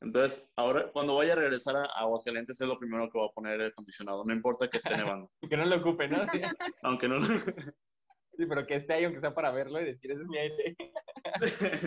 Entonces, 0.00 0.46
ahora 0.56 0.90
cuando 0.92 1.14
vaya 1.16 1.32
a 1.32 1.36
regresar 1.36 1.76
a 1.76 1.84
Aguascalientes 1.84 2.60
es 2.60 2.68
lo 2.68 2.78
primero 2.78 3.08
que 3.10 3.18
voy 3.18 3.28
a 3.28 3.32
poner 3.32 3.52
aire 3.52 3.66
acondicionado, 3.68 4.24
no 4.24 4.34
importa 4.34 4.68
que 4.68 4.76
esté 4.78 4.96
nevando, 4.96 5.30
Que 5.50 5.56
no 5.56 5.64
lo 5.64 5.76
ocupe, 5.76 6.08
¿no? 6.08 6.26
Sí, 6.30 6.40
aunque 6.82 7.08
no. 7.08 7.24
Sí, 7.24 8.46
pero 8.48 8.66
que 8.66 8.76
esté 8.76 8.94
ahí, 8.94 9.04
aunque 9.04 9.20
sea 9.20 9.32
para 9.34 9.50
verlo 9.52 9.80
y 9.80 9.84
decir, 9.84 10.10
ese 10.10 10.20
es 10.22 10.26
mi 10.28 10.38
aire. 10.38 10.76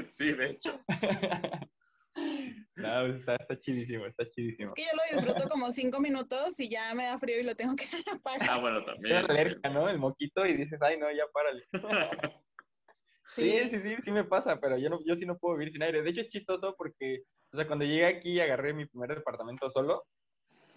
sí, 0.10 0.32
de 0.34 0.50
hecho. 0.52 0.80
No, 2.78 3.06
está, 3.08 3.36
está 3.36 3.60
chidísimo, 3.60 4.06
está 4.06 4.28
chidísimo. 4.32 4.70
Es 4.70 4.74
que 4.74 4.84
yo 4.84 4.90
lo 4.96 5.18
disfruto 5.20 5.50
como 5.50 5.72
cinco 5.72 6.00
minutos 6.00 6.60
y 6.60 6.70
ya 6.70 6.94
me 6.96 7.04
da 7.04 7.20
frío 7.20 7.40
y 7.40 7.44
lo 7.44 7.56
tengo 7.56 7.76
que 7.76 7.86
apagar. 8.12 8.50
Ah, 8.50 8.60
bueno, 8.60 8.80
Es 8.80 8.86
también. 8.86 9.18
alergia, 9.30 9.70
¿no? 9.72 9.90
El 9.90 10.00
moquito 10.00 10.46
y 10.46 10.56
dices, 10.56 10.80
ay, 10.82 10.98
no, 10.98 11.12
ya 11.12 11.26
párale. 11.34 11.68
Sí, 13.30 13.60
sí, 13.70 13.80
sí, 13.82 13.96
sí 14.04 14.12
me 14.12 14.24
pasa, 14.24 14.60
pero 14.60 14.78
yo, 14.78 14.90
no, 14.90 15.00
yo 15.06 15.16
sí 15.16 15.26
no 15.26 15.38
puedo 15.38 15.58
vivir 15.58 15.74
sin 15.74 15.84
aire. 15.84 16.02
De 16.02 16.10
hecho, 16.10 16.22
es 16.22 16.30
chistoso 16.30 16.76
porque, 16.78 17.24
o 17.52 17.58
sea, 17.58 17.68
cuando 17.68 17.86
llegué 17.86 18.06
aquí 18.06 18.32
y 18.32 18.40
agarré 18.40 18.74
mi 18.74 18.86
primer 18.86 19.16
departamento 19.16 19.70
solo, 19.72 20.04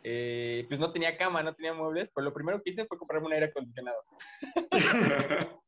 eh, 0.03 0.64
pues 0.68 0.80
no 0.80 0.92
tenía 0.92 1.16
cama, 1.16 1.42
no 1.42 1.55
tenía 1.55 1.74
muebles, 1.74 2.11
pues 2.12 2.24
lo 2.24 2.32
primero 2.32 2.61
que 2.62 2.70
hice 2.70 2.86
fue 2.86 2.98
comprarme 2.98 3.26
un 3.26 3.32
aire 3.32 3.46
acondicionado. 3.46 4.03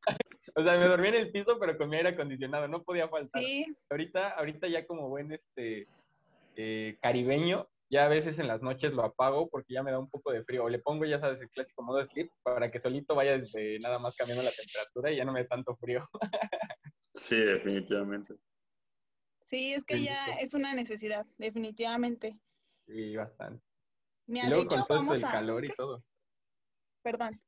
O 0.55 0.63
sea, 0.63 0.77
me 0.77 0.85
dormí 0.85 1.09
en 1.09 1.15
el 1.15 1.31
piso, 1.31 1.59
pero 1.59 1.79
con 1.79 1.89
mi 1.89 1.97
aire 1.97 2.11
acondicionado, 2.11 2.69
no 2.69 2.83
podía 2.83 3.09
faltar. 3.09 3.43
Sí, 3.43 3.65
Ahorita, 3.91 4.31
ahorita 4.31 4.69
ya 4.69 4.87
como 4.87 5.09
buen 5.09 5.33
este 5.33 5.87
eh, 6.57 6.99
caribeño, 7.01 7.67
ya 7.93 8.07
a 8.07 8.09
veces 8.09 8.39
en 8.41 8.49
las 8.49 8.63
noches 8.63 8.93
lo 8.95 9.05
apago 9.05 9.49
porque 9.51 9.75
ya 9.75 9.85
me 9.85 9.93
da 9.93 10.01
un 10.01 10.11
poco 10.11 10.33
de 10.33 10.45
frío. 10.45 10.65
O 10.65 10.71
le 10.71 10.81
pongo, 10.81 11.05
ya 11.07 11.21
sabes, 11.21 11.41
el 11.43 11.51
clásico 11.51 11.83
modo 11.85 12.05
sleep 12.09 12.31
para 12.43 12.71
que 12.73 12.81
solito 12.81 13.15
vaya 13.15 13.39
desde 13.39 13.79
nada 13.81 13.99
más 14.01 14.17
cambiando 14.17 14.43
la 14.45 14.51
temperatura 14.53 15.13
y 15.13 15.19
ya 15.19 15.27
no 15.27 15.33
me 15.33 15.43
dé 15.43 15.49
tanto 15.49 15.77
frío. 15.77 16.09
Sí, 17.15 17.37
definitivamente. 17.41 18.35
sí, 19.45 19.73
es 19.75 19.85
que 19.85 19.99
Sí, 19.99 20.05
ya 20.05 20.35
es 20.41 20.55
una 20.55 20.75
necesidad, 20.75 21.27
definitivamente. 21.39 22.41
Sí, 22.87 23.17
bastante. 23.17 23.65
Mira, 24.27 24.47
Y 24.47 24.49
luego 24.49 24.67
con 24.67 24.79
hecho, 24.81 24.87
todo 24.87 24.99
esto 24.99 25.13
del 25.13 25.25
a... 25.25 25.33
calor 25.33 25.65
y 25.65 25.69
¿qué? 25.69 25.75
todo. 25.75 26.05
Perdón. 27.03 27.41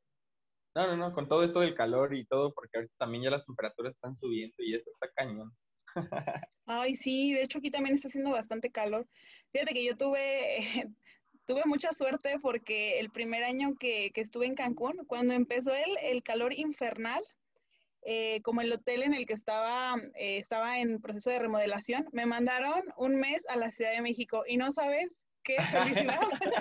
No, 0.77 0.87
no, 0.89 0.97
no, 0.97 1.15
con 1.15 1.29
todo 1.29 1.45
esto 1.45 1.61
del 1.61 1.75
calor 1.75 2.15
y 2.15 2.27
todo, 2.27 2.53
porque 2.53 2.79
ahorita 2.79 2.95
también 2.99 3.25
ya 3.25 3.31
las 3.31 3.45
temperaturas 3.47 3.95
están 3.95 4.17
subiendo 4.19 4.55
y 4.59 4.75
esto 4.75 4.91
está 4.93 5.09
cañón. 5.15 5.53
Ay, 6.67 6.97
sí, 6.97 7.33
de 7.35 7.43
hecho 7.43 7.59
aquí 7.59 7.71
también 7.71 7.95
está 7.95 8.09
haciendo 8.09 8.31
bastante 8.31 8.71
calor. 8.71 9.07
Fíjate 9.53 9.75
que 9.75 9.85
yo 9.85 9.97
tuve, 9.97 10.59
tuve 11.47 11.63
mucha 11.67 11.93
suerte 11.93 12.39
porque 12.41 12.99
el 13.01 13.11
primer 13.11 13.45
año 13.45 13.75
que, 13.79 14.11
que 14.13 14.21
estuve 14.21 14.47
en 14.47 14.55
Cancún, 14.55 15.05
cuando 15.07 15.35
empezó 15.35 15.75
el, 15.75 15.97
el 16.03 16.23
calor 16.23 16.53
infernal, 16.55 17.23
eh, 18.07 18.41
como 18.43 18.61
el 18.61 18.73
hotel 18.73 19.03
en 19.03 19.15
el 19.15 19.27
que 19.27 19.33
estaba, 19.35 19.97
eh, 20.15 20.37
estaba 20.39 20.79
en 20.79 21.01
proceso 21.01 21.31
de 21.31 21.39
remodelación, 21.39 22.07
me 22.13 22.27
mandaron 22.27 22.83
un 22.97 23.17
mes 23.17 23.45
a 23.49 23.57
la 23.57 23.71
Ciudad 23.71 23.93
de 23.93 24.03
México 24.03 24.45
y 24.47 24.57
no 24.59 24.73
sabes 24.73 25.17
qué 25.43 25.57
felicidad. 25.71 26.19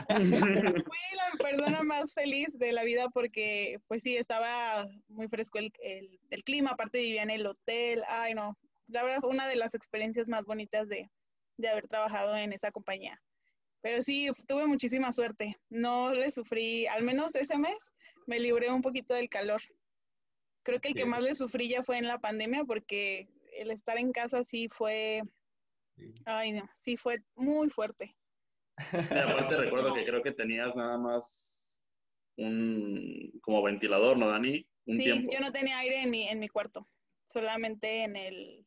Fui 0.85 0.97
la 1.17 1.43
persona 1.43 1.83
más 1.83 2.13
feliz 2.13 2.47
de 2.57 2.71
la 2.71 2.83
vida 2.83 3.09
porque, 3.09 3.79
pues 3.87 4.03
sí, 4.03 4.15
estaba 4.17 4.85
muy 5.07 5.27
fresco 5.27 5.57
el, 5.59 5.71
el- 5.81 6.19
el 6.29 6.43
clima, 6.43 6.71
aparte 6.71 6.99
vivía 6.99 7.23
en 7.23 7.29
el 7.29 7.45
hotel, 7.45 8.03
ay 8.07 8.33
no, 8.33 8.57
la 8.93 9.03
verdad 9.03 9.19
fue 9.21 9.29
una 9.31 9.47
de 9.47 9.55
las 9.55 9.73
experiencias 9.73 10.29
más 10.29 10.45
bonitas 10.45 10.87
de, 10.87 11.09
de 11.57 11.67
haber 11.67 11.87
trabajado 11.87 12.35
en 12.37 12.53
esa 12.53 12.71
compañía. 12.71 13.21
Pero 13.81 14.01
sí, 14.01 14.29
tuve 14.47 14.65
muchísima 14.65 15.11
suerte, 15.11 15.57
no 15.69 16.13
le 16.13 16.31
sufrí, 16.31 16.87
al 16.87 17.03
menos 17.03 17.35
ese 17.35 17.57
mes 17.57 17.93
me 18.27 18.39
libré 18.39 18.71
un 18.71 18.81
poquito 18.81 19.13
del 19.13 19.27
calor. 19.29 19.61
Creo 20.63 20.79
que 20.79 20.89
el 20.89 20.95
que 20.95 21.05
más 21.05 21.21
le 21.21 21.35
sufrí 21.35 21.67
ya 21.67 21.83
fue 21.83 21.97
en 21.97 22.07
la 22.07 22.19
pandemia 22.19 22.63
porque 22.63 23.27
el 23.57 23.71
estar 23.71 23.97
en 23.97 24.11
casa 24.13 24.43
sí 24.43 24.69
fue, 24.69 25.21
Sí. 25.95 26.11
ay 26.25 26.53
no, 26.53 26.67
sí 26.79 26.97
fue 26.97 27.19
muy 27.35 27.69
fuerte. 27.69 28.15
Y 28.77 29.17
aparte 29.17 29.57
recuerdo 29.57 29.93
que 29.93 30.05
creo 30.05 30.23
que 30.23 30.31
tenías 30.31 30.75
nada 30.75 30.97
más 30.97 31.81
un 32.37 33.31
como 33.41 33.61
ventilador, 33.61 34.17
¿no, 34.17 34.29
Dani? 34.29 34.65
Un 34.85 34.97
Sí, 34.97 35.03
tiempo. 35.03 35.31
yo 35.31 35.39
no 35.39 35.51
tenía 35.51 35.77
aire 35.79 36.01
en 36.01 36.09
mi, 36.09 36.27
en 36.27 36.39
mi 36.39 36.47
cuarto, 36.47 36.87
solamente 37.25 38.03
en 38.03 38.15
el, 38.15 38.62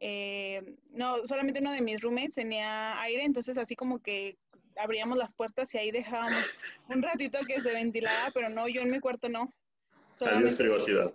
eh, 0.00 0.76
no, 0.92 1.26
solamente 1.26 1.60
uno 1.60 1.72
de 1.72 1.82
mis 1.82 2.00
roommates 2.00 2.34
tenía 2.36 3.00
aire, 3.02 3.22
entonces 3.24 3.56
así 3.58 3.76
como 3.76 4.00
que 4.00 4.36
abríamos 4.76 5.18
las 5.18 5.32
puertas 5.34 5.74
y 5.74 5.78
ahí 5.78 5.90
dejábamos 5.90 6.54
un 6.88 7.02
ratito 7.02 7.38
que 7.46 7.60
se 7.60 7.72
ventilara, 7.72 8.30
pero 8.34 8.48
no, 8.48 8.66
yo 8.68 8.80
en 8.80 8.90
mi 8.90 8.98
cuarto 9.00 9.28
no. 9.28 9.52
Adiós 9.92 10.18
Solamente- 10.18 10.56
privacidad. 10.56 11.14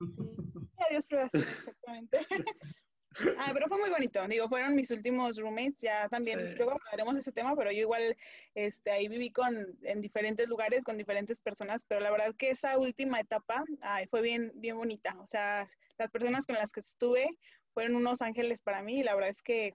Sí, 0.00 0.84
adiós 0.88 1.06
privacidad, 1.06 1.42
exactamente. 1.48 2.18
Ah, 3.38 3.50
pero 3.54 3.66
fue 3.68 3.78
muy 3.78 3.88
bonito. 3.88 4.28
Digo, 4.28 4.46
fueron 4.46 4.74
mis 4.76 4.90
últimos 4.90 5.38
roommates. 5.38 5.80
Ya 5.80 6.06
también, 6.10 6.38
Sí. 6.38 6.54
luego 6.56 6.72
hablaremos 6.72 7.14
de 7.14 7.20
ese 7.22 7.32
tema, 7.32 7.56
pero 7.56 7.72
yo 7.72 7.80
igual 7.80 8.14
este, 8.54 8.90
ahí 8.90 9.08
viví 9.08 9.30
con, 9.30 9.74
en 9.84 10.02
diferentes 10.02 10.46
lugares 10.46 10.84
con 10.84 10.98
diferentes 10.98 11.40
personas. 11.40 11.82
Pero 11.88 12.02
la 12.02 12.10
verdad 12.10 12.34
que 12.36 12.50
esa 12.50 12.76
última 12.78 13.18
etapa 13.18 13.64
ay, 13.80 14.06
fue 14.08 14.20
bien, 14.20 14.52
bien 14.56 14.76
bonita. 14.76 15.16
O 15.20 15.26
sea, 15.26 15.66
las 15.96 16.10
personas 16.10 16.44
con 16.44 16.56
las 16.56 16.72
que 16.72 16.80
estuve 16.80 17.26
fueron 17.76 17.96
unos 17.96 18.22
ángeles 18.22 18.62
para 18.62 18.82
mí. 18.82 19.00
Y 19.00 19.02
la 19.02 19.14
verdad 19.14 19.28
es 19.28 19.42
que, 19.42 19.74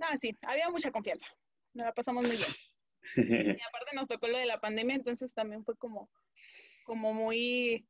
ah, 0.00 0.16
sí, 0.16 0.34
había 0.46 0.70
mucha 0.70 0.90
confianza. 0.90 1.26
Nos 1.74 1.84
la 1.84 1.92
pasamos 1.92 2.24
muy 2.24 2.34
bien. 2.34 3.56
Y 3.58 3.60
aparte 3.68 3.94
nos 3.94 4.08
tocó 4.08 4.26
lo 4.26 4.38
de 4.38 4.46
la 4.46 4.58
pandemia, 4.58 4.96
entonces 4.96 5.34
también 5.34 5.62
fue 5.62 5.76
como, 5.76 6.08
como 6.86 7.12
muy, 7.12 7.86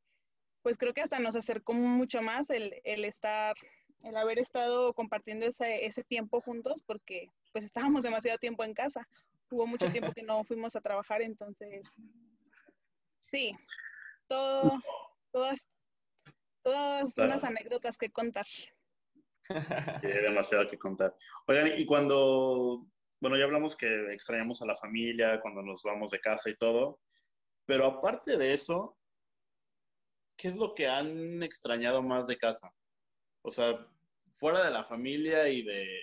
pues 0.63 0.77
creo 0.77 0.93
que 0.93 1.01
hasta 1.01 1.21
nos 1.21 1.37
acercó 1.37 1.75
mucho 1.75 2.23
más 2.23 2.51
el, 2.51 2.81
el 2.83 3.05
estar, 3.05 3.55
el 4.03 4.17
haber 4.17 4.41
estado 4.41 4.93
compartiendo 4.95 5.47
ese, 5.47 5.87
ese 5.87 6.03
tiempo 6.03 6.41
juntos, 6.41 6.83
porque 6.85 7.31
pues 7.53 7.65
estábamos 7.65 8.03
demasiado 8.03 8.39
tiempo 8.39 8.65
en 8.65 8.75
casa. 8.75 9.07
Hubo 9.49 9.69
mucho 9.69 9.93
tiempo 9.93 10.13
que 10.13 10.25
no 10.25 10.43
fuimos 10.49 10.75
a 10.75 10.81
trabajar, 10.81 11.23
entonces, 11.23 11.89
sí, 13.31 13.55
todo, 14.27 14.73
todas, 15.31 15.69
todas 16.65 17.15
Claro. 17.15 17.31
unas 17.31 17.45
anécdotas 17.45 17.97
que 17.97 18.11
contar. 18.11 18.45
Sí, 20.03 20.07
hay 20.07 20.23
demasiado 20.23 20.69
que 20.69 20.79
contar. 20.79 21.15
Oigan, 21.47 21.79
y 21.79 21.87
cuando, 21.87 22.87
bueno, 23.21 23.37
ya 23.37 23.45
hablamos 23.45 23.77
que 23.77 24.13
extrañamos 24.13 24.63
a 24.63 24.67
la 24.67 24.75
familia, 24.75 25.41
cuando 25.41 25.63
nos 25.63 25.83
vamos 25.83 26.11
de 26.11 26.21
casa 26.21 26.51
y 26.51 26.57
todo, 26.57 27.01
pero 27.65 27.87
aparte 27.87 28.37
de 28.37 28.55
eso, 28.55 28.97
¿qué 30.37 30.49
es 30.49 30.57
lo 30.57 30.75
que 30.75 30.87
han 30.87 31.43
extrañado 31.43 32.03
más 32.03 32.27
de 32.27 32.37
casa? 32.37 32.73
O 33.43 33.51
sea, 33.51 33.87
fuera 34.37 34.65
de 34.65 34.71
la 34.71 34.85
familia 34.85 35.49
y 35.49 35.63
de 35.63 36.01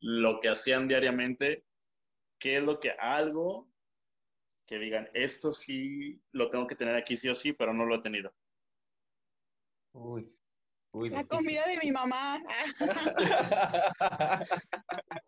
lo 0.00 0.40
que 0.40 0.48
hacían 0.48 0.88
diariamente, 0.88 1.64
¿qué 2.38 2.56
es 2.56 2.62
lo 2.62 2.80
que 2.80 2.90
algo 2.92 3.68
que 4.66 4.78
digan, 4.78 5.10
esto 5.14 5.52
sí 5.52 6.22
lo 6.32 6.48
tengo 6.48 6.66
que 6.66 6.76
tener 6.76 6.94
aquí 6.94 7.16
sí 7.16 7.28
o 7.28 7.34
sí, 7.34 7.52
pero 7.52 7.74
no 7.74 7.84
lo 7.84 7.96
he 7.96 8.00
tenido? 8.00 8.32
Uy, 9.92 10.32
uy, 10.92 11.10
La 11.10 11.24
comida 11.24 11.64
de 11.66 11.78
mi 11.78 11.90
mamá. 11.90 12.42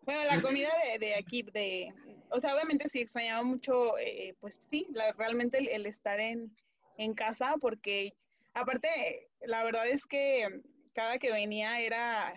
Bueno, 0.05 0.23
la 0.25 0.41
comida 0.41 0.69
de, 0.83 0.99
de 0.99 1.15
aquí, 1.15 1.43
de, 1.43 1.87
o 2.29 2.39
sea, 2.39 2.53
obviamente 2.53 2.89
sí 2.89 2.99
extrañaba 2.99 3.41
mucho, 3.43 3.97
eh, 3.97 4.35
pues 4.41 4.59
sí, 4.69 4.85
realmente 5.17 5.73
el, 5.73 5.85
estar 5.85 6.19
en, 6.19 6.53
en, 6.97 7.13
casa, 7.13 7.55
porque 7.61 8.13
aparte, 8.53 8.89
la 9.41 9.63
verdad 9.63 9.87
es 9.87 10.05
que 10.05 10.61
cada 10.93 11.19
que 11.19 11.31
venía 11.31 11.79
era, 11.79 12.33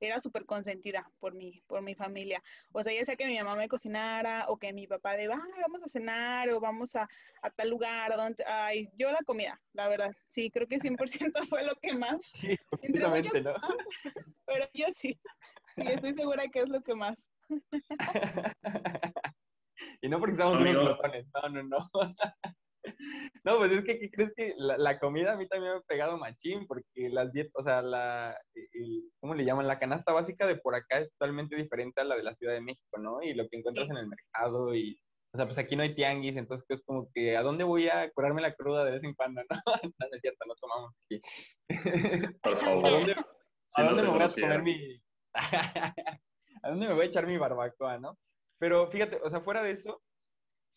era 0.00 0.20
súper 0.20 0.44
consentida 0.44 1.10
por 1.18 1.34
mi, 1.34 1.62
por 1.66 1.82
mi 1.82 1.94
familia. 1.94 2.42
O 2.72 2.82
sea, 2.82 2.92
ya 2.92 3.04
sea 3.04 3.16
que 3.16 3.26
mi 3.26 3.36
mamá 3.36 3.56
me 3.56 3.68
cocinara 3.68 4.46
o 4.48 4.56
que 4.58 4.72
mi 4.72 4.86
papá 4.86 5.16
de, 5.16 5.28
vamos 5.28 5.82
a 5.84 5.88
cenar 5.88 6.50
o 6.50 6.60
vamos 6.60 6.94
a, 6.96 7.08
a 7.42 7.50
tal 7.50 7.70
lugar, 7.70 8.16
donde, 8.16 8.44
ay, 8.46 8.88
yo 8.96 9.10
la 9.10 9.18
comida, 9.24 9.60
la 9.72 9.88
verdad. 9.88 10.14
Sí, 10.28 10.50
creo 10.50 10.66
que 10.66 10.78
100% 10.98 11.46
fue 11.48 11.64
lo 11.64 11.74
que 11.76 11.94
más. 11.94 12.24
Sí, 12.24 12.56
entre 12.82 13.08
muchas, 13.08 13.42
¿no? 13.42 13.54
pero 14.46 14.66
yo 14.72 14.86
sí, 14.88 15.18
sí, 15.76 15.82
estoy 15.86 16.12
segura 16.14 16.48
que 16.48 16.60
es 16.60 16.68
lo 16.68 16.80
que 16.82 16.94
más. 16.94 17.28
y 20.02 20.08
no 20.08 20.20
porque 20.20 20.36
estamos 20.40 20.60
muy 20.60 20.72
no, 20.72 20.82
no, 21.48 21.62
no. 21.62 21.90
No, 23.44 23.58
pues 23.58 23.72
es 23.72 23.84
que 23.84 23.98
¿qué 23.98 24.10
crees 24.10 24.32
que 24.36 24.54
la, 24.56 24.98
comida 24.98 25.32
a 25.32 25.36
mí 25.36 25.46
también 25.48 25.72
me 25.72 25.78
ha 25.78 25.82
pegado 25.82 26.18
machín, 26.18 26.66
porque 26.66 27.08
las 27.10 27.32
dietas, 27.32 27.52
o 27.54 27.62
sea, 27.62 27.80
la, 27.82 28.36
¿cómo 29.20 29.34
le 29.34 29.44
llaman? 29.44 29.66
La 29.66 29.78
canasta 29.78 30.12
básica 30.12 30.46
de 30.46 30.56
por 30.56 30.74
acá 30.74 30.98
es 30.98 31.10
totalmente 31.12 31.56
diferente 31.56 32.00
a 32.00 32.04
la 32.04 32.16
de 32.16 32.24
la 32.24 32.34
Ciudad 32.34 32.54
de 32.54 32.60
México, 32.60 32.98
¿no? 32.98 33.22
Y 33.22 33.34
lo 33.34 33.48
que 33.48 33.58
encuentras 33.58 33.88
en 33.88 33.96
el 33.96 34.08
mercado 34.08 34.74
y, 34.74 35.00
o 35.32 35.36
sea, 35.36 35.46
pues 35.46 35.58
aquí 35.58 35.76
no 35.76 35.82
hay 35.82 35.94
tianguis, 35.94 36.36
entonces 36.36 36.66
es 36.70 36.82
como 36.84 37.08
que, 37.14 37.36
¿a 37.36 37.42
dónde 37.42 37.64
voy 37.64 37.88
a 37.88 38.10
curarme 38.12 38.42
la 38.42 38.54
cruda 38.54 38.84
de 38.84 38.92
vez 38.92 39.04
en 39.04 39.14
cuando? 39.14 39.42
No, 39.50 39.62
no, 39.66 40.14
es 40.14 40.20
cierto, 40.20 40.44
no 40.46 40.54
tomamos 40.54 40.92
aquí. 41.04 41.18
Por 42.42 42.56
favor. 42.56 42.86
¿A 42.86 42.90
dónde, 42.90 43.14
¿a 43.76 43.82
dónde 43.82 44.02
me 44.02 44.08
voy 44.10 44.22
a 44.22 44.28
comer 44.28 44.62
mi... 44.62 45.02
¿A 46.62 46.70
dónde 46.70 46.88
me 46.88 46.94
voy 46.94 47.06
a 47.06 47.08
echar 47.08 47.26
mi 47.26 47.36
barbacoa, 47.36 47.98
no? 47.98 48.18
Pero 48.58 48.90
fíjate, 48.90 49.20
o 49.22 49.30
sea, 49.30 49.40
fuera 49.40 49.62
de 49.62 49.72
eso, 49.72 50.02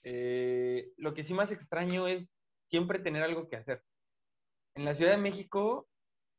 eh, 0.04 0.92
lo 0.98 1.14
que 1.14 1.24
sí 1.24 1.34
más 1.34 1.52
extraño 1.52 2.08
es 2.08 2.28
siempre 2.70 3.00
tener 3.00 3.24
algo 3.24 3.50
que 3.50 3.58
hacer. 3.58 3.84
En 4.76 4.86
la 4.86 4.96
Ciudad 4.96 5.12
de 5.12 5.18
México, 5.18 5.88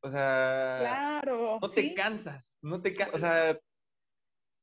o 0.03 0.11
sea, 0.11 0.79
claro, 0.81 1.59
no 1.61 1.71
te 1.71 1.95
cansas, 1.95 2.45
no 2.63 2.81
te 2.81 2.95
cansas, 2.95 3.15
o 3.15 3.19
sea, 3.19 3.59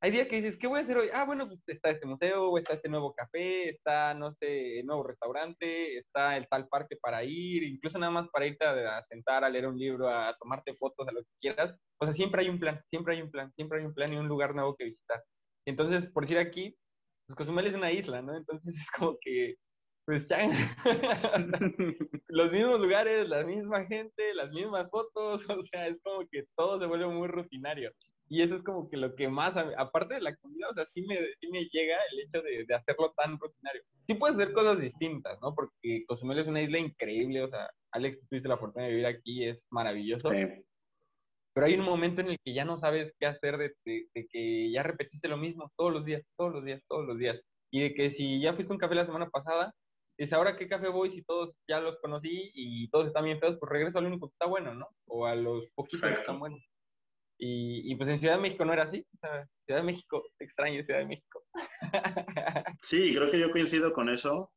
hay 0.02 0.12
días 0.12 0.28
que 0.28 0.36
dices, 0.36 0.58
¿qué 0.58 0.66
voy 0.66 0.80
a 0.80 0.82
hacer 0.82 0.96
hoy? 0.96 1.10
Ah, 1.12 1.24
bueno, 1.24 1.46
pues 1.46 1.60
está 1.66 1.90
este 1.90 2.06
museo, 2.06 2.56
está 2.56 2.72
este 2.72 2.88
nuevo 2.88 3.12
café, 3.14 3.68
está, 3.68 4.14
no 4.14 4.32
sé, 4.32 4.82
nuevo 4.84 5.02
restaurante, 5.02 5.98
está 5.98 6.38
el 6.38 6.48
tal 6.48 6.68
parque 6.68 6.96
para 6.96 7.22
ir, 7.22 7.62
incluso 7.64 7.98
nada 7.98 8.10
más 8.10 8.26
para 8.30 8.46
irte 8.46 8.64
a, 8.64 9.04
sentar, 9.10 9.44
a 9.44 9.50
leer 9.50 9.66
un 9.66 9.78
libro, 9.78 10.08
a 10.08 10.34
tomarte 10.40 10.74
fotos, 10.76 11.06
a 11.06 11.12
lo 11.12 11.20
que 11.20 11.28
quieras. 11.38 11.76
O 11.98 12.06
sea, 12.06 12.14
siempre 12.14 12.40
hay 12.40 12.48
un 12.48 12.58
plan, 12.58 12.80
siempre 12.88 13.14
hay 13.14 13.20
un 13.20 13.30
plan, 13.30 13.52
siempre 13.54 13.78
hay 13.78 13.84
un 13.84 13.92
plan 13.92 14.10
y 14.10 14.16
un 14.16 14.26
lugar 14.26 14.54
nuevo 14.54 14.74
que 14.74 14.84
visitar. 14.84 15.22
Entonces, 15.66 16.10
por 16.12 16.22
decir 16.22 16.38
aquí, 16.38 16.74
pues 17.30 17.46
Cozumel 17.46 17.66
es 17.68 17.74
una 17.74 17.92
isla, 17.92 18.22
¿no? 18.22 18.36
Entonces 18.36 18.74
es 18.76 18.90
como 18.98 19.16
que, 19.20 19.54
pues 20.04 20.26
ya, 20.28 20.48
los 22.28 22.52
mismos 22.52 22.80
lugares, 22.80 23.28
la 23.28 23.44
misma 23.44 23.86
gente, 23.86 24.34
las 24.34 24.50
mismas 24.50 24.90
fotos, 24.90 25.42
o 25.48 25.66
sea, 25.70 25.86
es 25.86 25.96
como 26.02 26.26
que 26.28 26.44
todo 26.56 26.80
se 26.80 26.86
vuelve 26.86 27.06
muy 27.06 27.28
rutinario. 27.28 27.92
Y 28.28 28.42
eso 28.42 28.56
es 28.56 28.62
como 28.62 28.88
que 28.88 28.96
lo 28.96 29.14
que 29.16 29.28
más, 29.28 29.56
aparte 29.76 30.14
de 30.14 30.20
la 30.20 30.34
comida, 30.36 30.68
o 30.70 30.74
sea, 30.74 30.86
sí 30.94 31.02
me, 31.02 31.16
sí 31.40 31.48
me 31.50 31.64
llega 31.72 31.96
el 32.12 32.20
hecho 32.20 32.42
de, 32.42 32.64
de, 32.64 32.74
hacerlo 32.74 33.12
tan 33.16 33.36
rutinario. 33.38 33.82
Sí 34.06 34.14
puedes 34.14 34.36
hacer 34.36 34.52
cosas 34.52 34.80
distintas, 34.80 35.36
¿no? 35.42 35.52
Porque 35.52 36.04
Cozumel 36.06 36.38
es 36.38 36.46
una 36.46 36.62
isla 36.62 36.78
increíble, 36.78 37.42
o 37.42 37.48
sea, 37.48 37.68
Alex, 37.90 38.20
tuviste 38.28 38.48
la 38.48 38.54
oportunidad 38.54 38.86
de 38.88 38.94
vivir 38.94 39.06
aquí, 39.06 39.44
es 39.46 39.60
maravilloso. 39.70 40.30
Sí. 40.30 40.46
Pero 41.52 41.66
hay 41.66 41.74
un 41.74 41.84
momento 41.84 42.20
en 42.20 42.28
el 42.28 42.38
que 42.44 42.54
ya 42.54 42.64
no 42.64 42.78
sabes 42.78 43.12
qué 43.18 43.26
hacer, 43.26 43.58
de, 43.58 44.06
que 44.14 44.70
ya 44.72 44.82
repetiste 44.82 45.28
lo 45.28 45.36
mismo 45.36 45.72
todos 45.76 45.92
los 45.92 46.04
días, 46.04 46.22
todos 46.36 46.52
los 46.52 46.64
días, 46.64 46.82
todos 46.88 47.06
los 47.06 47.18
días. 47.18 47.40
Y 47.72 47.80
de 47.82 47.94
que 47.94 48.12
si 48.12 48.40
ya 48.40 48.54
fuiste 48.54 48.72
a 48.72 48.74
un 48.74 48.80
café 48.80 48.94
la 48.94 49.06
semana 49.06 49.28
pasada, 49.28 49.72
es 50.18 50.32
ahora 50.32 50.56
qué 50.56 50.68
café 50.68 50.88
voy 50.88 51.12
si 51.12 51.22
todos 51.22 51.54
ya 51.68 51.80
los 51.80 51.98
conocí 52.00 52.50
y 52.54 52.88
todos 52.90 53.06
están 53.06 53.24
bien 53.24 53.40
feos, 53.40 53.56
pues 53.58 53.70
regreso 53.70 53.98
al 53.98 54.06
único 54.06 54.28
que 54.28 54.34
está 54.34 54.46
bueno, 54.46 54.74
¿no? 54.74 54.86
O 55.06 55.26
a 55.26 55.34
los 55.34 55.64
poquitos 55.74 56.02
que 56.02 56.14
están 56.14 56.38
buenos. 56.38 56.60
Y, 57.38 57.90
y, 57.90 57.96
pues 57.96 58.10
en 58.10 58.20
Ciudad 58.20 58.36
de 58.36 58.42
México 58.42 58.66
no 58.66 58.74
era 58.74 58.82
así. 58.82 59.04
Ciudad 59.64 59.80
de 59.80 59.82
México, 59.82 60.22
extraño 60.38 60.84
Ciudad 60.84 61.00
de 61.00 61.06
México. 61.06 61.42
Sí, 62.82 63.14
creo 63.14 63.30
que 63.30 63.40
yo 63.40 63.50
coincido 63.50 63.92
con 63.92 64.08
eso. 64.08 64.52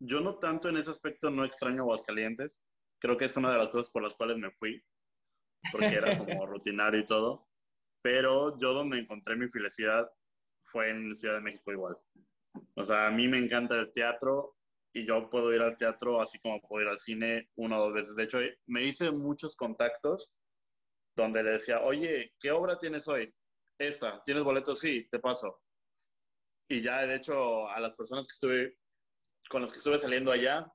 Yo 0.00 0.20
no 0.20 0.38
tanto 0.38 0.68
en 0.68 0.76
ese 0.76 0.90
aspecto 0.90 1.30
no 1.30 1.44
extraño 1.44 1.82
Aguascalientes. 1.82 2.62
Creo 3.00 3.16
que 3.16 3.24
es 3.26 3.36
una 3.36 3.50
de 3.50 3.58
las 3.58 3.68
cosas 3.68 3.90
por 3.90 4.02
las 4.02 4.14
cuales 4.14 4.36
me 4.36 4.50
fui 4.52 4.82
porque 5.72 5.94
era 5.94 6.18
como 6.18 6.46
rutinario 6.46 7.00
y 7.00 7.06
todo. 7.06 7.46
Pero 8.02 8.58
yo 8.58 8.72
donde 8.72 8.98
encontré 8.98 9.36
mi 9.36 9.48
felicidad 9.48 10.10
fue 10.64 10.90
en 10.90 11.14
Ciudad 11.16 11.34
de 11.34 11.40
México 11.40 11.72
igual. 11.72 11.96
O 12.74 12.84
sea, 12.84 13.08
a 13.08 13.10
mí 13.10 13.28
me 13.28 13.38
encanta 13.38 13.78
el 13.78 13.92
teatro 13.92 14.56
y 14.92 15.06
yo 15.06 15.28
puedo 15.28 15.52
ir 15.52 15.60
al 15.60 15.76
teatro 15.76 16.20
así 16.20 16.38
como 16.38 16.60
puedo 16.60 16.84
ir 16.84 16.88
al 16.88 16.98
cine 16.98 17.50
una 17.56 17.78
o 17.78 17.84
dos 17.84 17.94
veces. 17.94 18.16
De 18.16 18.24
hecho, 18.24 18.38
me 18.66 18.82
hice 18.82 19.10
muchos 19.10 19.54
contactos 19.56 20.32
donde 21.16 21.42
le 21.42 21.52
decía, 21.52 21.80
oye, 21.80 22.34
¿qué 22.40 22.50
obra 22.50 22.78
tienes 22.78 23.08
hoy? 23.08 23.34
Esta, 23.78 24.22
¿tienes 24.24 24.44
boletos? 24.44 24.80
Sí, 24.80 25.08
te 25.10 25.18
paso. 25.18 25.60
Y 26.68 26.80
ya, 26.80 27.06
de 27.06 27.16
hecho, 27.16 27.68
a 27.68 27.78
las 27.80 27.94
personas 27.94 28.26
que 28.26 28.32
estuve, 28.32 28.78
con 29.48 29.62
las 29.62 29.70
que 29.70 29.78
estuve 29.78 29.98
saliendo 29.98 30.32
allá, 30.32 30.70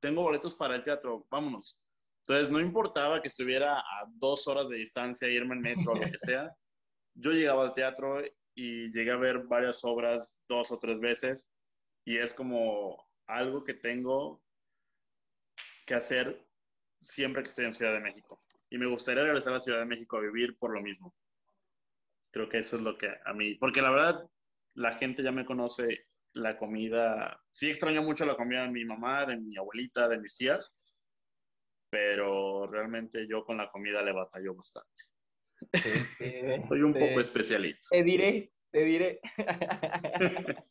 tengo 0.00 0.22
boletos 0.22 0.54
para 0.54 0.76
el 0.76 0.82
teatro, 0.82 1.26
vámonos. 1.30 1.78
Entonces, 2.26 2.50
no 2.50 2.60
importaba 2.60 3.20
que 3.20 3.28
estuviera 3.28 3.78
a 3.78 4.06
dos 4.14 4.46
horas 4.46 4.68
de 4.68 4.76
distancia, 4.76 5.28
irme 5.28 5.54
en 5.54 5.62
metro 5.62 5.92
o 5.92 5.94
lo 5.94 6.10
que 6.10 6.18
sea. 6.18 6.54
Yo 7.14 7.32
llegaba 7.32 7.64
al 7.64 7.74
teatro 7.74 8.22
y 8.54 8.92
llegué 8.92 9.10
a 9.10 9.16
ver 9.16 9.44
varias 9.44 9.84
obras 9.84 10.38
dos 10.48 10.70
o 10.70 10.78
tres 10.78 11.00
veces 11.00 11.48
y 12.04 12.18
es 12.18 12.34
como 12.34 13.08
algo 13.26 13.64
que 13.64 13.74
tengo 13.74 14.42
que 15.86 15.94
hacer 15.94 16.46
siempre 17.00 17.42
que 17.42 17.48
estoy 17.48 17.64
en 17.66 17.74
Ciudad 17.74 17.94
de 17.94 18.00
México. 18.00 18.42
Y 18.70 18.78
me 18.78 18.86
gustaría 18.86 19.24
regresar 19.24 19.52
a 19.52 19.56
la 19.56 19.60
Ciudad 19.60 19.78
de 19.80 19.86
México 19.86 20.16
a 20.16 20.20
vivir 20.20 20.56
por 20.58 20.72
lo 20.72 20.82
mismo. 20.82 21.14
Creo 22.30 22.48
que 22.48 22.58
eso 22.58 22.76
es 22.76 22.82
lo 22.82 22.96
que 22.96 23.08
a 23.24 23.32
mí, 23.32 23.56
porque 23.56 23.82
la 23.82 23.90
verdad, 23.90 24.24
la 24.74 24.92
gente 24.92 25.22
ya 25.22 25.32
me 25.32 25.44
conoce 25.44 26.06
la 26.32 26.56
comida. 26.56 27.40
Sí 27.50 27.70
extraño 27.70 28.02
mucho 28.02 28.24
la 28.24 28.36
comida 28.36 28.62
de 28.62 28.70
mi 28.70 28.84
mamá, 28.84 29.26
de 29.26 29.36
mi 29.36 29.56
abuelita, 29.56 30.08
de 30.08 30.18
mis 30.18 30.36
tías, 30.36 30.79
pero 31.90 32.66
realmente 32.66 33.26
yo 33.28 33.44
con 33.44 33.58
la 33.58 33.68
comida 33.68 34.00
le 34.02 34.12
batallo 34.12 34.54
bastante. 34.54 35.02
Soy 36.68 36.82
un 36.82 36.94
poco 36.94 37.20
especialito. 37.20 37.88
Te 37.90 38.02
diré, 38.02 38.52
te 38.70 38.84
diré. 38.84 39.20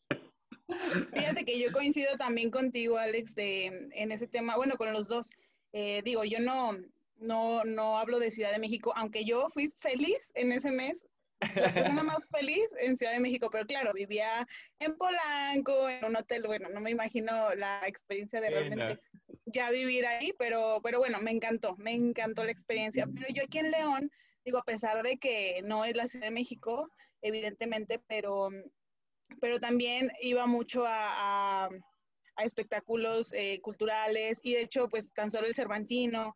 Fíjate 1.14 1.46
que 1.46 1.60
yo 1.60 1.72
coincido 1.72 2.16
también 2.18 2.50
contigo, 2.50 2.98
Alex, 2.98 3.36
de, 3.36 3.90
en 3.92 4.12
ese 4.12 4.28
tema, 4.28 4.56
bueno, 4.56 4.78
con 4.78 4.94
los 4.94 5.08
dos. 5.08 5.30
Eh, 5.74 6.02
digo, 6.04 6.24
yo 6.24 6.40
no, 6.40 6.78
no, 7.18 7.64
no 7.64 7.98
hablo 8.00 8.20
de 8.20 8.32
Ciudad 8.32 8.52
de 8.52 8.60
México, 8.60 8.94
aunque 8.96 9.26
yo 9.26 9.50
fui 9.50 9.74
feliz 9.80 10.32
en 10.36 10.52
ese 10.52 10.72
mes, 10.72 11.06
la 11.56 11.74
persona 11.74 12.04
más 12.04 12.30
feliz 12.32 12.68
en 12.80 12.98
Ciudad 12.98 13.14
de 13.14 13.20
México, 13.20 13.50
pero 13.52 13.66
claro, 13.66 13.94
vivía 13.94 14.48
en 14.80 14.96
Polanco, 14.96 15.90
en 15.90 16.06
un 16.06 16.16
hotel, 16.16 16.44
bueno, 16.46 16.70
no 16.70 16.82
me 16.82 16.92
imagino 16.92 17.54
la 17.56 17.82
experiencia 17.88 18.42
de 18.42 18.50
realmente 18.50 19.02
ya 19.52 19.70
vivir 19.70 20.06
ahí, 20.06 20.34
pero, 20.38 20.80
pero 20.84 21.00
bueno, 21.00 21.20
me 21.20 21.32
encantó, 21.32 21.76
me 21.78 21.94
encantó 21.94 22.44
la 22.44 22.52
experiencia. 22.52 23.08
Pero 23.14 23.28
yo 23.34 23.44
aquí 23.44 23.60
en 23.60 23.72
León, 23.72 24.12
digo, 24.46 24.58
a 24.58 24.64
pesar 24.64 25.04
de 25.04 25.18
que 25.18 25.62
no 25.64 25.86
es 25.86 25.96
la 25.96 26.08
Ciudad 26.08 26.26
de 26.26 26.32
México, 26.32 26.90
evidentemente, 27.22 28.00
pero, 28.08 28.50
pero 29.42 29.60
también 29.60 30.12
iba 30.22 30.46
mucho 30.48 30.86
a, 30.88 31.70
espectáculos 32.44 33.34
eh, 33.34 33.60
culturales 33.62 34.40
y 34.44 34.54
de 34.54 34.62
hecho, 34.62 34.88
pues 34.88 35.12
tan 35.12 35.30
solo 35.30 35.46
el 35.46 35.56
Cervantino. 35.56 36.34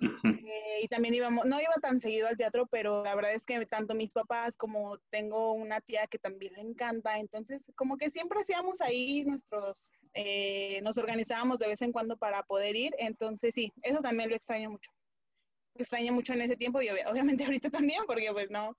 Eh, 0.00 0.80
y 0.82 0.88
también 0.88 1.14
íbamos, 1.14 1.44
no 1.44 1.60
iba 1.60 1.74
tan 1.80 2.00
seguido 2.00 2.28
al 2.28 2.36
teatro, 2.36 2.66
pero 2.66 3.04
la 3.04 3.14
verdad 3.14 3.32
es 3.32 3.46
que 3.46 3.64
tanto 3.66 3.94
mis 3.94 4.10
papás 4.10 4.56
como 4.56 4.98
tengo 5.10 5.52
una 5.52 5.80
tía 5.80 6.06
que 6.06 6.18
también 6.18 6.52
le 6.54 6.62
encanta, 6.62 7.18
entonces 7.18 7.70
como 7.76 7.96
que 7.96 8.10
siempre 8.10 8.40
hacíamos 8.40 8.80
ahí 8.80 9.24
nuestros, 9.24 9.90
eh, 10.14 10.80
nos 10.82 10.98
organizábamos 10.98 11.58
de 11.58 11.68
vez 11.68 11.82
en 11.82 11.92
cuando 11.92 12.16
para 12.16 12.42
poder 12.42 12.76
ir, 12.76 12.92
entonces 12.98 13.54
sí, 13.54 13.72
eso 13.82 14.00
también 14.00 14.28
lo 14.28 14.36
extraño 14.36 14.70
mucho. 14.70 14.90
Extraño 15.76 16.12
mucho 16.12 16.32
en 16.34 16.42
ese 16.42 16.56
tiempo 16.56 16.80
y 16.82 16.88
obviamente 16.88 17.44
ahorita 17.60 17.70
también, 17.70 18.02
porque 18.06 18.30
pues 18.32 18.50
no, 18.50 18.76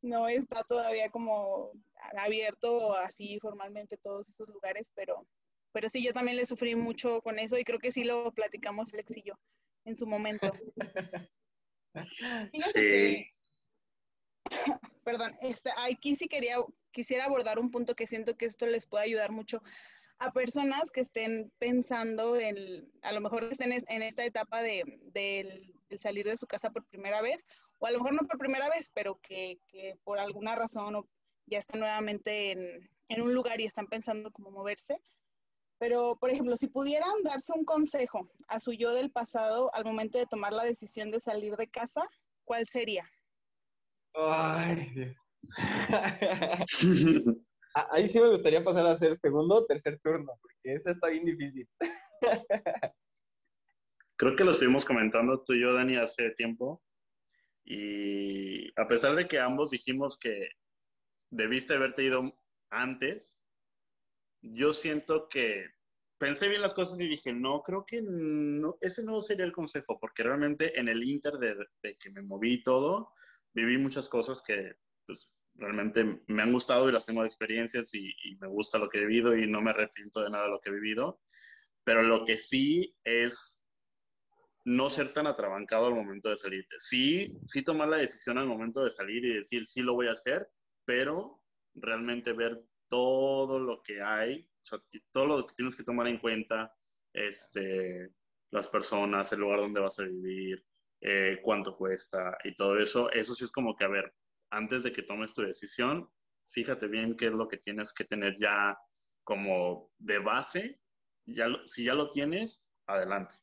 no 0.00 0.28
está 0.28 0.62
todavía 0.64 1.10
como 1.10 1.70
abierto 2.16 2.94
así 2.94 3.38
formalmente 3.40 3.96
todos 3.98 4.28
esos 4.28 4.48
lugares, 4.48 4.90
pero, 4.94 5.26
pero 5.72 5.88
sí, 5.88 6.04
yo 6.04 6.12
también 6.12 6.36
le 6.36 6.46
sufrí 6.46 6.74
mucho 6.74 7.20
con 7.22 7.38
eso 7.38 7.58
y 7.58 7.64
creo 7.64 7.78
que 7.78 7.92
sí 7.92 8.04
lo 8.04 8.32
platicamos 8.32 8.92
Alex 8.92 9.16
y 9.16 9.22
yo 9.22 9.34
en 9.84 9.96
su 9.96 10.06
momento. 10.06 10.52
sí. 12.52 13.26
perdón, 15.04 15.36
este, 15.40 15.70
aquí 15.76 16.16
sí 16.16 16.28
quería, 16.28 16.56
quisiera 16.90 17.24
abordar 17.24 17.58
un 17.58 17.70
punto 17.70 17.94
que 17.94 18.06
siento 18.06 18.36
que 18.36 18.46
esto 18.46 18.66
les 18.66 18.86
puede 18.86 19.04
ayudar 19.04 19.30
mucho 19.30 19.62
a 20.18 20.32
personas 20.32 20.90
que 20.92 21.00
estén 21.00 21.52
pensando 21.58 22.36
en, 22.36 22.88
a 23.02 23.12
lo 23.12 23.20
mejor 23.20 23.44
estén 23.44 23.72
en 23.72 24.02
esta 24.02 24.24
etapa 24.24 24.62
de, 24.62 25.00
de, 25.12 25.98
salir 25.98 26.24
de 26.26 26.36
su 26.36 26.46
casa 26.46 26.70
por 26.70 26.84
primera 26.84 27.20
vez, 27.20 27.44
o 27.78 27.86
a 27.86 27.90
lo 27.90 27.98
mejor 27.98 28.14
no 28.14 28.28
por 28.28 28.38
primera 28.38 28.68
vez, 28.68 28.90
pero 28.94 29.18
que, 29.20 29.58
que 29.68 29.96
por 30.04 30.20
alguna 30.20 30.54
razón 30.54 31.04
ya 31.46 31.58
están 31.58 31.80
nuevamente 31.80 32.52
en, 32.52 32.88
en 33.08 33.22
un 33.22 33.34
lugar 33.34 33.60
y 33.60 33.66
están 33.66 33.88
pensando 33.88 34.30
cómo 34.30 34.50
moverse. 34.50 35.00
Pero, 35.82 36.16
por 36.20 36.30
ejemplo, 36.30 36.56
si 36.56 36.68
pudieran 36.68 37.24
darse 37.24 37.52
un 37.52 37.64
consejo 37.64 38.30
a 38.46 38.60
su 38.60 38.72
yo 38.72 38.94
del 38.94 39.10
pasado 39.10 39.74
al 39.74 39.84
momento 39.84 40.16
de 40.16 40.26
tomar 40.26 40.52
la 40.52 40.62
decisión 40.62 41.10
de 41.10 41.18
salir 41.18 41.56
de 41.56 41.68
casa, 41.68 42.08
¿cuál 42.44 42.68
sería? 42.68 43.04
Ay, 44.14 44.88
Dios. 44.94 45.16
Ahí 47.90 48.08
sí 48.08 48.20
me 48.20 48.30
gustaría 48.30 48.62
pasar 48.62 48.86
a 48.86 48.96
ser 48.96 49.18
segundo 49.18 49.56
o 49.56 49.66
tercer 49.66 49.98
turno, 50.04 50.38
porque 50.40 50.76
esa 50.76 50.92
está 50.92 51.08
bien 51.08 51.24
difícil. 51.24 51.68
Creo 54.16 54.36
que 54.36 54.44
lo 54.44 54.52
estuvimos 54.52 54.84
comentando 54.84 55.42
tú 55.42 55.54
y 55.54 55.62
yo, 55.62 55.74
Dani, 55.74 55.96
hace 55.96 56.30
tiempo. 56.30 56.80
Y 57.64 58.68
a 58.80 58.86
pesar 58.86 59.16
de 59.16 59.26
que 59.26 59.40
ambos 59.40 59.72
dijimos 59.72 60.16
que 60.16 60.48
debiste 61.30 61.74
haberte 61.74 62.04
ido 62.04 62.32
antes, 62.70 63.41
yo 64.42 64.74
siento 64.74 65.28
que 65.28 65.66
pensé 66.18 66.48
bien 66.48 66.60
las 66.60 66.74
cosas 66.74 67.00
y 67.00 67.08
dije, 67.08 67.32
no, 67.32 67.62
creo 67.62 67.84
que 67.86 68.02
no, 68.02 68.76
ese 68.80 69.04
no 69.04 69.22
sería 69.22 69.44
el 69.44 69.52
consejo, 69.52 69.98
porque 69.98 70.22
realmente 70.22 70.78
en 70.78 70.88
el 70.88 71.02
inter 71.02 71.34
de, 71.34 71.56
que 71.98 72.10
me 72.10 72.22
moví 72.22 72.62
todo, 72.62 73.12
viví 73.54 73.78
muchas 73.78 74.08
cosas 74.08 74.42
que 74.42 74.74
pues, 75.06 75.28
realmente 75.54 76.22
me 76.26 76.42
han 76.42 76.52
gustado 76.52 76.88
y 76.88 76.92
las 76.92 77.06
tengo 77.06 77.22
de 77.22 77.28
experiencias 77.28 77.92
y, 77.94 78.08
y, 78.24 78.36
me 78.36 78.48
gusta 78.48 78.78
lo 78.78 78.88
que 78.88 78.98
he 78.98 79.06
vivido 79.06 79.36
y 79.36 79.48
no 79.48 79.60
me 79.60 79.70
arrepiento 79.70 80.22
de 80.22 80.30
nada 80.30 80.44
de 80.44 80.50
lo 80.50 80.60
que 80.60 80.70
he 80.70 80.74
vivido. 80.74 81.20
Pero 81.84 82.02
lo 82.02 82.24
que 82.24 82.38
sí 82.38 82.94
es 83.02 83.62
no 84.64 84.90
ser 84.90 85.12
tan 85.12 85.26
atrabancado 85.26 85.86
al 85.86 85.94
momento 85.94 86.28
de 86.28 86.36
salirte. 86.36 86.76
Sí, 86.78 87.36
sí 87.46 87.62
tomar 87.62 87.88
la 87.88 87.96
decisión 87.96 88.38
al 88.38 88.46
momento 88.46 88.84
de 88.84 88.90
salir 88.90 89.24
y 89.24 89.34
decir, 89.34 89.66
sí 89.66 89.82
lo 89.82 89.94
voy 89.94 90.08
a 90.08 90.12
hacer, 90.12 90.48
pero 90.84 91.42
realmente 91.74 92.32
ver 92.32 92.62
todo 92.92 93.58
lo 93.58 93.82
que 93.82 94.02
hay, 94.02 94.46
todo 95.12 95.24
lo 95.24 95.46
que 95.46 95.54
tienes 95.54 95.74
que 95.74 95.82
tomar 95.82 96.08
en 96.08 96.18
cuenta, 96.18 96.76
este, 97.14 98.10
las 98.50 98.68
personas, 98.68 99.32
el 99.32 99.40
lugar 99.40 99.60
donde 99.60 99.80
vas 99.80 99.98
a 99.98 100.02
vivir, 100.02 100.62
eh, 101.00 101.40
cuánto 101.42 101.74
cuesta 101.74 102.36
y 102.44 102.54
todo 102.54 102.78
eso, 102.78 103.10
eso 103.10 103.34
sí 103.34 103.44
es 103.44 103.50
como 103.50 103.74
que, 103.74 103.84
a 103.84 103.88
ver, 103.88 104.14
antes 104.50 104.82
de 104.82 104.92
que 104.92 105.04
tomes 105.04 105.32
tu 105.32 105.40
decisión, 105.40 106.06
fíjate 106.50 106.86
bien 106.86 107.16
qué 107.16 107.28
es 107.28 107.32
lo 107.32 107.48
que 107.48 107.56
tienes 107.56 107.94
que 107.94 108.04
tener 108.04 108.36
ya 108.38 108.78
como 109.24 109.90
de 109.96 110.18
base. 110.18 110.78
Ya, 111.24 111.46
si 111.64 111.84
ya 111.84 111.94
lo 111.94 112.10
tienes, 112.10 112.68
adelante. 112.86 113.36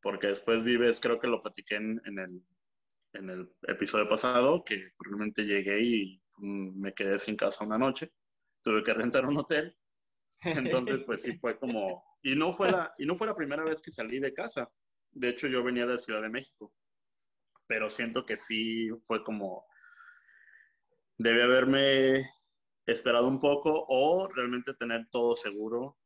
Porque 0.00 0.28
después 0.28 0.64
vives, 0.64 1.00
creo 1.00 1.20
que 1.20 1.26
lo 1.26 1.42
platiqué 1.42 1.74
en, 1.74 2.00
el, 2.06 2.42
en 3.12 3.28
el 3.28 3.52
episodio 3.68 4.08
pasado, 4.08 4.64
que 4.64 4.92
probablemente 4.96 5.44
llegué 5.44 5.80
y 5.82 6.22
me 6.38 6.94
quedé 6.94 7.18
sin 7.18 7.36
casa 7.36 7.62
una 7.62 7.76
noche. 7.76 8.10
Tuve 8.66 8.82
que 8.82 8.92
rentar 8.92 9.24
un 9.24 9.36
hotel. 9.36 9.78
Entonces, 10.42 11.04
pues 11.04 11.22
sí 11.22 11.38
fue 11.40 11.56
como... 11.56 12.02
Y 12.24 12.34
no 12.34 12.52
fue 12.52 12.72
la, 12.72 12.92
y 12.98 13.06
no 13.06 13.14
fue 13.14 13.28
la 13.28 13.34
primera 13.36 13.62
vez 13.62 13.80
que 13.80 13.92
salí 13.92 14.18
de 14.18 14.34
casa. 14.34 14.68
De 15.12 15.28
hecho, 15.28 15.46
yo 15.46 15.62
venía 15.62 15.86
de 15.86 15.96
Ciudad 15.98 16.20
de 16.20 16.30
México. 16.30 16.74
Pero 17.68 17.88
siento 17.88 18.26
que 18.26 18.36
sí 18.36 18.88
fue 19.04 19.22
como 19.22 19.64
debe 21.16 21.44
haberme 21.44 22.28
esperado 22.86 23.28
un 23.28 23.38
poco 23.38 23.86
o 23.88 24.26
realmente 24.26 24.74
tener 24.74 25.06
todo 25.12 25.36
seguro 25.36 25.96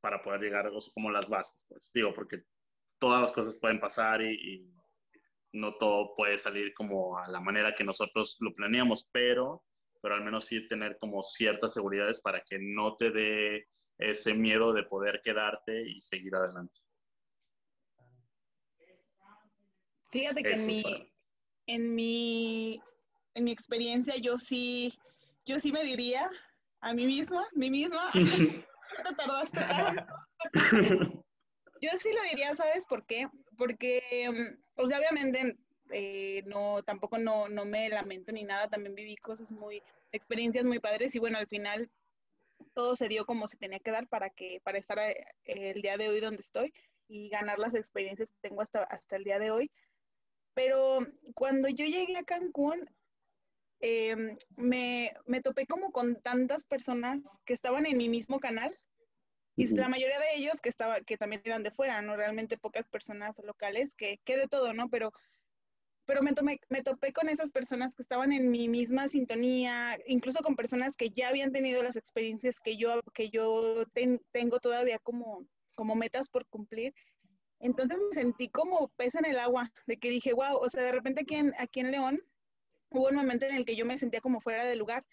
para 0.00 0.20
poder 0.20 0.40
llegar 0.40 0.66
a 0.66 0.70
como 0.92 1.12
las 1.12 1.28
bases, 1.28 1.64
pues 1.68 1.92
digo, 1.94 2.12
porque 2.12 2.42
todas 2.98 3.22
las 3.22 3.30
cosas 3.30 3.56
pueden 3.56 3.78
pasar 3.78 4.20
y, 4.20 4.34
y, 4.34 4.72
no 5.52 5.76
todo 5.76 6.16
puede 6.16 6.38
salir 6.38 6.74
como 6.74 7.16
a 7.18 7.28
la 7.28 7.40
manera 7.40 7.72
que 7.72 7.84
nosotros 7.84 8.36
lo 8.40 8.52
planeamos, 8.52 9.08
pero, 9.12 9.62
pero 10.02 10.14
al 10.16 10.24
menos 10.24 10.46
sí 10.46 10.66
tener 10.66 10.98
como 10.98 11.22
ciertas 11.22 11.72
seguridades 11.72 12.20
para 12.20 12.42
que 12.42 12.58
no 12.60 12.96
te 12.96 13.10
dé 13.10 13.66
ese 13.98 14.34
miedo 14.34 14.72
de 14.72 14.82
poder 14.82 15.20
quedarte 15.22 15.88
y 15.88 16.00
seguir 16.00 16.34
adelante. 16.34 16.78
Fíjate 20.10 20.42
que 20.42 20.52
en 20.52 20.66
mi, 20.66 21.12
en 21.66 21.94
mi 21.94 22.82
en 23.34 23.44
mi 23.44 23.52
experiencia, 23.52 24.14
yo 24.16 24.38
sí, 24.38 24.92
yo 25.46 25.58
sí 25.58 25.72
me 25.72 25.84
diría 25.84 26.30
a 26.80 26.92
mí 26.94 27.06
misma, 27.06 27.46
mí 27.54 27.70
misma, 27.70 28.10
te 28.12 29.14
tardaste 29.16 29.60
Yo 31.80 31.90
sí 31.98 32.10
lo 32.12 32.22
diría, 32.30 32.54
¿sabes 32.54 32.86
por 32.86 33.04
qué? 33.06 33.26
Porque, 33.58 34.00
sea, 34.86 34.98
obviamente, 34.98 35.56
eh, 35.92 36.42
no, 36.46 36.82
tampoco 36.82 37.18
no, 37.18 37.48
no 37.48 37.64
me 37.64 37.88
lamento 37.88 38.32
ni 38.32 38.44
nada, 38.44 38.68
también 38.68 38.94
viví 38.94 39.16
cosas 39.16 39.50
muy, 39.50 39.82
experiencias 40.10 40.64
muy 40.64 40.78
padres 40.78 41.14
y 41.14 41.18
bueno, 41.18 41.38
al 41.38 41.46
final 41.46 41.90
todo 42.74 42.94
se 42.96 43.08
dio 43.08 43.26
como 43.26 43.46
se 43.46 43.56
tenía 43.56 43.80
que 43.80 43.90
dar 43.90 44.08
para 44.08 44.30
que, 44.30 44.60
para 44.62 44.78
estar 44.78 44.98
eh, 44.98 45.24
el 45.44 45.82
día 45.82 45.96
de 45.96 46.08
hoy 46.08 46.20
donde 46.20 46.42
estoy 46.42 46.72
y 47.08 47.28
ganar 47.28 47.58
las 47.58 47.74
experiencias 47.74 48.30
que 48.30 48.48
tengo 48.48 48.62
hasta, 48.62 48.84
hasta 48.84 49.16
el 49.16 49.24
día 49.24 49.38
de 49.38 49.50
hoy. 49.50 49.70
Pero 50.54 51.00
cuando 51.34 51.68
yo 51.68 51.84
llegué 51.84 52.16
a 52.16 52.24
Cancún, 52.24 52.88
eh, 53.80 54.36
me, 54.56 55.12
me, 55.26 55.40
topé 55.40 55.66
como 55.66 55.90
con 55.90 56.20
tantas 56.22 56.64
personas 56.64 57.20
que 57.44 57.52
estaban 57.52 57.84
en 57.86 57.96
mi 57.96 58.08
mismo 58.08 58.38
canal 58.38 58.78
y 59.56 59.66
la 59.76 59.88
mayoría 59.88 60.18
de 60.18 60.36
ellos 60.36 60.60
que, 60.60 60.70
estaba, 60.70 61.00
que 61.02 61.18
también 61.18 61.42
eran 61.44 61.62
de 61.62 61.70
fuera, 61.70 62.00
¿no? 62.00 62.16
Realmente 62.16 62.56
pocas 62.56 62.88
personas 62.88 63.38
locales, 63.44 63.94
que, 63.94 64.18
que 64.24 64.36
de 64.36 64.48
todo, 64.48 64.72
¿no? 64.72 64.88
Pero, 64.88 65.12
pero 66.04 66.20
me, 66.22 66.82
topé 66.82 67.12
con 67.12 67.28
esas 67.28 67.52
personas 67.52 67.94
que 67.94 68.02
estaban 68.02 68.32
en 68.32 68.50
mi 68.50 68.68
misma 68.68 69.08
sintonía, 69.08 69.98
incluso 70.06 70.40
con 70.42 70.56
personas 70.56 70.96
que 70.96 71.10
ya 71.10 71.28
habían 71.28 71.52
tenido 71.52 71.82
las 71.82 71.96
experiencias 71.96 72.58
que 72.60 72.76
yo, 72.76 73.00
que 73.14 73.30
yo 73.30 73.84
ten, 73.92 74.20
tengo 74.32 74.58
todavía 74.58 74.98
como, 74.98 75.46
como 75.74 75.94
metas 75.94 76.28
por 76.28 76.46
cumplir. 76.46 76.92
Entonces 77.60 78.00
me 78.00 78.14
sentí 78.14 78.48
como 78.48 78.88
pez 78.96 79.14
en 79.14 79.26
el 79.26 79.38
agua, 79.38 79.70
de 79.86 79.96
que 79.96 80.10
dije, 80.10 80.32
wow, 80.32 80.56
o 80.56 80.68
sea, 80.68 80.82
de 80.82 80.92
repente 80.92 81.22
aquí 81.22 81.36
en, 81.36 81.54
aquí 81.58 81.80
en 81.80 81.92
León 81.92 82.20
hubo 82.90 83.08
un 83.08 83.14
momento 83.14 83.46
en 83.46 83.54
el 83.54 83.64
que 83.64 83.76
yo 83.76 83.86
me 83.86 83.96
sentía 83.96 84.20
como 84.20 84.40
fuera 84.40 84.64
de 84.64 84.76
lugar, 84.76 85.04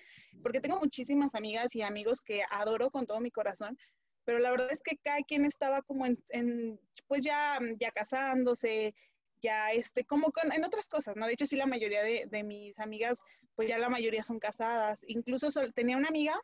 porque 0.42 0.60
tengo 0.60 0.80
muchísimas 0.80 1.36
amigas 1.36 1.76
y 1.76 1.82
amigos 1.82 2.22
que 2.22 2.42
adoro 2.50 2.90
con 2.90 3.06
todo 3.06 3.20
mi 3.20 3.32
corazón, 3.32 3.78
pero 4.26 4.40
la 4.40 4.52
verdad 4.52 4.72
es 4.72 4.82
que 4.82 4.98
cada 4.98 5.20
quien 5.22 5.46
estaba 5.46 5.82
como 5.82 6.06
en, 6.06 6.80
pues 7.08 7.24
ya, 7.24 7.60
ya 7.80 7.92
casándose, 7.92 8.94
ya 9.42 9.72
este, 9.72 10.06
como 10.06 10.32
con, 10.32 10.52
en 10.52 10.64
otras 10.64 10.88
cosas, 10.88 11.16
¿no? 11.16 11.28
De 11.28 11.34
hecho, 11.34 11.46
sí, 11.46 11.56
la 11.56 11.66
mayoría 11.66 12.04
de, 12.04 12.26
de 12.30 12.44
mis 12.44 12.78
amigas, 12.80 13.20
pues 13.56 13.70
ya 13.70 13.78
la 13.78 13.90
mayoría 13.90 14.24
son 14.24 14.40
casadas. 14.40 15.02
Incluso 15.08 15.52
sol, 15.52 15.74
tenía 15.74 15.98
una 15.98 16.10
amiga 16.10 16.40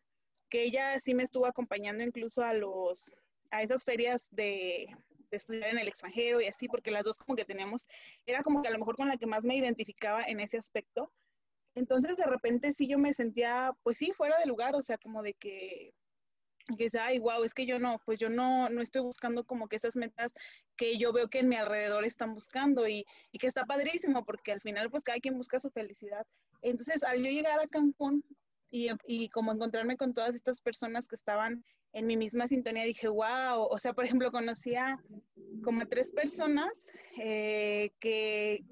que 0.50 0.64
ella 0.64 1.00
sí 1.00 1.14
me 1.14 1.24
estuvo 1.24 1.46
acompañando 1.46 2.04
incluso 2.04 2.44
a 2.44 2.54
los, 2.54 3.12
a 3.52 3.64
esas 3.64 3.84
ferias 3.84 4.28
de, 4.32 4.88
de 5.30 5.38
estudiar 5.38 5.70
en 5.70 5.80
el 5.80 5.88
extranjero 5.88 6.42
y 6.42 6.48
así, 6.48 6.68
porque 6.68 6.92
las 6.92 7.04
dos 7.04 7.18
como 7.18 7.36
que 7.36 7.46
teníamos, 7.46 7.86
era 8.26 8.42
como 8.42 8.62
que 8.62 8.70
a 8.70 8.72
lo 8.72 8.80
mejor 8.80 8.96
con 8.96 9.08
la 9.08 9.18
que 9.18 9.26
más 9.26 9.44
me 9.44 9.56
identificaba 9.56 10.24
en 10.24 10.40
ese 10.40 10.58
aspecto, 10.58 11.12
entonces, 11.76 12.16
de 12.16 12.26
repente 12.26 12.72
sí 12.72 12.88
yo 12.88 12.98
me 12.98 13.14
sentía, 13.14 13.74
pues 13.84 13.98
sí, 13.98 14.12
fuera 14.12 14.40
de 14.40 14.46
lugar, 14.46 14.76
o 14.76 14.82
sea, 14.82 14.98
como 14.98 15.22
de 15.22 15.34
que, 15.34 15.94
que 16.78 16.90
ay, 17.00 17.20
wow, 17.20 17.44
es 17.44 17.54
que 17.54 17.66
yo 17.66 17.80
no, 17.80 18.00
pues 18.06 18.20
yo 18.20 18.30
no, 18.30 18.70
no 18.70 18.82
estoy 18.82 19.02
buscando 19.02 19.44
como 19.44 19.68
que 19.68 19.76
esas 19.76 19.96
metas 19.96 20.34
que 20.76 20.98
yo 20.98 21.14
veo 21.14 21.30
que 21.30 21.40
en 21.40 21.50
mi 21.50 21.56
alrededor 21.56 22.06
están 22.06 22.34
buscando 22.34 22.88
y, 22.88 23.06
y 23.32 23.38
que 23.38 23.48
está 23.48 23.66
padrísimo, 23.66 24.26
porque 24.26 24.52
al 24.52 24.62
final, 24.62 24.90
pues 24.90 25.04
cada 25.04 25.20
quien 25.20 25.38
busca 25.38 25.60
su 25.60 25.70
felicidad. 25.70 26.26
Entonces, 26.62 27.04
al 27.04 27.24
yo 27.24 27.30
llegar 27.30 27.60
a 27.60 27.68
Cancún 27.68 28.24
y, 28.72 28.90
y 29.06 29.30
como 29.30 29.52
encontrarme 29.52 29.98
con 29.98 30.14
todas 30.14 30.36
estas 30.36 30.60
personas 30.60 31.08
que 31.08 31.16
estaban 31.16 31.64
en 31.94 32.08
mi 32.08 32.18
misma 32.18 32.48
sintonía, 32.48 32.84
dije, 32.84 33.08
wow, 33.08 33.68
o 33.70 33.80
sea, 33.80 33.94
por 33.94 34.04
ejemplo, 34.04 34.32
conocía 34.32 35.00
como 35.64 35.82
a 35.82 35.86
tres 35.86 36.12
personas 36.12 36.88
eh, 37.18 37.92
que, 38.00 38.66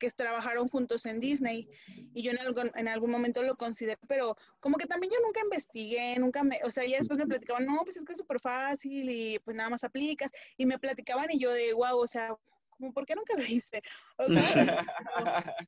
que 0.00 0.10
trabajaron 0.10 0.68
juntos 0.68 1.06
en 1.06 1.20
Disney 1.20 1.68
y 2.12 2.22
yo 2.22 2.32
en 2.32 2.38
algún, 2.40 2.72
en 2.74 2.88
algún 2.88 3.10
momento 3.10 3.42
lo 3.42 3.54
consideré, 3.54 3.96
pero 4.08 4.36
como 4.58 4.78
que 4.78 4.86
también 4.86 5.12
yo 5.12 5.20
nunca 5.24 5.40
investigué, 5.40 6.18
nunca 6.18 6.42
me, 6.42 6.58
o 6.64 6.70
sea, 6.70 6.84
ya 6.84 6.96
después 6.96 7.18
me 7.18 7.26
platicaban, 7.26 7.66
no, 7.66 7.84
pues 7.84 7.96
es 7.96 8.04
que 8.04 8.12
es 8.12 8.18
súper 8.18 8.40
fácil 8.40 9.08
y 9.08 9.38
pues 9.40 9.56
nada 9.56 9.70
más 9.70 9.84
aplicas 9.84 10.32
y 10.56 10.66
me 10.66 10.78
platicaban 10.78 11.30
y 11.30 11.38
yo 11.38 11.52
de, 11.52 11.72
wow, 11.74 11.98
o 11.98 12.06
sea, 12.06 12.34
como, 12.70 12.92
¿por 12.92 13.06
qué 13.06 13.14
nunca 13.14 13.34
lo 13.36 13.44
hice? 13.44 13.82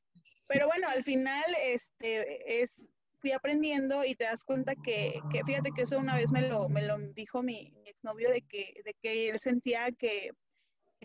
pero 0.49 0.67
bueno, 0.67 0.89
al 0.89 1.03
final, 1.03 1.45
este, 1.61 2.61
es, 2.61 2.89
fui 3.19 3.31
aprendiendo 3.31 4.03
y 4.03 4.15
te 4.15 4.25
das 4.25 4.43
cuenta 4.43 4.73
que, 4.75 5.21
que, 5.31 5.43
fíjate 5.45 5.69
que 5.75 5.83
eso 5.83 5.99
una 5.99 6.15
vez 6.15 6.31
me 6.31 6.41
lo, 6.49 6.67
me 6.67 6.81
lo 6.81 6.97
dijo 7.13 7.43
mi, 7.43 7.71
mi 7.83 7.89
exnovio 7.89 8.31
de 8.31 8.41
que, 8.41 8.81
de 8.83 8.95
que 8.95 9.29
él 9.29 9.39
sentía 9.39 9.91
que 9.91 10.31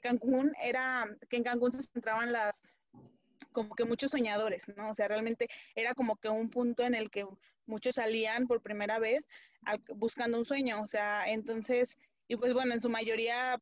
Cancún 0.00 0.52
era, 0.62 1.06
que 1.28 1.36
en 1.36 1.44
Cancún 1.44 1.72
se 1.72 1.82
centraban 1.82 2.32
las, 2.32 2.62
como 3.58 3.74
que 3.74 3.84
muchos 3.84 4.12
soñadores, 4.12 4.68
¿no? 4.76 4.90
O 4.90 4.94
sea, 4.94 5.08
realmente 5.08 5.48
era 5.74 5.92
como 5.92 6.14
que 6.16 6.28
un 6.28 6.48
punto 6.48 6.84
en 6.84 6.94
el 6.94 7.10
que 7.10 7.26
muchos 7.66 7.96
salían 7.96 8.46
por 8.46 8.62
primera 8.62 9.00
vez 9.00 9.26
buscando 9.96 10.38
un 10.38 10.44
sueño, 10.44 10.80
o 10.80 10.86
sea, 10.86 11.24
entonces, 11.26 11.96
y 12.28 12.36
pues 12.36 12.54
bueno, 12.54 12.72
en 12.72 12.80
su 12.80 12.88
mayoría, 12.88 13.60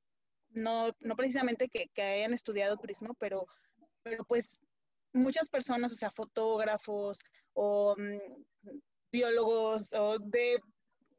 no, 0.51 0.91
no 1.01 1.17
precisamente 1.17 1.71
que, 1.71 1.91
hayan 2.03 2.35
estudiado 2.35 2.77
turismo, 2.77 3.15
pero, 3.19 3.47
pero 4.03 4.23
pues 4.27 4.61
muchas 5.15 5.49
personas, 5.49 5.93
o 5.93 5.97
sea, 5.97 6.11
fotógrafos 6.11 7.19
o 7.55 7.97
mm, 7.97 8.73
biólogos 9.11 9.95
o 9.95 10.19
de, 10.19 10.61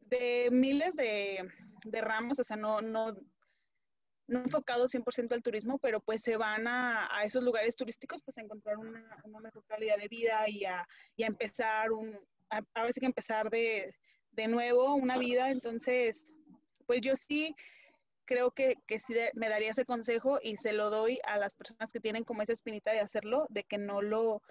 de 0.02 0.50
miles 0.52 0.94
de, 0.94 1.50
de, 1.84 2.02
ramos, 2.02 2.38
o 2.38 2.44
sea, 2.44 2.58
no, 2.58 2.80
no, 2.82 3.18
no 4.28 4.40
enfocados 4.40 4.94
100% 4.94 5.34
al 5.34 5.44
turismo, 5.44 5.80
pero 5.80 6.02
pues 6.02 6.22
se 6.22 6.38
van 6.38 6.68
a, 6.68 7.08
a, 7.12 7.24
esos 7.24 7.44
lugares 7.44 7.76
turísticos 7.76 8.22
pues 8.24 8.38
a 8.38 8.42
encontrar 8.42 8.78
una, 8.78 9.06
una 9.24 9.40
mejor 9.40 9.64
calidad 9.66 9.98
de 9.98 10.08
vida 10.08 10.48
y 10.48 10.66
a, 10.66 10.86
y 11.16 11.24
a 11.24 11.28
empezar 11.28 11.92
un, 11.92 12.14
a, 12.50 12.62
a 12.74 12.84
veces 12.84 13.00
que 13.00 13.06
empezar 13.06 13.50
de, 13.50 13.96
de 14.32 14.48
nuevo 14.48 14.96
una 14.96 15.18
vida, 15.18 15.50
entonces, 15.50 16.28
pues 16.86 17.02
yo 17.02 17.16
sí 17.16 17.56
creo 18.26 18.52
que, 18.52 18.76
que 18.86 19.00
sí 19.00 19.16
me 19.34 19.50
daría 19.50 19.72
ese 19.72 19.86
consejo 19.86 20.40
y 20.42 20.58
se 20.58 20.74
lo 20.74 20.90
doy 20.90 21.20
a 21.26 21.38
las 21.38 21.56
personas 21.56 21.92
que 21.92 22.02
tienen 22.02 22.24
como 22.24 22.42
esa 22.42 22.54
espinita 22.54 22.92
de 22.92 23.00
hacerlo, 23.00 23.48
de 23.50 23.64
que 23.64 23.78
no 23.78 24.02
lo, 24.02 24.42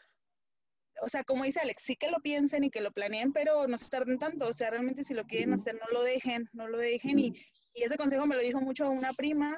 o 1.02 1.08
sea, 1.08 1.24
como 1.24 1.44
dice 1.44 1.60
Alex, 1.60 1.82
sí 1.82 1.96
que 1.96 2.10
lo 2.10 2.20
piensen 2.20 2.64
y 2.64 2.70
que 2.70 2.80
lo 2.80 2.90
planeen, 2.92 3.32
pero 3.32 3.66
no 3.68 3.76
se 3.76 3.88
tarden 3.88 4.18
tanto, 4.18 4.48
o 4.48 4.52
sea, 4.52 4.70
realmente 4.70 5.04
si 5.04 5.14
lo 5.14 5.24
quieren 5.24 5.52
hacer, 5.52 5.74
no 5.74 5.86
lo 5.92 6.02
dejen, 6.02 6.48
no 6.52 6.68
lo 6.68 6.78
dejen. 6.78 7.18
Y, 7.18 7.34
y 7.76 7.82
ese 7.82 7.96
consejo 7.96 8.26
me 8.26 8.34
lo 8.34 8.40
dijo 8.40 8.60
mucho 8.60 8.90
una 8.90 9.12
prima 9.12 9.56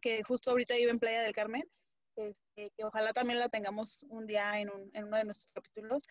que 0.00 0.22
justo 0.22 0.50
ahorita 0.50 0.74
vive 0.74 0.90
en 0.90 0.98
Playa 0.98 1.22
del 1.22 1.34
Carmen, 1.34 1.62
este, 2.16 2.72
que 2.74 2.84
ojalá 2.84 3.12
también 3.12 3.38
la 3.38 3.50
tengamos 3.50 4.04
un 4.08 4.26
día 4.26 4.58
en, 4.58 4.70
un, 4.70 4.90
en 4.94 5.04
uno 5.04 5.18
de 5.18 5.24
nuestros 5.24 5.52
capítulos, 5.52 6.02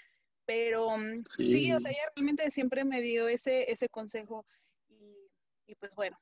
pero 0.46 0.96
mm, 0.96 1.24
sí. 1.28 1.54
sí. 1.54 1.74
o 1.74 1.80
sea, 1.80 1.92
ella 1.92 2.12
realmente 2.16 2.50
siempre 2.52 2.86
me 2.86 3.02
dio 3.02 3.28
ese, 3.28 3.70
ese 3.72 3.90
consejo 3.90 4.46
y, 4.90 5.28
y 5.66 5.76
pues 5.76 5.96
bueno, 5.96 6.18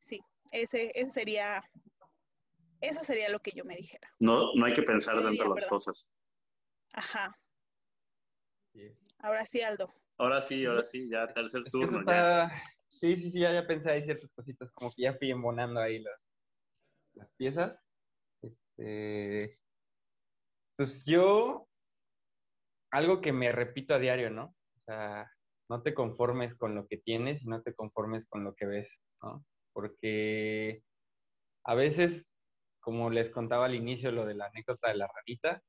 sí, 0.00 0.20
ese, 0.50 0.90
ese 0.94 1.10
sería, 1.10 1.62
eso 2.80 3.04
sería 3.04 3.28
lo 3.28 3.40
que 3.40 3.52
yo 3.52 3.64
me 3.64 3.76
dijera. 3.76 4.08
No, 4.18 4.54
no 4.54 4.64
hay 4.64 4.72
que 4.72 4.82
pensar 4.82 5.22
dentro 5.22 5.48
de 5.50 5.60
las 5.60 5.68
cosas. 5.68 6.10
Ajá. 6.94 7.38
Ahora 9.18 9.44
sí, 9.44 9.60
Aldo. 9.60 9.92
Ahora 10.16 10.40
sí, 10.40 10.64
ahora 10.64 10.82
sí, 10.82 11.08
ya 11.10 11.32
tercer 11.34 11.64
turno. 11.70 12.00
Está... 12.00 12.48
Ya. 12.48 12.62
Sí, 12.92 13.16
sí, 13.16 13.30
sí, 13.30 13.40
ya, 13.40 13.52
ya 13.52 13.66
pensé 13.66 13.90
ahí 13.90 14.04
ciertas 14.04 14.30
cositas, 14.34 14.70
como 14.72 14.92
que 14.92 15.02
ya 15.02 15.14
fui 15.14 15.30
embonando 15.30 15.80
ahí 15.80 15.98
las, 16.00 16.20
las 17.14 17.30
piezas. 17.36 17.78
Este, 18.42 19.58
pues 20.76 21.04
yo, 21.04 21.68
algo 22.90 23.20
que 23.20 23.32
me 23.32 23.50
repito 23.52 23.94
a 23.94 23.98
diario, 23.98 24.30
¿no? 24.30 24.54
O 24.76 24.80
sea, 24.84 25.30
no 25.68 25.82
te 25.82 25.94
conformes 25.94 26.54
con 26.56 26.74
lo 26.74 26.86
que 26.86 26.98
tienes 26.98 27.42
y 27.42 27.46
no 27.46 27.62
te 27.62 27.74
conformes 27.74 28.26
con 28.28 28.44
lo 28.44 28.54
que 28.54 28.66
ves, 28.66 28.88
¿no? 29.22 29.44
Porque 29.72 30.82
a 31.64 31.74
veces, 31.74 32.24
como 32.80 33.10
les 33.10 33.30
contaba 33.30 33.66
al 33.66 33.74
inicio 33.74 34.12
lo 34.12 34.26
de 34.26 34.34
la 34.34 34.46
anécdota 34.46 34.88
de 34.88 34.96
la 34.96 35.08
ranita, 35.08 35.62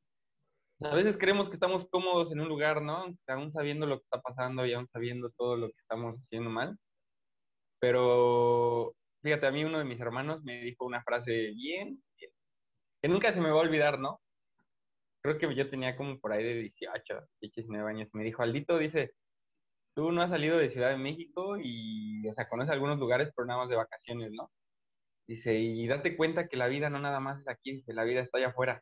a 0.81 0.95
veces 0.95 1.17
creemos 1.17 1.47
que 1.47 1.55
estamos 1.55 1.87
cómodos 1.89 2.31
en 2.31 2.41
un 2.41 2.49
lugar, 2.49 2.81
¿no? 2.81 3.05
Aún 3.27 3.53
sabiendo 3.53 3.85
lo 3.85 3.97
que 3.99 4.03
está 4.03 4.21
pasando 4.21 4.65
y 4.65 4.73
aún 4.73 4.87
sabiendo 4.91 5.29
todo 5.37 5.55
lo 5.55 5.67
que 5.67 5.79
estamos 5.79 6.21
haciendo 6.21 6.49
mal. 6.49 6.77
Pero 7.83 8.95
fíjate, 9.21 9.45
a 9.45 9.51
mí 9.51 9.65
uno 9.65 9.77
de 9.77 9.83
mis 9.83 9.99
hermanos 9.99 10.41
me 10.45 10.61
dijo 10.61 10.85
una 10.85 11.03
frase 11.03 11.51
bien, 11.51 12.01
que 13.01 13.09
nunca 13.09 13.33
se 13.33 13.41
me 13.41 13.49
va 13.49 13.57
a 13.57 13.63
olvidar, 13.63 13.99
¿no? 13.99 14.21
Creo 15.21 15.37
que 15.37 15.53
yo 15.53 15.69
tenía 15.69 15.97
como 15.97 16.17
por 16.17 16.31
ahí 16.31 16.45
de 16.45 16.53
18, 16.53 17.27
19 17.41 17.89
años. 17.89 18.07
Me 18.13 18.23
dijo, 18.23 18.41
Aldito, 18.41 18.77
dice, 18.77 19.11
tú 19.95 20.13
no 20.13 20.21
has 20.21 20.29
salido 20.29 20.57
de 20.57 20.71
Ciudad 20.71 20.91
de 20.91 20.97
México 20.97 21.57
y, 21.61 22.25
o 22.29 22.33
sea, 22.35 22.47
conoces 22.47 22.71
algunos 22.71 22.99
lugares, 22.99 23.33
pero 23.35 23.47
nada 23.47 23.67
de 23.67 23.75
vacaciones, 23.75 24.31
¿no? 24.31 24.49
Dice, 25.27 25.53
y 25.59 25.85
date 25.85 26.15
cuenta 26.15 26.47
que 26.47 26.55
la 26.55 26.67
vida 26.67 26.89
no 26.89 26.99
nada 26.99 27.19
más 27.19 27.41
es 27.41 27.49
aquí, 27.49 27.83
que 27.83 27.91
la 27.93 28.05
vida 28.05 28.21
está 28.21 28.37
allá 28.37 28.47
afuera. 28.49 28.81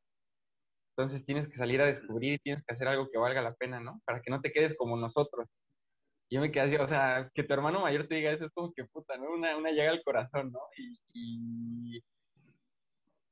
Entonces 0.95 1.25
tienes 1.25 1.49
que 1.49 1.57
salir 1.57 1.81
a 1.81 1.85
descubrir 1.85 2.33
y 2.33 2.39
tienes 2.39 2.63
que 2.67 2.75
hacer 2.75 2.87
algo 2.87 3.09
que 3.09 3.17
valga 3.17 3.41
la 3.41 3.55
pena, 3.55 3.79
¿no? 3.79 3.99
Para 4.05 4.21
que 4.21 4.29
no 4.29 4.41
te 4.41 4.51
quedes 4.51 4.77
como 4.77 4.95
nosotros. 4.95 5.49
Yo 6.31 6.39
me 6.39 6.51
quedé 6.51 6.63
así, 6.63 6.75
o 6.77 6.87
sea, 6.87 7.29
que 7.35 7.43
tu 7.43 7.53
hermano 7.53 7.81
mayor 7.81 8.07
te 8.07 8.15
diga 8.15 8.31
eso 8.31 8.45
es 8.45 8.51
como 8.53 8.73
que 8.73 8.85
puta, 8.85 9.17
¿no? 9.17 9.31
Una, 9.33 9.57
una 9.57 9.71
llega 9.71 9.91
al 9.91 10.01
corazón, 10.03 10.51
¿no? 10.51 10.59
Y, 10.77 10.97
y, 11.13 12.03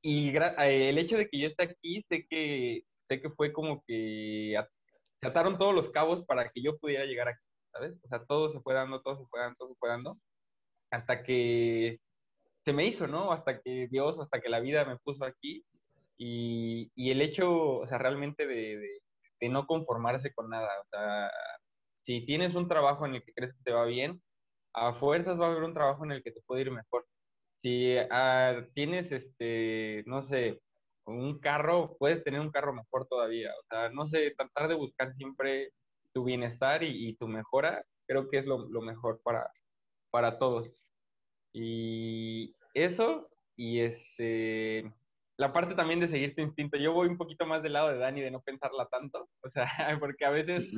y 0.02 0.36
el 0.36 0.98
hecho 0.98 1.16
de 1.16 1.28
que 1.28 1.40
yo 1.40 1.48
esté 1.48 1.64
aquí, 1.64 2.04
sé 2.08 2.26
que, 2.28 2.82
sé 3.08 3.22
que 3.22 3.30
fue 3.30 3.52
como 3.54 3.82
que 3.86 4.54
se 5.20 5.26
ataron 5.26 5.58
todos 5.58 5.74
los 5.74 5.90
cabos 5.90 6.24
para 6.26 6.50
que 6.50 6.62
yo 6.62 6.78
pudiera 6.78 7.06
llegar 7.06 7.28
aquí, 7.28 7.40
¿sabes? 7.72 7.98
O 8.04 8.08
sea, 8.08 8.24
todo 8.26 8.52
se 8.52 8.60
fue 8.60 8.74
dando, 8.74 9.00
todo 9.02 9.16
se 9.18 9.26
fue 9.28 9.40
dando, 9.40 9.56
todo 9.58 9.68
se 9.70 9.74
fue 9.76 9.88
dando, 9.88 10.18
hasta 10.90 11.22
que 11.22 11.98
se 12.64 12.72
me 12.74 12.86
hizo, 12.86 13.06
¿no? 13.06 13.32
Hasta 13.32 13.60
que 13.60 13.88
Dios, 13.90 14.18
hasta 14.20 14.40
que 14.40 14.50
la 14.50 14.60
vida 14.60 14.84
me 14.84 14.98
puso 14.98 15.24
aquí 15.24 15.64
y, 16.18 16.92
y, 16.94 17.10
el 17.10 17.22
hecho, 17.22 17.78
o 17.78 17.86
sea, 17.86 17.96
realmente 17.96 18.46
de, 18.46 18.76
de, 18.76 19.00
de, 19.40 19.48
no 19.48 19.66
conformarse 19.66 20.34
con 20.34 20.50
nada. 20.50 20.68
O 20.82 20.84
sea, 20.90 21.30
si 22.10 22.26
tienes 22.26 22.56
un 22.56 22.66
trabajo 22.66 23.06
en 23.06 23.14
el 23.14 23.22
que 23.22 23.32
crees 23.32 23.54
que 23.54 23.62
te 23.62 23.72
va 23.72 23.84
bien, 23.84 24.20
a 24.74 24.94
fuerzas 24.94 25.38
va 25.38 25.46
a 25.46 25.50
haber 25.52 25.62
un 25.62 25.74
trabajo 25.74 26.04
en 26.04 26.10
el 26.10 26.24
que 26.24 26.32
te 26.32 26.40
puede 26.42 26.62
ir 26.62 26.72
mejor. 26.72 27.06
Si 27.62 27.96
uh, 27.96 28.66
tienes, 28.74 29.12
este, 29.12 30.02
no 30.06 30.26
sé, 30.28 30.60
un 31.06 31.38
carro, 31.38 31.96
puedes 32.00 32.24
tener 32.24 32.40
un 32.40 32.50
carro 32.50 32.72
mejor 32.72 33.06
todavía. 33.06 33.50
O 33.52 33.64
sea, 33.68 33.90
no 33.90 34.08
sé, 34.08 34.34
tratar 34.36 34.68
de 34.68 34.74
buscar 34.74 35.14
siempre 35.14 35.70
tu 36.12 36.24
bienestar 36.24 36.82
y, 36.82 37.10
y 37.10 37.14
tu 37.14 37.28
mejora, 37.28 37.84
creo 38.08 38.28
que 38.28 38.38
es 38.38 38.46
lo, 38.46 38.68
lo 38.68 38.82
mejor 38.82 39.20
para, 39.22 39.48
para 40.10 40.36
todos. 40.40 40.68
Y 41.52 42.48
eso, 42.74 43.28
y 43.54 43.80
este, 43.80 44.92
la 45.36 45.52
parte 45.52 45.76
también 45.76 46.00
de 46.00 46.08
seguir 46.08 46.34
tu 46.34 46.42
instinto. 46.42 46.76
Yo 46.76 46.92
voy 46.92 47.06
un 47.06 47.18
poquito 47.18 47.46
más 47.46 47.62
del 47.62 47.74
lado 47.74 47.90
de 47.90 47.98
Dani, 47.98 48.20
de 48.20 48.32
no 48.32 48.40
pensarla 48.40 48.88
tanto, 48.88 49.28
o 49.44 49.50
sea, 49.50 49.68
porque 50.00 50.24
a 50.24 50.30
veces 50.30 50.74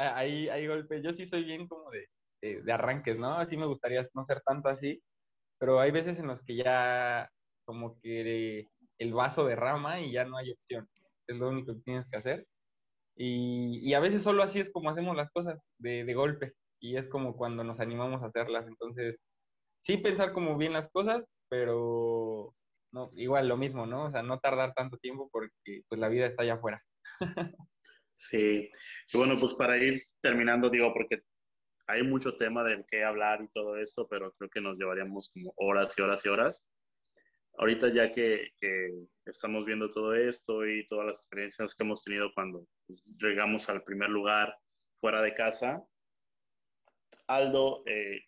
hay, 0.00 0.48
hay 0.48 0.66
golpes, 0.66 1.02
yo 1.02 1.12
sí 1.14 1.26
soy 1.28 1.44
bien 1.44 1.68
como 1.68 1.90
de, 1.90 2.06
de, 2.42 2.62
de, 2.62 2.72
arranques, 2.72 3.18
¿no? 3.18 3.34
Así 3.34 3.56
me 3.56 3.66
gustaría 3.66 4.06
no 4.14 4.24
ser 4.26 4.40
tanto 4.42 4.68
así, 4.68 5.02
pero 5.58 5.80
hay 5.80 5.90
veces 5.90 6.18
en 6.18 6.26
los 6.28 6.40
que 6.42 6.56
ya 6.56 7.28
como 7.64 8.00
que 8.00 8.66
el 8.98 9.12
vaso 9.14 9.44
derrama 9.46 10.00
y 10.00 10.12
ya 10.12 10.24
no 10.24 10.36
hay 10.36 10.52
opción, 10.52 10.88
es 11.26 11.36
lo 11.36 11.48
único 11.50 11.74
que 11.74 11.82
tienes 11.82 12.06
que 12.10 12.16
hacer. 12.16 12.46
Y, 13.16 13.80
y 13.88 13.94
a 13.94 14.00
veces 14.00 14.22
solo 14.22 14.42
así 14.42 14.60
es 14.60 14.72
como 14.72 14.90
hacemos 14.90 15.16
las 15.16 15.30
cosas, 15.32 15.58
de, 15.78 16.04
de 16.04 16.14
golpe, 16.14 16.54
y 16.80 16.96
es 16.96 17.08
como 17.08 17.36
cuando 17.36 17.64
nos 17.64 17.80
animamos 17.80 18.22
a 18.22 18.26
hacerlas, 18.26 18.66
entonces 18.66 19.16
sí 19.84 19.98
pensar 19.98 20.32
como 20.32 20.56
bien 20.56 20.72
las 20.72 20.90
cosas, 20.92 21.24
pero 21.48 22.54
no, 22.92 23.10
igual 23.14 23.48
lo 23.48 23.56
mismo, 23.56 23.86
¿no? 23.86 24.06
O 24.06 24.10
sea, 24.10 24.22
no 24.22 24.40
tardar 24.40 24.74
tanto 24.74 24.96
tiempo 24.98 25.28
porque 25.32 25.82
pues 25.88 26.00
la 26.00 26.08
vida 26.08 26.26
está 26.26 26.42
allá 26.42 26.54
afuera. 26.54 26.82
sí, 28.20 28.68
y 29.12 29.16
bueno, 29.16 29.38
pues 29.38 29.54
para 29.54 29.78
ir 29.78 30.00
terminando, 30.20 30.68
digo, 30.68 30.92
porque 30.92 31.22
hay 31.86 32.02
mucho 32.02 32.36
tema 32.36 32.62
del 32.62 32.84
que 32.86 33.02
hablar 33.02 33.42
y 33.42 33.48
todo 33.48 33.76
esto, 33.76 34.06
pero 34.08 34.32
creo 34.34 34.50
que 34.50 34.60
nos 34.60 34.76
llevaríamos 34.76 35.30
como 35.30 35.52
horas 35.56 35.98
y 35.98 36.02
horas 36.02 36.24
y 36.24 36.28
horas. 36.28 36.64
Ahorita 37.58 37.92
ya 37.92 38.12
que, 38.12 38.52
estamos 39.24 39.64
viendo 39.64 39.88
todo 39.90 40.14
esto 40.14 40.66
y 40.66 40.86
todas 40.88 41.06
las 41.06 41.16
experiencias 41.16 41.74
que 41.74 41.82
hemos 41.82 42.04
tenido 42.04 42.32
cuando 42.34 42.66
pues, 42.86 43.02
llegamos 43.18 43.68
al 43.68 43.82
primer 43.82 44.10
lugar 44.10 44.54
fuera 45.00 45.22
de 45.22 45.34
casa, 45.34 45.82
Aldo, 47.26 47.82
eh, 47.86 48.20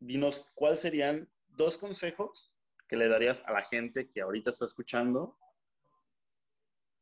dinos 0.00 0.50
cuáles 0.54 0.80
serían 0.80 1.28
dos 1.48 1.78
consejos 1.78 2.52
que 2.88 2.96
le 2.96 3.08
darías 3.08 3.42
a 3.46 3.52
la 3.52 3.62
gente 3.62 4.10
que 4.10 4.20
ahorita 4.20 4.50
está 4.50 4.66
escuchando 4.66 5.39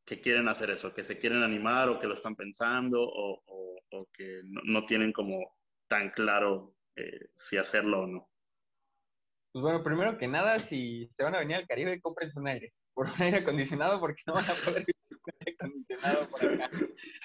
que 0.09 0.23
quieren 0.23 0.49
hacer 0.49 0.71
eso, 0.71 0.95
que 0.95 1.05
se 1.05 1.19
quieren 1.19 1.43
animar 1.43 1.91
o 1.91 2.01
que 2.01 2.07
lo 2.07 2.15
están 2.15 2.35
pensando 2.35 3.03
o, 3.03 3.43
o, 3.45 3.79
o 3.91 4.09
que 4.11 4.41
no, 4.45 4.63
no, 4.65 4.87
tienen 4.87 5.13
como 5.13 5.55
tan 5.87 6.11
claro 6.13 6.75
eh, 6.97 7.29
si 7.37 7.59
hacerlo 7.59 8.05
o 8.05 8.07
no? 8.07 8.29
Pues 9.53 9.63
bueno, 9.63 9.85
primero 9.85 10.17
que 10.17 10.27
nada, 10.27 10.67
si 10.69 11.11
se 11.15 11.23
van 11.23 11.35
a 11.35 11.41
venir 11.41 11.57
al 11.57 11.67
Caribe, 11.67 12.01
compren 12.01 12.31
un 12.37 12.49
aire, 12.49 12.73
por 12.95 13.07
un 13.07 13.21
aire 13.21 13.39
acondicionado, 13.39 14.01
porque 14.01 14.23
no 14.27 14.33
van 14.33 14.45
a 14.45 14.65
poder 14.65 14.87
vivir 14.87 15.21
con 15.21 15.35
aire 15.41 15.57
acondicionado 15.61 16.31
por 16.31 16.45
acá. 16.45 16.71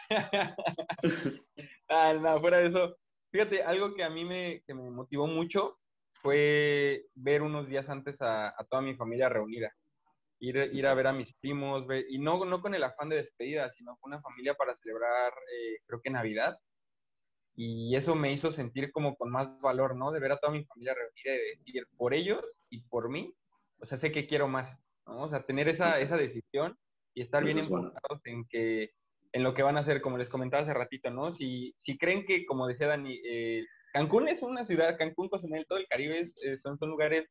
ah, 1.89 2.13
no, 2.13 2.41
fuera 2.41 2.57
de 2.57 2.67
eso, 2.67 2.97
fíjate, 3.31 3.63
algo 3.63 3.95
que 3.95 4.03
a 4.03 4.09
mí 4.09 4.25
me, 4.25 4.61
que 4.67 4.73
me 4.73 4.89
motivó 4.89 5.25
mucho 5.25 5.79
fue 6.21 7.05
ver 7.15 7.41
unos 7.43 7.69
días 7.69 7.87
antes 7.87 8.21
a, 8.21 8.49
a 8.49 8.65
toda 8.69 8.81
mi 8.81 8.93
familia 8.95 9.29
reunida. 9.29 9.73
Ir, 10.45 10.57
ir, 10.73 10.87
a 10.87 10.93
ver 10.93 11.07
a 11.07 11.13
mis 11.13 11.33
primos, 11.35 11.87
ver, 11.87 12.05
y 12.09 12.19
no, 12.19 12.43
no 12.43 12.61
con 12.61 12.75
el 12.75 12.83
afán 12.83 13.07
de 13.07 13.15
despedida, 13.15 13.71
sino 13.77 13.95
con 14.01 14.11
una 14.11 14.21
familia 14.21 14.55
para 14.55 14.75
celebrar, 14.75 15.31
eh, 15.31 15.77
creo 15.85 16.01
que 16.01 16.09
Navidad. 16.09 16.57
Y 17.55 17.95
eso 17.95 18.13
me 18.13 18.33
hizo 18.33 18.51
sentir 18.51 18.91
como 18.91 19.15
con 19.15 19.31
más 19.31 19.47
valor, 19.61 19.95
¿no? 19.95 20.11
De 20.11 20.19
ver 20.19 20.33
a 20.33 20.37
toda 20.37 20.51
mi 20.51 20.65
familia 20.65 20.95
reunida 20.95 21.41
y 21.45 21.57
decir, 21.59 21.87
por 21.95 22.13
ellos 22.13 22.43
y 22.69 22.81
por 22.89 23.09
mí, 23.09 23.33
o 23.79 23.85
sea, 23.85 23.97
sé 23.97 24.11
que 24.11 24.27
quiero 24.27 24.49
más, 24.49 24.77
¿no? 25.05 25.21
O 25.21 25.29
sea, 25.29 25.45
tener 25.45 25.69
esa, 25.69 25.99
esa 25.99 26.17
decisión 26.17 26.77
y 27.13 27.21
estar 27.21 27.43
bien 27.43 27.59
enfocados 27.59 28.01
bueno. 28.09 28.21
en 28.25 28.45
que 28.49 28.91
en 29.33 29.43
lo 29.43 29.53
que 29.53 29.63
van 29.63 29.77
a 29.77 29.79
hacer, 29.79 30.01
como 30.01 30.17
les 30.17 30.29
comentaba 30.29 30.63
hace 30.63 30.73
ratito, 30.73 31.09
¿no? 31.09 31.33
Si, 31.35 31.73
si 31.83 31.97
creen 31.97 32.25
que, 32.25 32.45
como 32.45 32.67
decía 32.67 32.87
Dani, 32.87 33.19
eh, 33.25 33.65
Cancún 33.91 34.27
es 34.27 34.41
una 34.41 34.65
ciudad, 34.65 34.97
Cancún, 34.97 35.29
Cozumel, 35.29 35.65
todo 35.67 35.79
el 35.79 35.87
Caribe 35.87 36.31
eh, 36.43 36.57
son, 36.61 36.77
son 36.77 36.89
lugares 36.89 37.27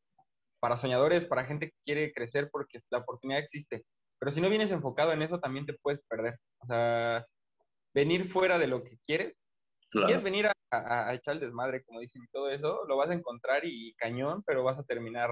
para 0.63 0.79
soñadores, 0.79 1.25
para 1.25 1.43
gente 1.43 1.67
que 1.67 1.75
quiere 1.83 2.13
crecer 2.13 2.47
porque 2.49 2.79
la 2.89 2.99
oportunidad 2.99 3.41
existe. 3.41 3.83
Pero 4.17 4.33
si 4.33 4.39
no 4.39 4.47
vienes 4.47 4.71
enfocado 4.71 5.11
en 5.11 5.21
eso, 5.21 5.41
también 5.41 5.65
te 5.65 5.73
puedes 5.73 5.99
perder. 6.07 6.39
O 6.59 6.67
sea, 6.67 7.25
venir 7.93 8.31
fuera 8.31 8.57
de 8.57 8.67
lo 8.67 8.81
que 8.81 8.97
quieres 9.05 9.35
quieres 9.91 10.23
venir 10.23 10.47
a, 10.47 11.13
echar 11.13 11.35
el 11.35 11.41
desmadre, 11.41 11.83
como 11.83 11.99
dicen, 11.99 12.23
y 12.23 12.27
todo 12.27 12.49
eso, 12.49 12.85
lo 12.87 12.95
vas 12.95 13.09
a 13.09 13.13
encontrar 13.13 13.65
y 13.65 13.93
cañón, 13.95 14.41
pero 14.45 14.63
vas 14.63 14.79
a 14.79 14.83
terminar, 14.83 15.29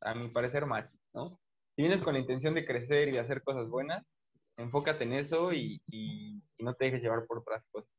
a 0.00 0.14
mi 0.14 0.30
parecer, 0.30 0.64
mal, 0.64 0.90
¿no? 1.12 1.38
Si 1.76 1.82
vienes 1.82 2.02
con 2.02 2.14
la 2.14 2.20
intención 2.20 2.54
de 2.54 2.64
crecer 2.64 3.08
y 3.08 3.12
de 3.12 3.20
hacer 3.20 3.42
cosas 3.42 3.68
buenas, 3.68 4.02
enfócate 4.56 5.04
en 5.04 5.12
eso 5.12 5.52
y, 5.52 5.82
no 6.58 6.72
te 6.74 6.86
dejes 6.86 7.02
llevar 7.02 7.26
por 7.26 7.40
otras 7.40 7.62
cosas, 7.70 7.90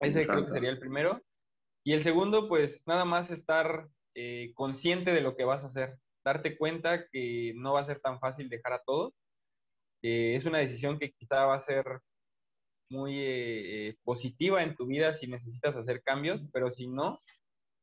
Ese 0.00 0.26
creo 0.26 0.42
que 0.42 0.52
sería 0.52 0.70
el 0.70 0.78
primero. 0.78 1.18
Y 1.82 1.94
el 1.94 2.04
segundo, 2.04 2.48
pues 2.48 2.80
nada 2.86 3.06
más 3.06 3.30
estar 3.30 3.88
eh, 4.20 4.52
consciente 4.54 5.12
de 5.12 5.20
lo 5.20 5.36
que 5.36 5.44
vas 5.44 5.62
a 5.62 5.68
hacer, 5.68 5.96
darte 6.24 6.58
cuenta 6.58 7.06
que 7.12 7.52
no 7.54 7.74
va 7.74 7.82
a 7.82 7.86
ser 7.86 8.00
tan 8.00 8.18
fácil 8.18 8.48
dejar 8.48 8.72
a 8.72 8.82
todos. 8.84 9.14
es 10.02 10.44
una 10.44 10.58
decisión 10.58 10.98
que 10.98 11.12
quizá 11.12 11.44
va 11.44 11.56
a 11.56 11.64
ser 11.66 11.84
muy 12.90 13.14
eh, 13.16 13.96
positiva 14.02 14.62
en 14.64 14.74
tu 14.74 14.86
vida 14.86 15.16
si 15.18 15.28
necesitas 15.28 15.76
hacer 15.76 16.02
cambios, 16.02 16.40
pero 16.52 16.72
si 16.72 16.88
no, 16.88 17.20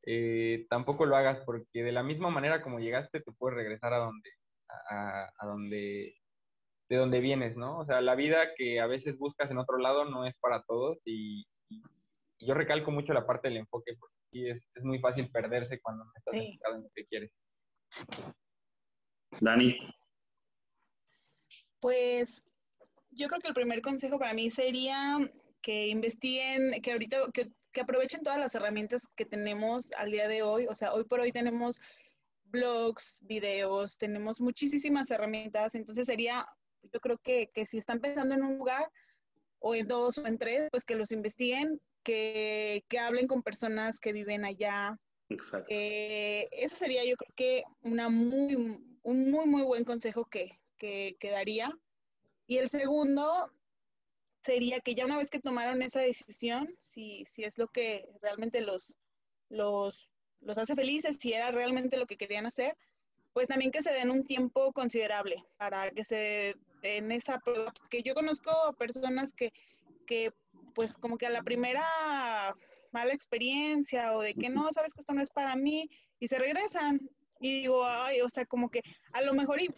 eh, 0.04 0.66
tampoco 0.68 1.06
lo 1.06 1.16
hagas 1.16 1.40
porque 1.46 1.82
de 1.82 1.92
la 1.92 2.02
misma 2.02 2.28
manera 2.30 2.62
como 2.62 2.80
llegaste 2.80 3.20
te 3.20 3.32
puedes 3.32 3.56
regresar 3.56 3.94
a 3.94 3.98
donde, 3.98 4.30
a, 4.90 5.46
donde, 5.46 6.16
de 6.90 6.96
donde 6.96 7.20
vienes, 7.20 7.56
¿no? 7.56 7.78
O 7.78 7.86
sea, 7.86 8.02
la 8.02 8.14
vida 8.14 8.54
que 8.56 8.80
a 8.80 8.86
veces 8.86 9.16
buscas 9.16 9.50
en 9.50 9.58
otro 9.58 9.78
lado 9.78 10.04
no 10.04 10.26
es 10.26 10.34
para 10.40 10.62
todos 10.64 10.98
y, 11.06 11.46
yo 12.38 12.52
recalco 12.52 12.90
mucho 12.90 13.14
la 13.14 13.26
parte 13.26 13.48
del 13.48 13.56
enfoque 13.56 13.94
porque 13.98 14.14
es, 14.48 14.62
es 14.74 14.84
muy 14.84 14.98
fácil 14.98 15.30
perderse 15.30 15.80
cuando 15.80 16.04
no 16.04 16.12
estás 16.16 16.34
enfocado 16.34 16.76
en 16.76 16.82
lo 16.82 16.90
que 16.94 17.06
quieres. 17.06 17.30
Dani. 19.40 19.78
Pues 21.80 22.42
yo 23.10 23.28
creo 23.28 23.40
que 23.40 23.48
el 23.48 23.54
primer 23.54 23.80
consejo 23.80 24.18
para 24.18 24.34
mí 24.34 24.50
sería 24.50 25.18
que 25.62 25.88
investiguen, 25.88 26.80
que 26.82 26.92
ahorita, 26.92 27.18
que, 27.32 27.50
aprovechen 27.80 28.22
todas 28.22 28.38
las 28.38 28.54
herramientas 28.54 29.06
que 29.16 29.26
tenemos 29.26 29.92
al 29.98 30.10
día 30.10 30.28
de 30.28 30.42
hoy. 30.42 30.66
O 30.66 30.74
sea, 30.74 30.94
hoy 30.94 31.04
por 31.04 31.20
hoy 31.20 31.30
tenemos 31.30 31.78
blogs, 32.44 33.18
videos, 33.22 33.98
tenemos 33.98 34.40
muchísimas 34.40 35.10
herramientas. 35.10 35.74
Entonces 35.74 36.06
sería, 36.06 36.46
yo 36.92 37.00
creo 37.00 37.18
que, 37.18 37.50
si 37.66 37.76
están 37.76 38.00
pensando 38.00 38.34
en 38.34 38.44
un 38.44 38.58
lugar 38.58 38.90
o 39.58 39.74
en 39.74 39.86
dos 39.86 40.16
o 40.18 40.26
en 40.26 40.38
tres, 40.38 40.68
pues 40.70 40.84
que 40.84 40.94
los 40.94 41.12
investiguen, 41.12 41.80
que, 42.06 42.98
hablen 43.00 43.26
con 43.26 43.42
personas 43.42 43.98
que 43.98 44.12
viven 44.12 44.44
allá. 44.44 44.98
Exacto. 45.28 45.66
eso 45.68 46.76
sería 46.76 47.04
yo 47.04 47.16
creo 47.16 47.32
que 47.34 47.64
una 47.82 48.08
muy, 48.08 48.54
un 49.02 49.30
muy, 49.30 49.46
muy 49.46 49.62
buen 49.62 49.84
consejo 49.84 50.24
que, 50.26 50.60
que, 50.78 51.16
que 51.18 51.30
daría. 51.30 51.76
Y 52.46 52.58
el 52.58 52.68
segundo 52.68 53.50
sería 54.44 54.78
que 54.78 54.94
ya 54.94 55.04
una 55.04 55.18
vez 55.18 55.30
que 55.30 55.40
tomaron 55.40 55.82
esa 55.82 56.00
decisión, 56.00 56.72
si, 56.78 57.24
si 57.26 57.42
es 57.42 57.58
lo 57.58 57.66
que 57.66 58.08
realmente 58.22 58.60
los, 58.60 58.94
los, 59.48 60.08
los 60.40 60.58
hace 60.58 60.76
felices, 60.76 61.18
si 61.20 61.32
era 61.32 61.50
realmente 61.50 61.96
lo 61.96 62.06
que 62.06 62.16
querían 62.16 62.46
hacer, 62.46 62.76
pues 63.32 63.48
también 63.48 63.72
que 63.72 63.82
se 63.82 63.92
den 63.92 64.12
un 64.12 64.24
tiempo 64.24 64.72
considerable 64.72 65.44
para 65.56 65.90
que 65.90 66.04
se 66.04 66.54
den 66.82 67.10
esa 67.10 67.40
prueba. 67.40 67.72
Porque 67.72 68.04
yo 68.04 68.14
conozco 68.14 68.52
personas 68.78 69.32
que, 69.32 69.52
que 70.06 70.32
pues 70.76 70.96
como 70.96 71.18
que 71.18 71.26
a 71.26 71.30
la 71.30 71.42
primera 71.42 71.84
mala 72.92 73.12
experiencia 73.12 74.12
o 74.12 74.20
de 74.20 74.34
que 74.34 74.50
no, 74.50 74.70
sabes 74.72 74.94
que 74.94 75.00
esto 75.00 75.14
no 75.14 75.22
es 75.22 75.30
para 75.30 75.56
mí, 75.56 75.90
y 76.20 76.28
se 76.28 76.38
regresan. 76.38 77.00
Y 77.40 77.62
digo, 77.62 77.84
ay, 77.84 78.20
o 78.20 78.28
sea, 78.28 78.46
como 78.46 78.70
que 78.70 78.82
a 79.12 79.22
lo 79.22 79.34
mejor 79.34 79.60
y 79.60 79.68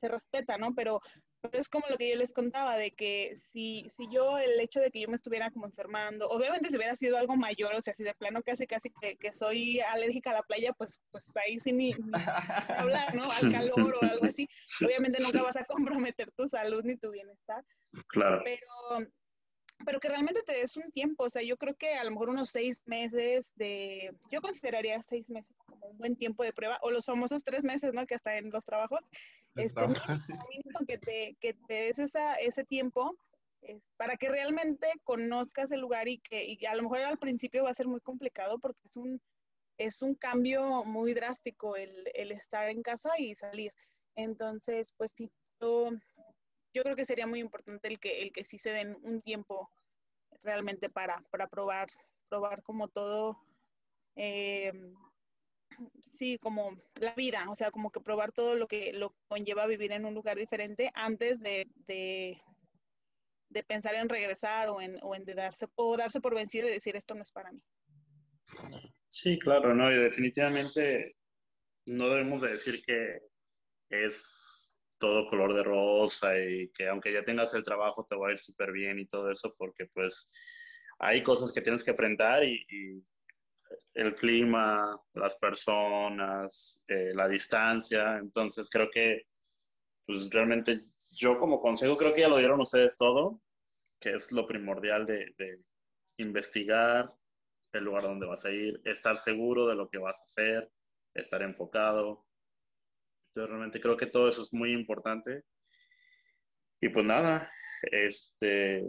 se 0.00 0.08
respeta, 0.08 0.58
¿no? 0.58 0.74
Pero 0.74 1.00
pero 1.40 1.60
es 1.60 1.68
como 1.68 1.86
lo 1.88 1.96
que 1.96 2.10
yo 2.10 2.16
les 2.16 2.32
contaba, 2.32 2.76
de 2.76 2.90
que 2.90 3.32
si, 3.52 3.88
si 3.96 4.08
yo, 4.10 4.38
el 4.38 4.58
hecho 4.58 4.80
de 4.80 4.90
que 4.90 5.00
yo 5.00 5.08
me 5.08 5.14
estuviera 5.14 5.50
como 5.50 5.66
enfermando, 5.66 6.28
obviamente 6.28 6.68
si 6.68 6.76
hubiera 6.76 6.96
sido 6.96 7.16
algo 7.16 7.36
mayor, 7.36 7.74
o 7.74 7.80
sea, 7.80 7.94
si 7.94 8.02
de 8.02 8.14
plano 8.14 8.42
casi, 8.42 8.66
casi 8.66 8.90
que, 9.00 9.16
que 9.16 9.32
soy 9.32 9.80
alérgica 9.80 10.30
a 10.30 10.34
la 10.34 10.42
playa, 10.42 10.72
pues, 10.72 11.00
pues 11.12 11.30
ahí 11.36 11.60
sí 11.60 11.72
ni, 11.72 11.94
hablar, 12.76 13.14
¿no? 13.14 13.22
Al 13.22 13.52
calor 13.52 13.98
o 14.00 14.04
algo 14.04 14.26
así. 14.26 14.48
Obviamente 14.84 15.22
nunca 15.22 15.42
vas 15.42 15.56
a 15.56 15.64
comprometer 15.64 16.30
tu 16.32 16.48
salud 16.48 16.82
ni 16.84 16.96
tu 16.96 17.10
bienestar. 17.12 17.64
Claro. 18.08 18.42
Pero, 18.44 19.06
pero 19.84 20.00
que 20.00 20.08
realmente 20.08 20.42
te 20.42 20.52
des 20.52 20.76
un 20.76 20.90
tiempo, 20.92 21.24
o 21.24 21.30
sea, 21.30 21.42
yo 21.42 21.56
creo 21.56 21.74
que 21.76 21.94
a 21.94 22.04
lo 22.04 22.10
mejor 22.10 22.30
unos 22.30 22.50
seis 22.50 22.82
meses 22.86 23.52
de, 23.56 24.14
yo 24.30 24.40
consideraría 24.40 25.00
seis 25.02 25.28
meses 25.28 25.54
como 25.66 25.86
un 25.86 25.98
buen 25.98 26.16
tiempo 26.16 26.42
de 26.42 26.52
prueba, 26.52 26.78
o 26.82 26.90
los 26.90 27.06
famosos 27.06 27.44
tres 27.44 27.62
meses, 27.62 27.92
¿no? 27.92 28.06
Que 28.06 28.14
hasta 28.14 28.36
en 28.36 28.50
los 28.50 28.64
trabajos, 28.64 29.00
este, 29.56 29.80
que 30.88 30.98
te, 30.98 31.36
que 31.40 31.54
te 31.54 31.74
des 31.74 31.98
esa, 31.98 32.34
ese 32.34 32.64
tiempo 32.64 33.16
es 33.62 33.82
para 33.96 34.16
que 34.16 34.28
realmente 34.28 34.86
conozcas 35.04 35.70
el 35.72 35.80
lugar 35.80 36.08
y 36.08 36.18
que 36.18 36.44
y 36.44 36.64
a 36.66 36.74
lo 36.76 36.84
mejor 36.84 37.00
al 37.00 37.18
principio 37.18 37.64
va 37.64 37.70
a 37.70 37.74
ser 37.74 37.88
muy 37.88 38.00
complicado 38.00 38.58
porque 38.60 38.80
es 38.88 38.96
un, 38.96 39.20
es 39.78 40.02
un 40.02 40.14
cambio 40.14 40.84
muy 40.84 41.14
drástico 41.14 41.76
el, 41.76 42.08
el 42.14 42.32
estar 42.32 42.68
en 42.68 42.82
casa 42.82 43.10
y 43.18 43.34
salir. 43.34 43.72
Entonces, 44.14 44.92
pues 44.96 45.12
sí, 45.16 45.30
yo, 45.60 45.90
yo 46.78 46.84
creo 46.84 46.94
que 46.94 47.04
sería 47.04 47.26
muy 47.26 47.40
importante 47.40 47.88
el 47.88 47.98
que, 47.98 48.22
el 48.22 48.30
que 48.30 48.44
sí 48.44 48.56
se 48.56 48.70
den 48.70 48.96
un 49.02 49.20
tiempo 49.20 49.68
realmente 50.44 50.88
para, 50.88 51.24
para 51.28 51.48
probar, 51.48 51.88
probar 52.28 52.62
como 52.62 52.86
todo, 52.86 53.36
eh, 54.14 54.72
sí, 56.02 56.38
como 56.38 56.78
la 57.00 57.14
vida, 57.14 57.46
o 57.50 57.56
sea, 57.56 57.72
como 57.72 57.90
que 57.90 58.00
probar 58.00 58.30
todo 58.30 58.54
lo 58.54 58.68
que 58.68 58.92
lo 58.92 59.12
conlleva 59.26 59.66
vivir 59.66 59.90
en 59.90 60.04
un 60.04 60.14
lugar 60.14 60.36
diferente 60.36 60.92
antes 60.94 61.40
de, 61.40 61.66
de, 61.88 62.40
pensar 63.66 63.96
en 63.96 64.08
regresar 64.08 64.68
o 64.68 64.80
en, 64.80 65.00
o 65.02 65.16
en 65.16 65.24
de 65.24 65.34
darse, 65.34 65.66
o 65.74 65.96
darse 65.96 66.20
por 66.20 66.36
vencido 66.36 66.68
y 66.68 66.70
decir 66.70 66.94
esto 66.94 67.16
no 67.16 67.22
es 67.22 67.32
para 67.32 67.50
mí. 67.50 67.60
Sí, 69.08 69.36
claro, 69.36 69.74
no, 69.74 69.90
y 69.90 69.96
definitivamente 69.96 71.16
no 71.86 72.08
debemos 72.08 72.40
de 72.40 72.52
decir 72.52 72.84
que 72.84 73.18
es 73.90 74.57
todo 74.98 75.28
color 75.28 75.54
de 75.54 75.62
rosa 75.62 76.38
y 76.38 76.70
que 76.70 76.88
aunque 76.88 77.12
ya 77.12 77.24
tengas 77.24 77.54
el 77.54 77.62
trabajo 77.62 78.04
te 78.04 78.16
va 78.16 78.28
a 78.28 78.32
ir 78.32 78.38
súper 78.38 78.72
bien 78.72 78.98
y 78.98 79.06
todo 79.06 79.30
eso, 79.30 79.54
porque 79.56 79.86
pues 79.86 80.32
hay 80.98 81.22
cosas 81.22 81.52
que 81.52 81.60
tienes 81.60 81.84
que 81.84 81.92
aprender 81.92 82.44
y, 82.44 83.04
el 83.94 84.14
clima, 84.14 84.98
las 85.14 85.36
personas, 85.36 86.84
eh, 86.88 87.12
la 87.14 87.28
distancia, 87.28 88.16
entonces 88.16 88.70
creo 88.70 88.88
que 88.90 89.26
pues 90.06 90.30
realmente 90.30 90.86
yo 91.16 91.38
como 91.38 91.60
consejo 91.60 91.96
creo 91.96 92.14
que 92.14 92.22
ya 92.22 92.28
lo 92.28 92.38
dieron 92.38 92.60
ustedes 92.60 92.96
todo, 92.96 93.42
que 94.00 94.14
es 94.14 94.32
lo 94.32 94.46
primordial 94.46 95.04
de 95.04 95.60
investigar 96.16 97.12
el 97.72 97.84
lugar 97.84 98.04
donde 98.04 98.26
vas 98.26 98.44
a 98.44 98.50
ir, 98.50 98.80
estar 98.84 99.16
seguro 99.16 99.66
de 99.66 99.74
lo 99.74 99.88
que 99.88 99.98
vas 99.98 100.20
a 100.20 100.24
hacer, 100.24 100.70
estar 101.14 101.42
enfocado, 101.42 102.26
realmente 103.46 103.80
creo 103.80 103.96
que 103.96 104.06
todo 104.06 104.28
eso 104.28 104.42
es 104.42 104.52
muy 104.52 104.72
importante. 104.72 105.42
Y 106.80 106.88
pues 106.90 107.04
nada, 107.04 107.50
este, 107.82 108.84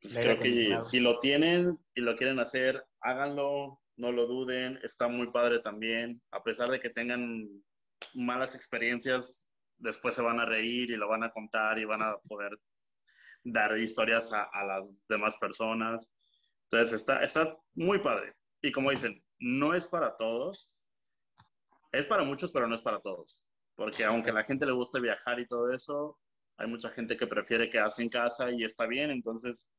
pues 0.00 0.16
creo 0.18 0.38
que 0.38 0.78
si 0.82 1.00
lo 1.00 1.18
tienen 1.18 1.78
y 1.94 2.00
lo 2.00 2.16
quieren 2.16 2.40
hacer, 2.40 2.84
háganlo, 3.00 3.80
no 3.96 4.12
lo 4.12 4.26
duden, 4.26 4.78
está 4.82 5.08
muy 5.08 5.30
padre 5.30 5.60
también, 5.60 6.22
a 6.30 6.42
pesar 6.42 6.68
de 6.70 6.80
que 6.80 6.90
tengan 6.90 7.48
malas 8.14 8.54
experiencias, 8.54 9.48
después 9.78 10.14
se 10.14 10.22
van 10.22 10.40
a 10.40 10.46
reír 10.46 10.90
y 10.90 10.96
lo 10.96 11.08
van 11.08 11.22
a 11.22 11.30
contar 11.30 11.78
y 11.78 11.84
van 11.84 12.02
a 12.02 12.16
poder 12.28 12.58
dar 13.44 13.78
historias 13.78 14.32
a, 14.32 14.44
a 14.44 14.64
las 14.64 14.88
demás 15.08 15.36
personas. 15.38 16.10
Entonces 16.64 17.00
está, 17.00 17.22
está 17.22 17.56
muy 17.74 17.98
padre. 17.98 18.34
Y 18.62 18.72
como 18.72 18.90
dicen, 18.90 19.22
no 19.38 19.74
es 19.74 19.86
para 19.86 20.16
todos, 20.16 20.72
es 21.92 22.06
para 22.06 22.24
muchos, 22.24 22.52
pero 22.52 22.66
no 22.66 22.74
es 22.74 22.82
para 22.82 23.00
todos. 23.00 23.42
Porque 23.76 24.04
aunque 24.04 24.30
a 24.30 24.34
la 24.34 24.42
gente 24.42 24.66
le 24.66 24.72
guste 24.72 25.00
viajar 25.00 25.38
y 25.38 25.46
todo 25.46 25.70
eso, 25.70 26.18
hay 26.56 26.66
mucha 26.66 26.90
gente 26.90 27.16
que 27.16 27.26
prefiere 27.26 27.68
quedarse 27.68 28.02
en 28.02 28.08
casa 28.08 28.50
y 28.50 28.64
está 28.64 28.86
bien. 28.86 29.10
Entonces, 29.10 29.70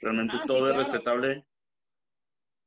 realmente 0.00 0.36
ah, 0.38 0.44
todo 0.46 0.70
es 0.70 0.76
respetable. 0.76 1.46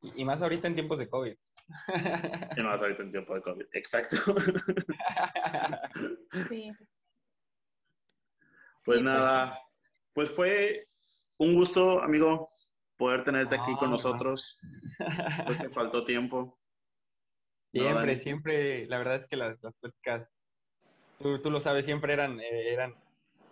Y 0.01 0.23
más 0.23 0.41
ahorita 0.41 0.67
en 0.67 0.75
tiempos 0.75 0.97
de 0.97 1.09
COVID. 1.09 1.35
Y 2.57 2.61
más 2.63 2.81
ahorita 2.81 3.03
en 3.03 3.11
tiempos 3.11 3.35
de 3.35 3.41
COVID, 3.43 3.65
exacto. 3.73 4.17
Sí. 6.47 6.71
Pues 8.83 9.01
nada, 9.01 9.59
pues 10.13 10.31
fue 10.31 10.87
un 11.37 11.53
gusto, 11.53 12.01
amigo, 12.01 12.49
poder 12.97 13.23
tenerte 13.23 13.55
aquí 13.55 13.75
con 13.75 13.91
nosotros. 13.91 14.57
Porque 15.45 15.69
faltó 15.69 16.05
tiempo. 16.05 16.58
Siempre, 17.71 18.23
siempre, 18.23 18.87
la 18.87 18.97
verdad 18.97 19.15
es 19.17 19.27
que 19.27 19.35
las, 19.35 19.61
las 19.61 19.73
pláticas, 19.75 20.27
tú, 21.19 21.39
tú, 21.39 21.51
lo 21.51 21.61
sabes, 21.61 21.85
siempre 21.85 22.13
eran, 22.13 22.39
eh, 22.39 22.73
eran 22.73 22.95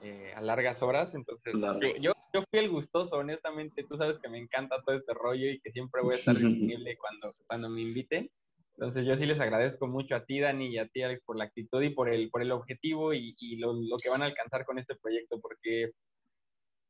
eh, 0.01 0.33
a 0.35 0.41
largas 0.41 0.81
horas, 0.81 1.13
entonces 1.13 1.53
yo, 2.01 2.13
yo, 2.33 2.43
fui 2.49 2.59
el 2.59 2.69
gustoso, 2.69 3.15
honestamente, 3.15 3.83
tú 3.83 3.97
sabes 3.97 4.17
que 4.19 4.29
me 4.29 4.39
encanta 4.39 4.81
todo 4.83 4.95
este 4.95 5.13
rollo 5.13 5.49
y 5.49 5.59
que 5.59 5.71
siempre 5.71 6.01
voy 6.01 6.13
a 6.13 6.17
estar 6.17 6.35
disponible 6.35 6.97
cuando, 6.97 7.35
cuando 7.45 7.69
me 7.69 7.81
inviten. 7.81 8.29
Entonces 8.79 9.07
yo 9.07 9.17
sí 9.17 9.25
les 9.25 9.39
agradezco 9.39 9.87
mucho 9.87 10.15
a 10.15 10.23
ti, 10.23 10.39
Dani, 10.39 10.67
y 10.67 10.77
a 10.77 10.87
ti, 10.87 11.01
Alex, 11.01 11.23
por 11.25 11.35
la 11.35 11.45
actitud 11.45 11.81
y 11.81 11.89
por 11.89 12.09
el, 12.09 12.29
por 12.29 12.43
el 12.43 12.51
objetivo 12.51 13.11
y, 13.11 13.35
y 13.39 13.57
lo, 13.57 13.73
lo, 13.73 13.97
que 13.97 14.09
van 14.09 14.21
a 14.21 14.25
alcanzar 14.25 14.65
con 14.65 14.77
este 14.77 14.95
proyecto, 14.95 15.39
porque 15.41 15.91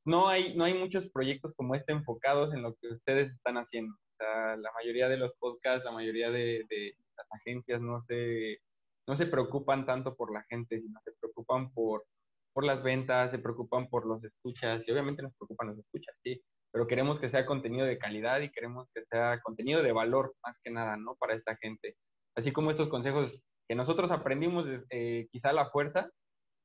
no 0.03 0.27
hay, 0.27 0.53
no 0.55 0.65
hay 0.65 0.73
muchos 0.73 1.09
proyectos 1.11 1.53
como 1.55 1.75
este 1.75 1.93
enfocados 1.93 2.53
en 2.53 2.61
lo 2.61 2.75
que 2.75 2.87
ustedes 2.89 3.31
están 3.31 3.57
haciendo. 3.57 3.93
O 3.93 4.15
sea, 4.17 4.57
la 4.57 4.71
mayoría 4.73 5.07
de 5.07 5.15
los 5.15 5.33
podcasts, 5.37 5.85
la 5.85 5.91
mayoría 5.91 6.29
de, 6.29 6.65
de 6.69 6.93
las 7.17 7.27
agencias 7.31 7.81
no 7.81 8.01
se, 8.07 8.59
no 9.07 9.17
se 9.17 9.25
preocupan 9.25 9.85
tanto 9.85 10.15
por 10.15 10.31
la 10.33 10.43
gente, 10.43 10.79
sino 10.79 10.99
se 11.03 11.11
preocupan 11.19 11.71
por, 11.73 12.05
por 12.53 12.63
las 12.63 12.83
ventas, 12.83 13.31
se 13.31 13.39
preocupan 13.39 13.87
por 13.89 14.05
los 14.05 14.23
escuchas, 14.23 14.83
y 14.85 14.91
obviamente 14.91 15.23
nos 15.23 15.33
preocupan 15.35 15.69
los 15.69 15.79
escuchas, 15.79 16.15
sí, 16.23 16.41
pero 16.71 16.87
queremos 16.87 17.19
que 17.19 17.29
sea 17.29 17.45
contenido 17.45 17.85
de 17.85 17.97
calidad 17.97 18.41
y 18.41 18.51
queremos 18.51 18.87
que 18.93 19.03
sea 19.05 19.39
contenido 19.41 19.81
de 19.81 19.91
valor, 19.91 20.35
más 20.43 20.55
que 20.63 20.71
nada, 20.71 20.97
¿no? 20.97 21.15
Para 21.15 21.33
esta 21.35 21.55
gente. 21.57 21.95
Así 22.35 22.51
como 22.51 22.71
estos 22.71 22.89
consejos 22.89 23.31
que 23.67 23.75
nosotros 23.75 24.11
aprendimos, 24.11 24.65
eh, 24.89 25.27
quizá 25.31 25.53
la 25.53 25.69
fuerza, 25.69 26.09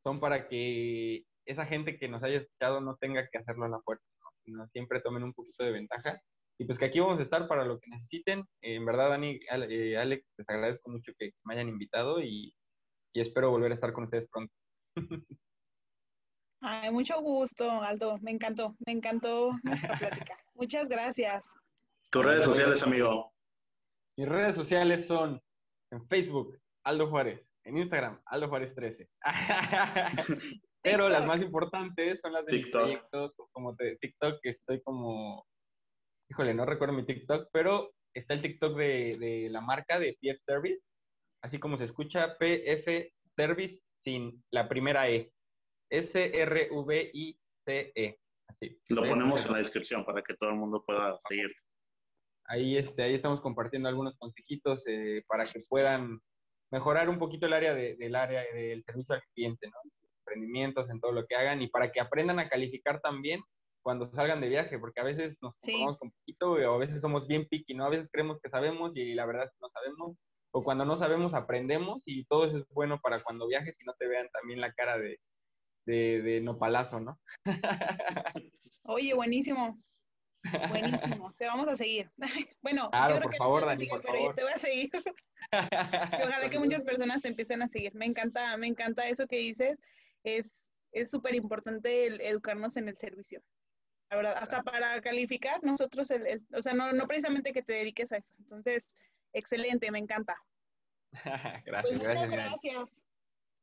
son 0.02 0.20
para 0.20 0.48
que 0.48 1.24
esa 1.46 1.66
gente 1.66 1.98
que 1.98 2.08
nos 2.08 2.22
haya 2.22 2.38
escuchado 2.38 2.80
no 2.80 2.96
tenga 2.96 3.28
que 3.28 3.38
hacerlo 3.38 3.64
a 3.64 3.68
la 3.68 3.80
fuerza, 3.80 4.04
sino 4.44 4.66
siempre 4.68 5.00
tomen 5.00 5.22
un 5.22 5.32
poquito 5.32 5.64
de 5.64 5.72
ventaja. 5.72 6.20
Y 6.58 6.64
pues 6.64 6.78
que 6.78 6.84
aquí 6.84 7.00
vamos 7.00 7.18
a 7.18 7.22
estar 7.22 7.48
para 7.48 7.64
lo 7.64 7.78
que 7.80 7.90
necesiten. 7.90 8.40
Eh, 8.60 8.76
en 8.76 8.84
verdad, 8.84 9.10
Dani, 9.10 9.40
eh, 9.68 9.96
Alex, 9.96 10.24
les 10.36 10.48
agradezco 10.48 10.90
mucho 10.90 11.12
que 11.18 11.32
me 11.44 11.54
hayan 11.54 11.68
invitado 11.68 12.20
y, 12.20 12.54
y 13.14 13.20
espero 13.20 13.50
volver 13.50 13.72
a 13.72 13.74
estar 13.74 13.92
con 13.92 14.04
ustedes 14.04 14.28
pronto. 14.30 14.52
Ay, 16.64 16.92
mucho 16.92 17.20
gusto, 17.20 17.68
Aldo. 17.82 18.18
Me 18.20 18.30
encantó, 18.30 18.76
me 18.86 18.92
encantó 18.92 19.50
nuestra 19.64 19.98
plática. 19.98 20.38
Muchas 20.54 20.88
gracias. 20.88 21.42
Tus 22.10 22.24
redes 22.24 22.44
sociales, 22.44 22.82
amigo. 22.84 23.32
Mis 24.16 24.28
redes 24.28 24.54
sociales 24.54 25.06
son 25.06 25.40
en 25.90 26.06
Facebook, 26.06 26.58
Aldo 26.84 27.08
Juárez, 27.08 27.44
en 27.64 27.78
Instagram, 27.78 28.20
Aldo 28.26 28.48
Juárez 28.48 28.74
13. 28.74 29.08
Pero 30.82 31.08
las 31.08 31.26
más 31.26 31.40
importantes 31.40 32.20
son 32.20 32.32
las 32.32 32.44
de 32.46 32.52
TikTok. 32.52 32.88
mis 32.88 32.98
proyectos, 32.98 33.32
como 33.52 33.74
TikTok, 33.76 34.40
que 34.42 34.50
estoy 34.50 34.82
como, 34.82 35.46
híjole, 36.32 36.54
no 36.54 36.64
recuerdo 36.64 36.94
mi 36.94 37.04
TikTok, 37.04 37.50
pero 37.52 37.92
está 38.14 38.32
el 38.32 38.40
TikTok 38.40 38.74
de, 38.74 39.18
de 39.18 39.50
la 39.50 39.60
marca 39.60 39.98
de 39.98 40.16
PF 40.18 40.42
Service, 40.46 40.82
así 41.42 41.58
como 41.58 41.76
se 41.76 41.84
escucha 41.84 42.38
PF 42.38 43.12
Service 43.36 43.78
sin 44.02 44.42
la 44.50 44.66
primera 44.66 45.10
E. 45.10 45.30
S-R-V-I-C-E. 45.90 47.36
Así. 48.48 48.78
Lo 48.88 49.04
ponemos 49.04 49.44
en 49.44 49.52
la 49.52 49.58
descripción 49.58 50.06
para 50.06 50.22
que 50.22 50.32
todo 50.34 50.48
el 50.48 50.56
mundo 50.56 50.82
pueda 50.86 51.18
seguirte. 51.28 51.60
Ahí, 52.46 52.78
este, 52.78 53.02
ahí 53.02 53.12
estamos 53.14 53.42
compartiendo 53.42 53.90
algunos 53.90 54.16
consejitos 54.16 54.82
eh, 54.86 55.22
para 55.28 55.44
que 55.44 55.60
puedan 55.68 56.18
mejorar 56.70 57.10
un 57.10 57.18
poquito 57.18 57.44
el 57.44 57.52
área 57.52 57.74
del 57.74 58.14
área 58.14 58.42
del 58.54 58.82
servicio 58.84 59.16
al 59.16 59.22
cliente, 59.34 59.68
¿no? 59.68 59.76
Emprendimientos 60.20 60.88
en 60.88 60.98
todo 60.98 61.12
lo 61.12 61.26
que 61.26 61.36
hagan 61.36 61.60
y 61.60 61.68
para 61.68 61.92
que 61.92 62.00
aprendan 62.00 62.38
a 62.38 62.48
calificar 62.48 63.02
también 63.02 63.42
cuando 63.82 64.10
salgan 64.12 64.40
de 64.40 64.48
viaje, 64.48 64.78
porque 64.78 65.00
a 65.00 65.04
veces 65.04 65.36
nos 65.40 65.54
conformamos 65.56 65.98
con 65.98 66.10
poquito 66.10 66.52
o 66.52 66.74
a 66.74 66.78
veces 66.78 67.00
somos 67.00 67.26
bien 67.26 67.46
picky, 67.48 67.74
¿no? 67.74 67.84
A 67.84 67.90
veces 67.90 68.08
creemos 68.12 68.40
que 68.40 68.50
sabemos 68.50 68.92
y 68.94 69.14
la 69.14 69.26
verdad 69.26 69.44
es 69.44 69.50
que 69.50 69.58
no 69.60 69.68
sabemos, 69.70 70.16
o 70.52 70.62
cuando 70.64 70.84
no 70.84 70.98
sabemos 70.98 71.34
aprendemos 71.34 72.02
y 72.04 72.24
todo 72.24 72.46
eso 72.46 72.58
es 72.58 72.68
bueno 72.70 73.00
para 73.00 73.20
cuando 73.22 73.48
viajes 73.48 73.74
y 73.78 73.84
no 73.84 73.94
te 73.94 74.06
vean 74.06 74.28
también 74.32 74.60
la 74.60 74.72
cara 74.72 74.98
de, 74.98 75.18
de, 75.86 76.22
de 76.22 76.40
nopalazo, 76.40 77.00
¿no? 77.00 77.18
Oye, 78.84 79.14
buenísimo. 79.14 79.78
Buenísimo, 80.68 81.32
te 81.38 81.46
vamos 81.46 81.68
a 81.68 81.76
seguir. 81.76 82.10
Bueno, 82.62 82.90
yo 82.92 83.16
creo 83.16 83.20
por 83.20 83.36
favor, 83.36 83.66
Dani, 83.66 83.86
por 83.86 84.02
pero 84.02 84.14
favor. 84.14 84.34
te 84.34 84.42
voy 84.42 84.52
a 84.52 84.58
seguir. 84.58 84.90
ojalá 85.52 86.50
que 86.50 86.58
muchas 86.58 86.84
personas 86.84 87.22
te 87.22 87.28
empiecen 87.28 87.62
a 87.62 87.68
seguir. 87.68 87.94
Me 87.94 88.06
encanta, 88.06 88.56
me 88.56 88.66
encanta 88.66 89.08
eso 89.08 89.26
que 89.26 89.36
dices. 89.36 89.80
Es 90.24 90.62
es 90.92 91.10
súper 91.10 91.34
importante 91.34 92.06
educarnos 92.28 92.76
en 92.76 92.88
el 92.88 92.96
servicio. 92.98 93.42
La 94.12 94.16
verdad, 94.16 94.34
hasta 94.36 94.62
para 94.62 95.00
calificar 95.00 95.64
nosotros, 95.64 96.10
el, 96.10 96.46
o 96.54 96.60
sea, 96.60 96.74
no, 96.74 96.92
no 96.92 97.06
precisamente 97.06 97.50
que 97.50 97.62
te 97.62 97.72
dediques 97.72 98.12
a 98.12 98.18
eso. 98.18 98.34
Entonces, 98.40 98.90
excelente, 99.32 99.90
me 99.90 100.00
encanta. 100.00 100.36
gracias, 101.64 101.64
pues 101.82 101.98
gracias. 101.98 102.30
gracias. 102.30 103.02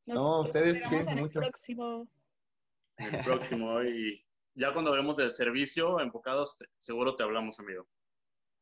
Nos 0.07 0.15
no, 0.15 0.41
ustedes 0.41 0.81
en 0.91 1.19
mucho. 1.19 1.39
el 1.39 1.45
próximo. 1.45 2.07
El 2.97 3.23
próximo 3.23 3.83
y 3.83 4.25
ya 4.55 4.73
cuando 4.73 4.89
hablemos 4.89 5.17
del 5.17 5.29
servicio 5.29 5.99
enfocados, 5.99 6.57
seguro 6.79 7.15
te 7.15 7.21
hablamos, 7.21 7.59
amigo. 7.59 7.87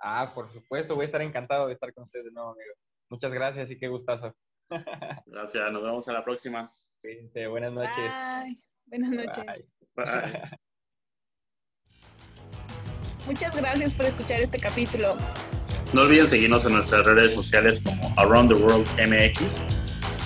Ah, 0.02 0.34
por 0.36 0.50
supuesto, 0.50 0.94
voy 0.94 1.04
a 1.04 1.06
estar 1.06 1.22
encantado 1.22 1.68
de 1.68 1.74
estar 1.76 1.94
con 1.94 2.04
ustedes 2.04 2.26
de 2.26 2.32
nuevo, 2.32 2.50
amigo. 2.50 2.74
Muchas 3.10 3.32
gracias 3.32 3.72
y 3.72 3.80
qué 3.80 3.88
gustazo. 3.88 4.36
Gracias, 5.26 5.72
nos 5.72 5.84
vemos 5.84 6.06
a 6.10 6.12
la 6.12 6.26
próxima. 6.26 6.70
buenas 7.50 7.72
noches. 7.72 8.12
Bye. 8.44 8.58
Buenas 8.88 9.12
noches. 9.12 9.46
Bye. 9.96 10.58
Muchas 13.28 13.54
gracias 13.58 13.94
por 13.94 14.06
escuchar 14.06 14.40
este 14.40 14.58
capítulo. 14.58 15.18
No 15.92 16.02
olviden 16.02 16.28
seguirnos 16.28 16.66
en 16.66 16.76
nuestras 16.76 17.06
redes 17.06 17.34
sociales 17.34 17.82
como 17.84 18.14
Around 18.16 18.50
the 18.50 18.56
World 18.56 18.88
MX. 18.98 19.64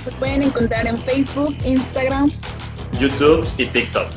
Nos 0.05 0.15
pueden 0.15 0.43
encontrar 0.43 0.85
en 0.85 1.01
Facebook, 1.01 1.55
Instagram, 1.65 2.31
YouTube 2.99 3.47
y 3.57 3.65
TikTok. 3.65 4.07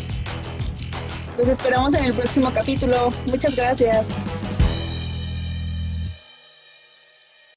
Los 1.38 1.48
esperamos 1.48 1.94
en 1.94 2.04
el 2.04 2.14
próximo 2.14 2.52
capítulo. 2.52 3.10
Muchas 3.26 3.56
gracias. 3.56 4.06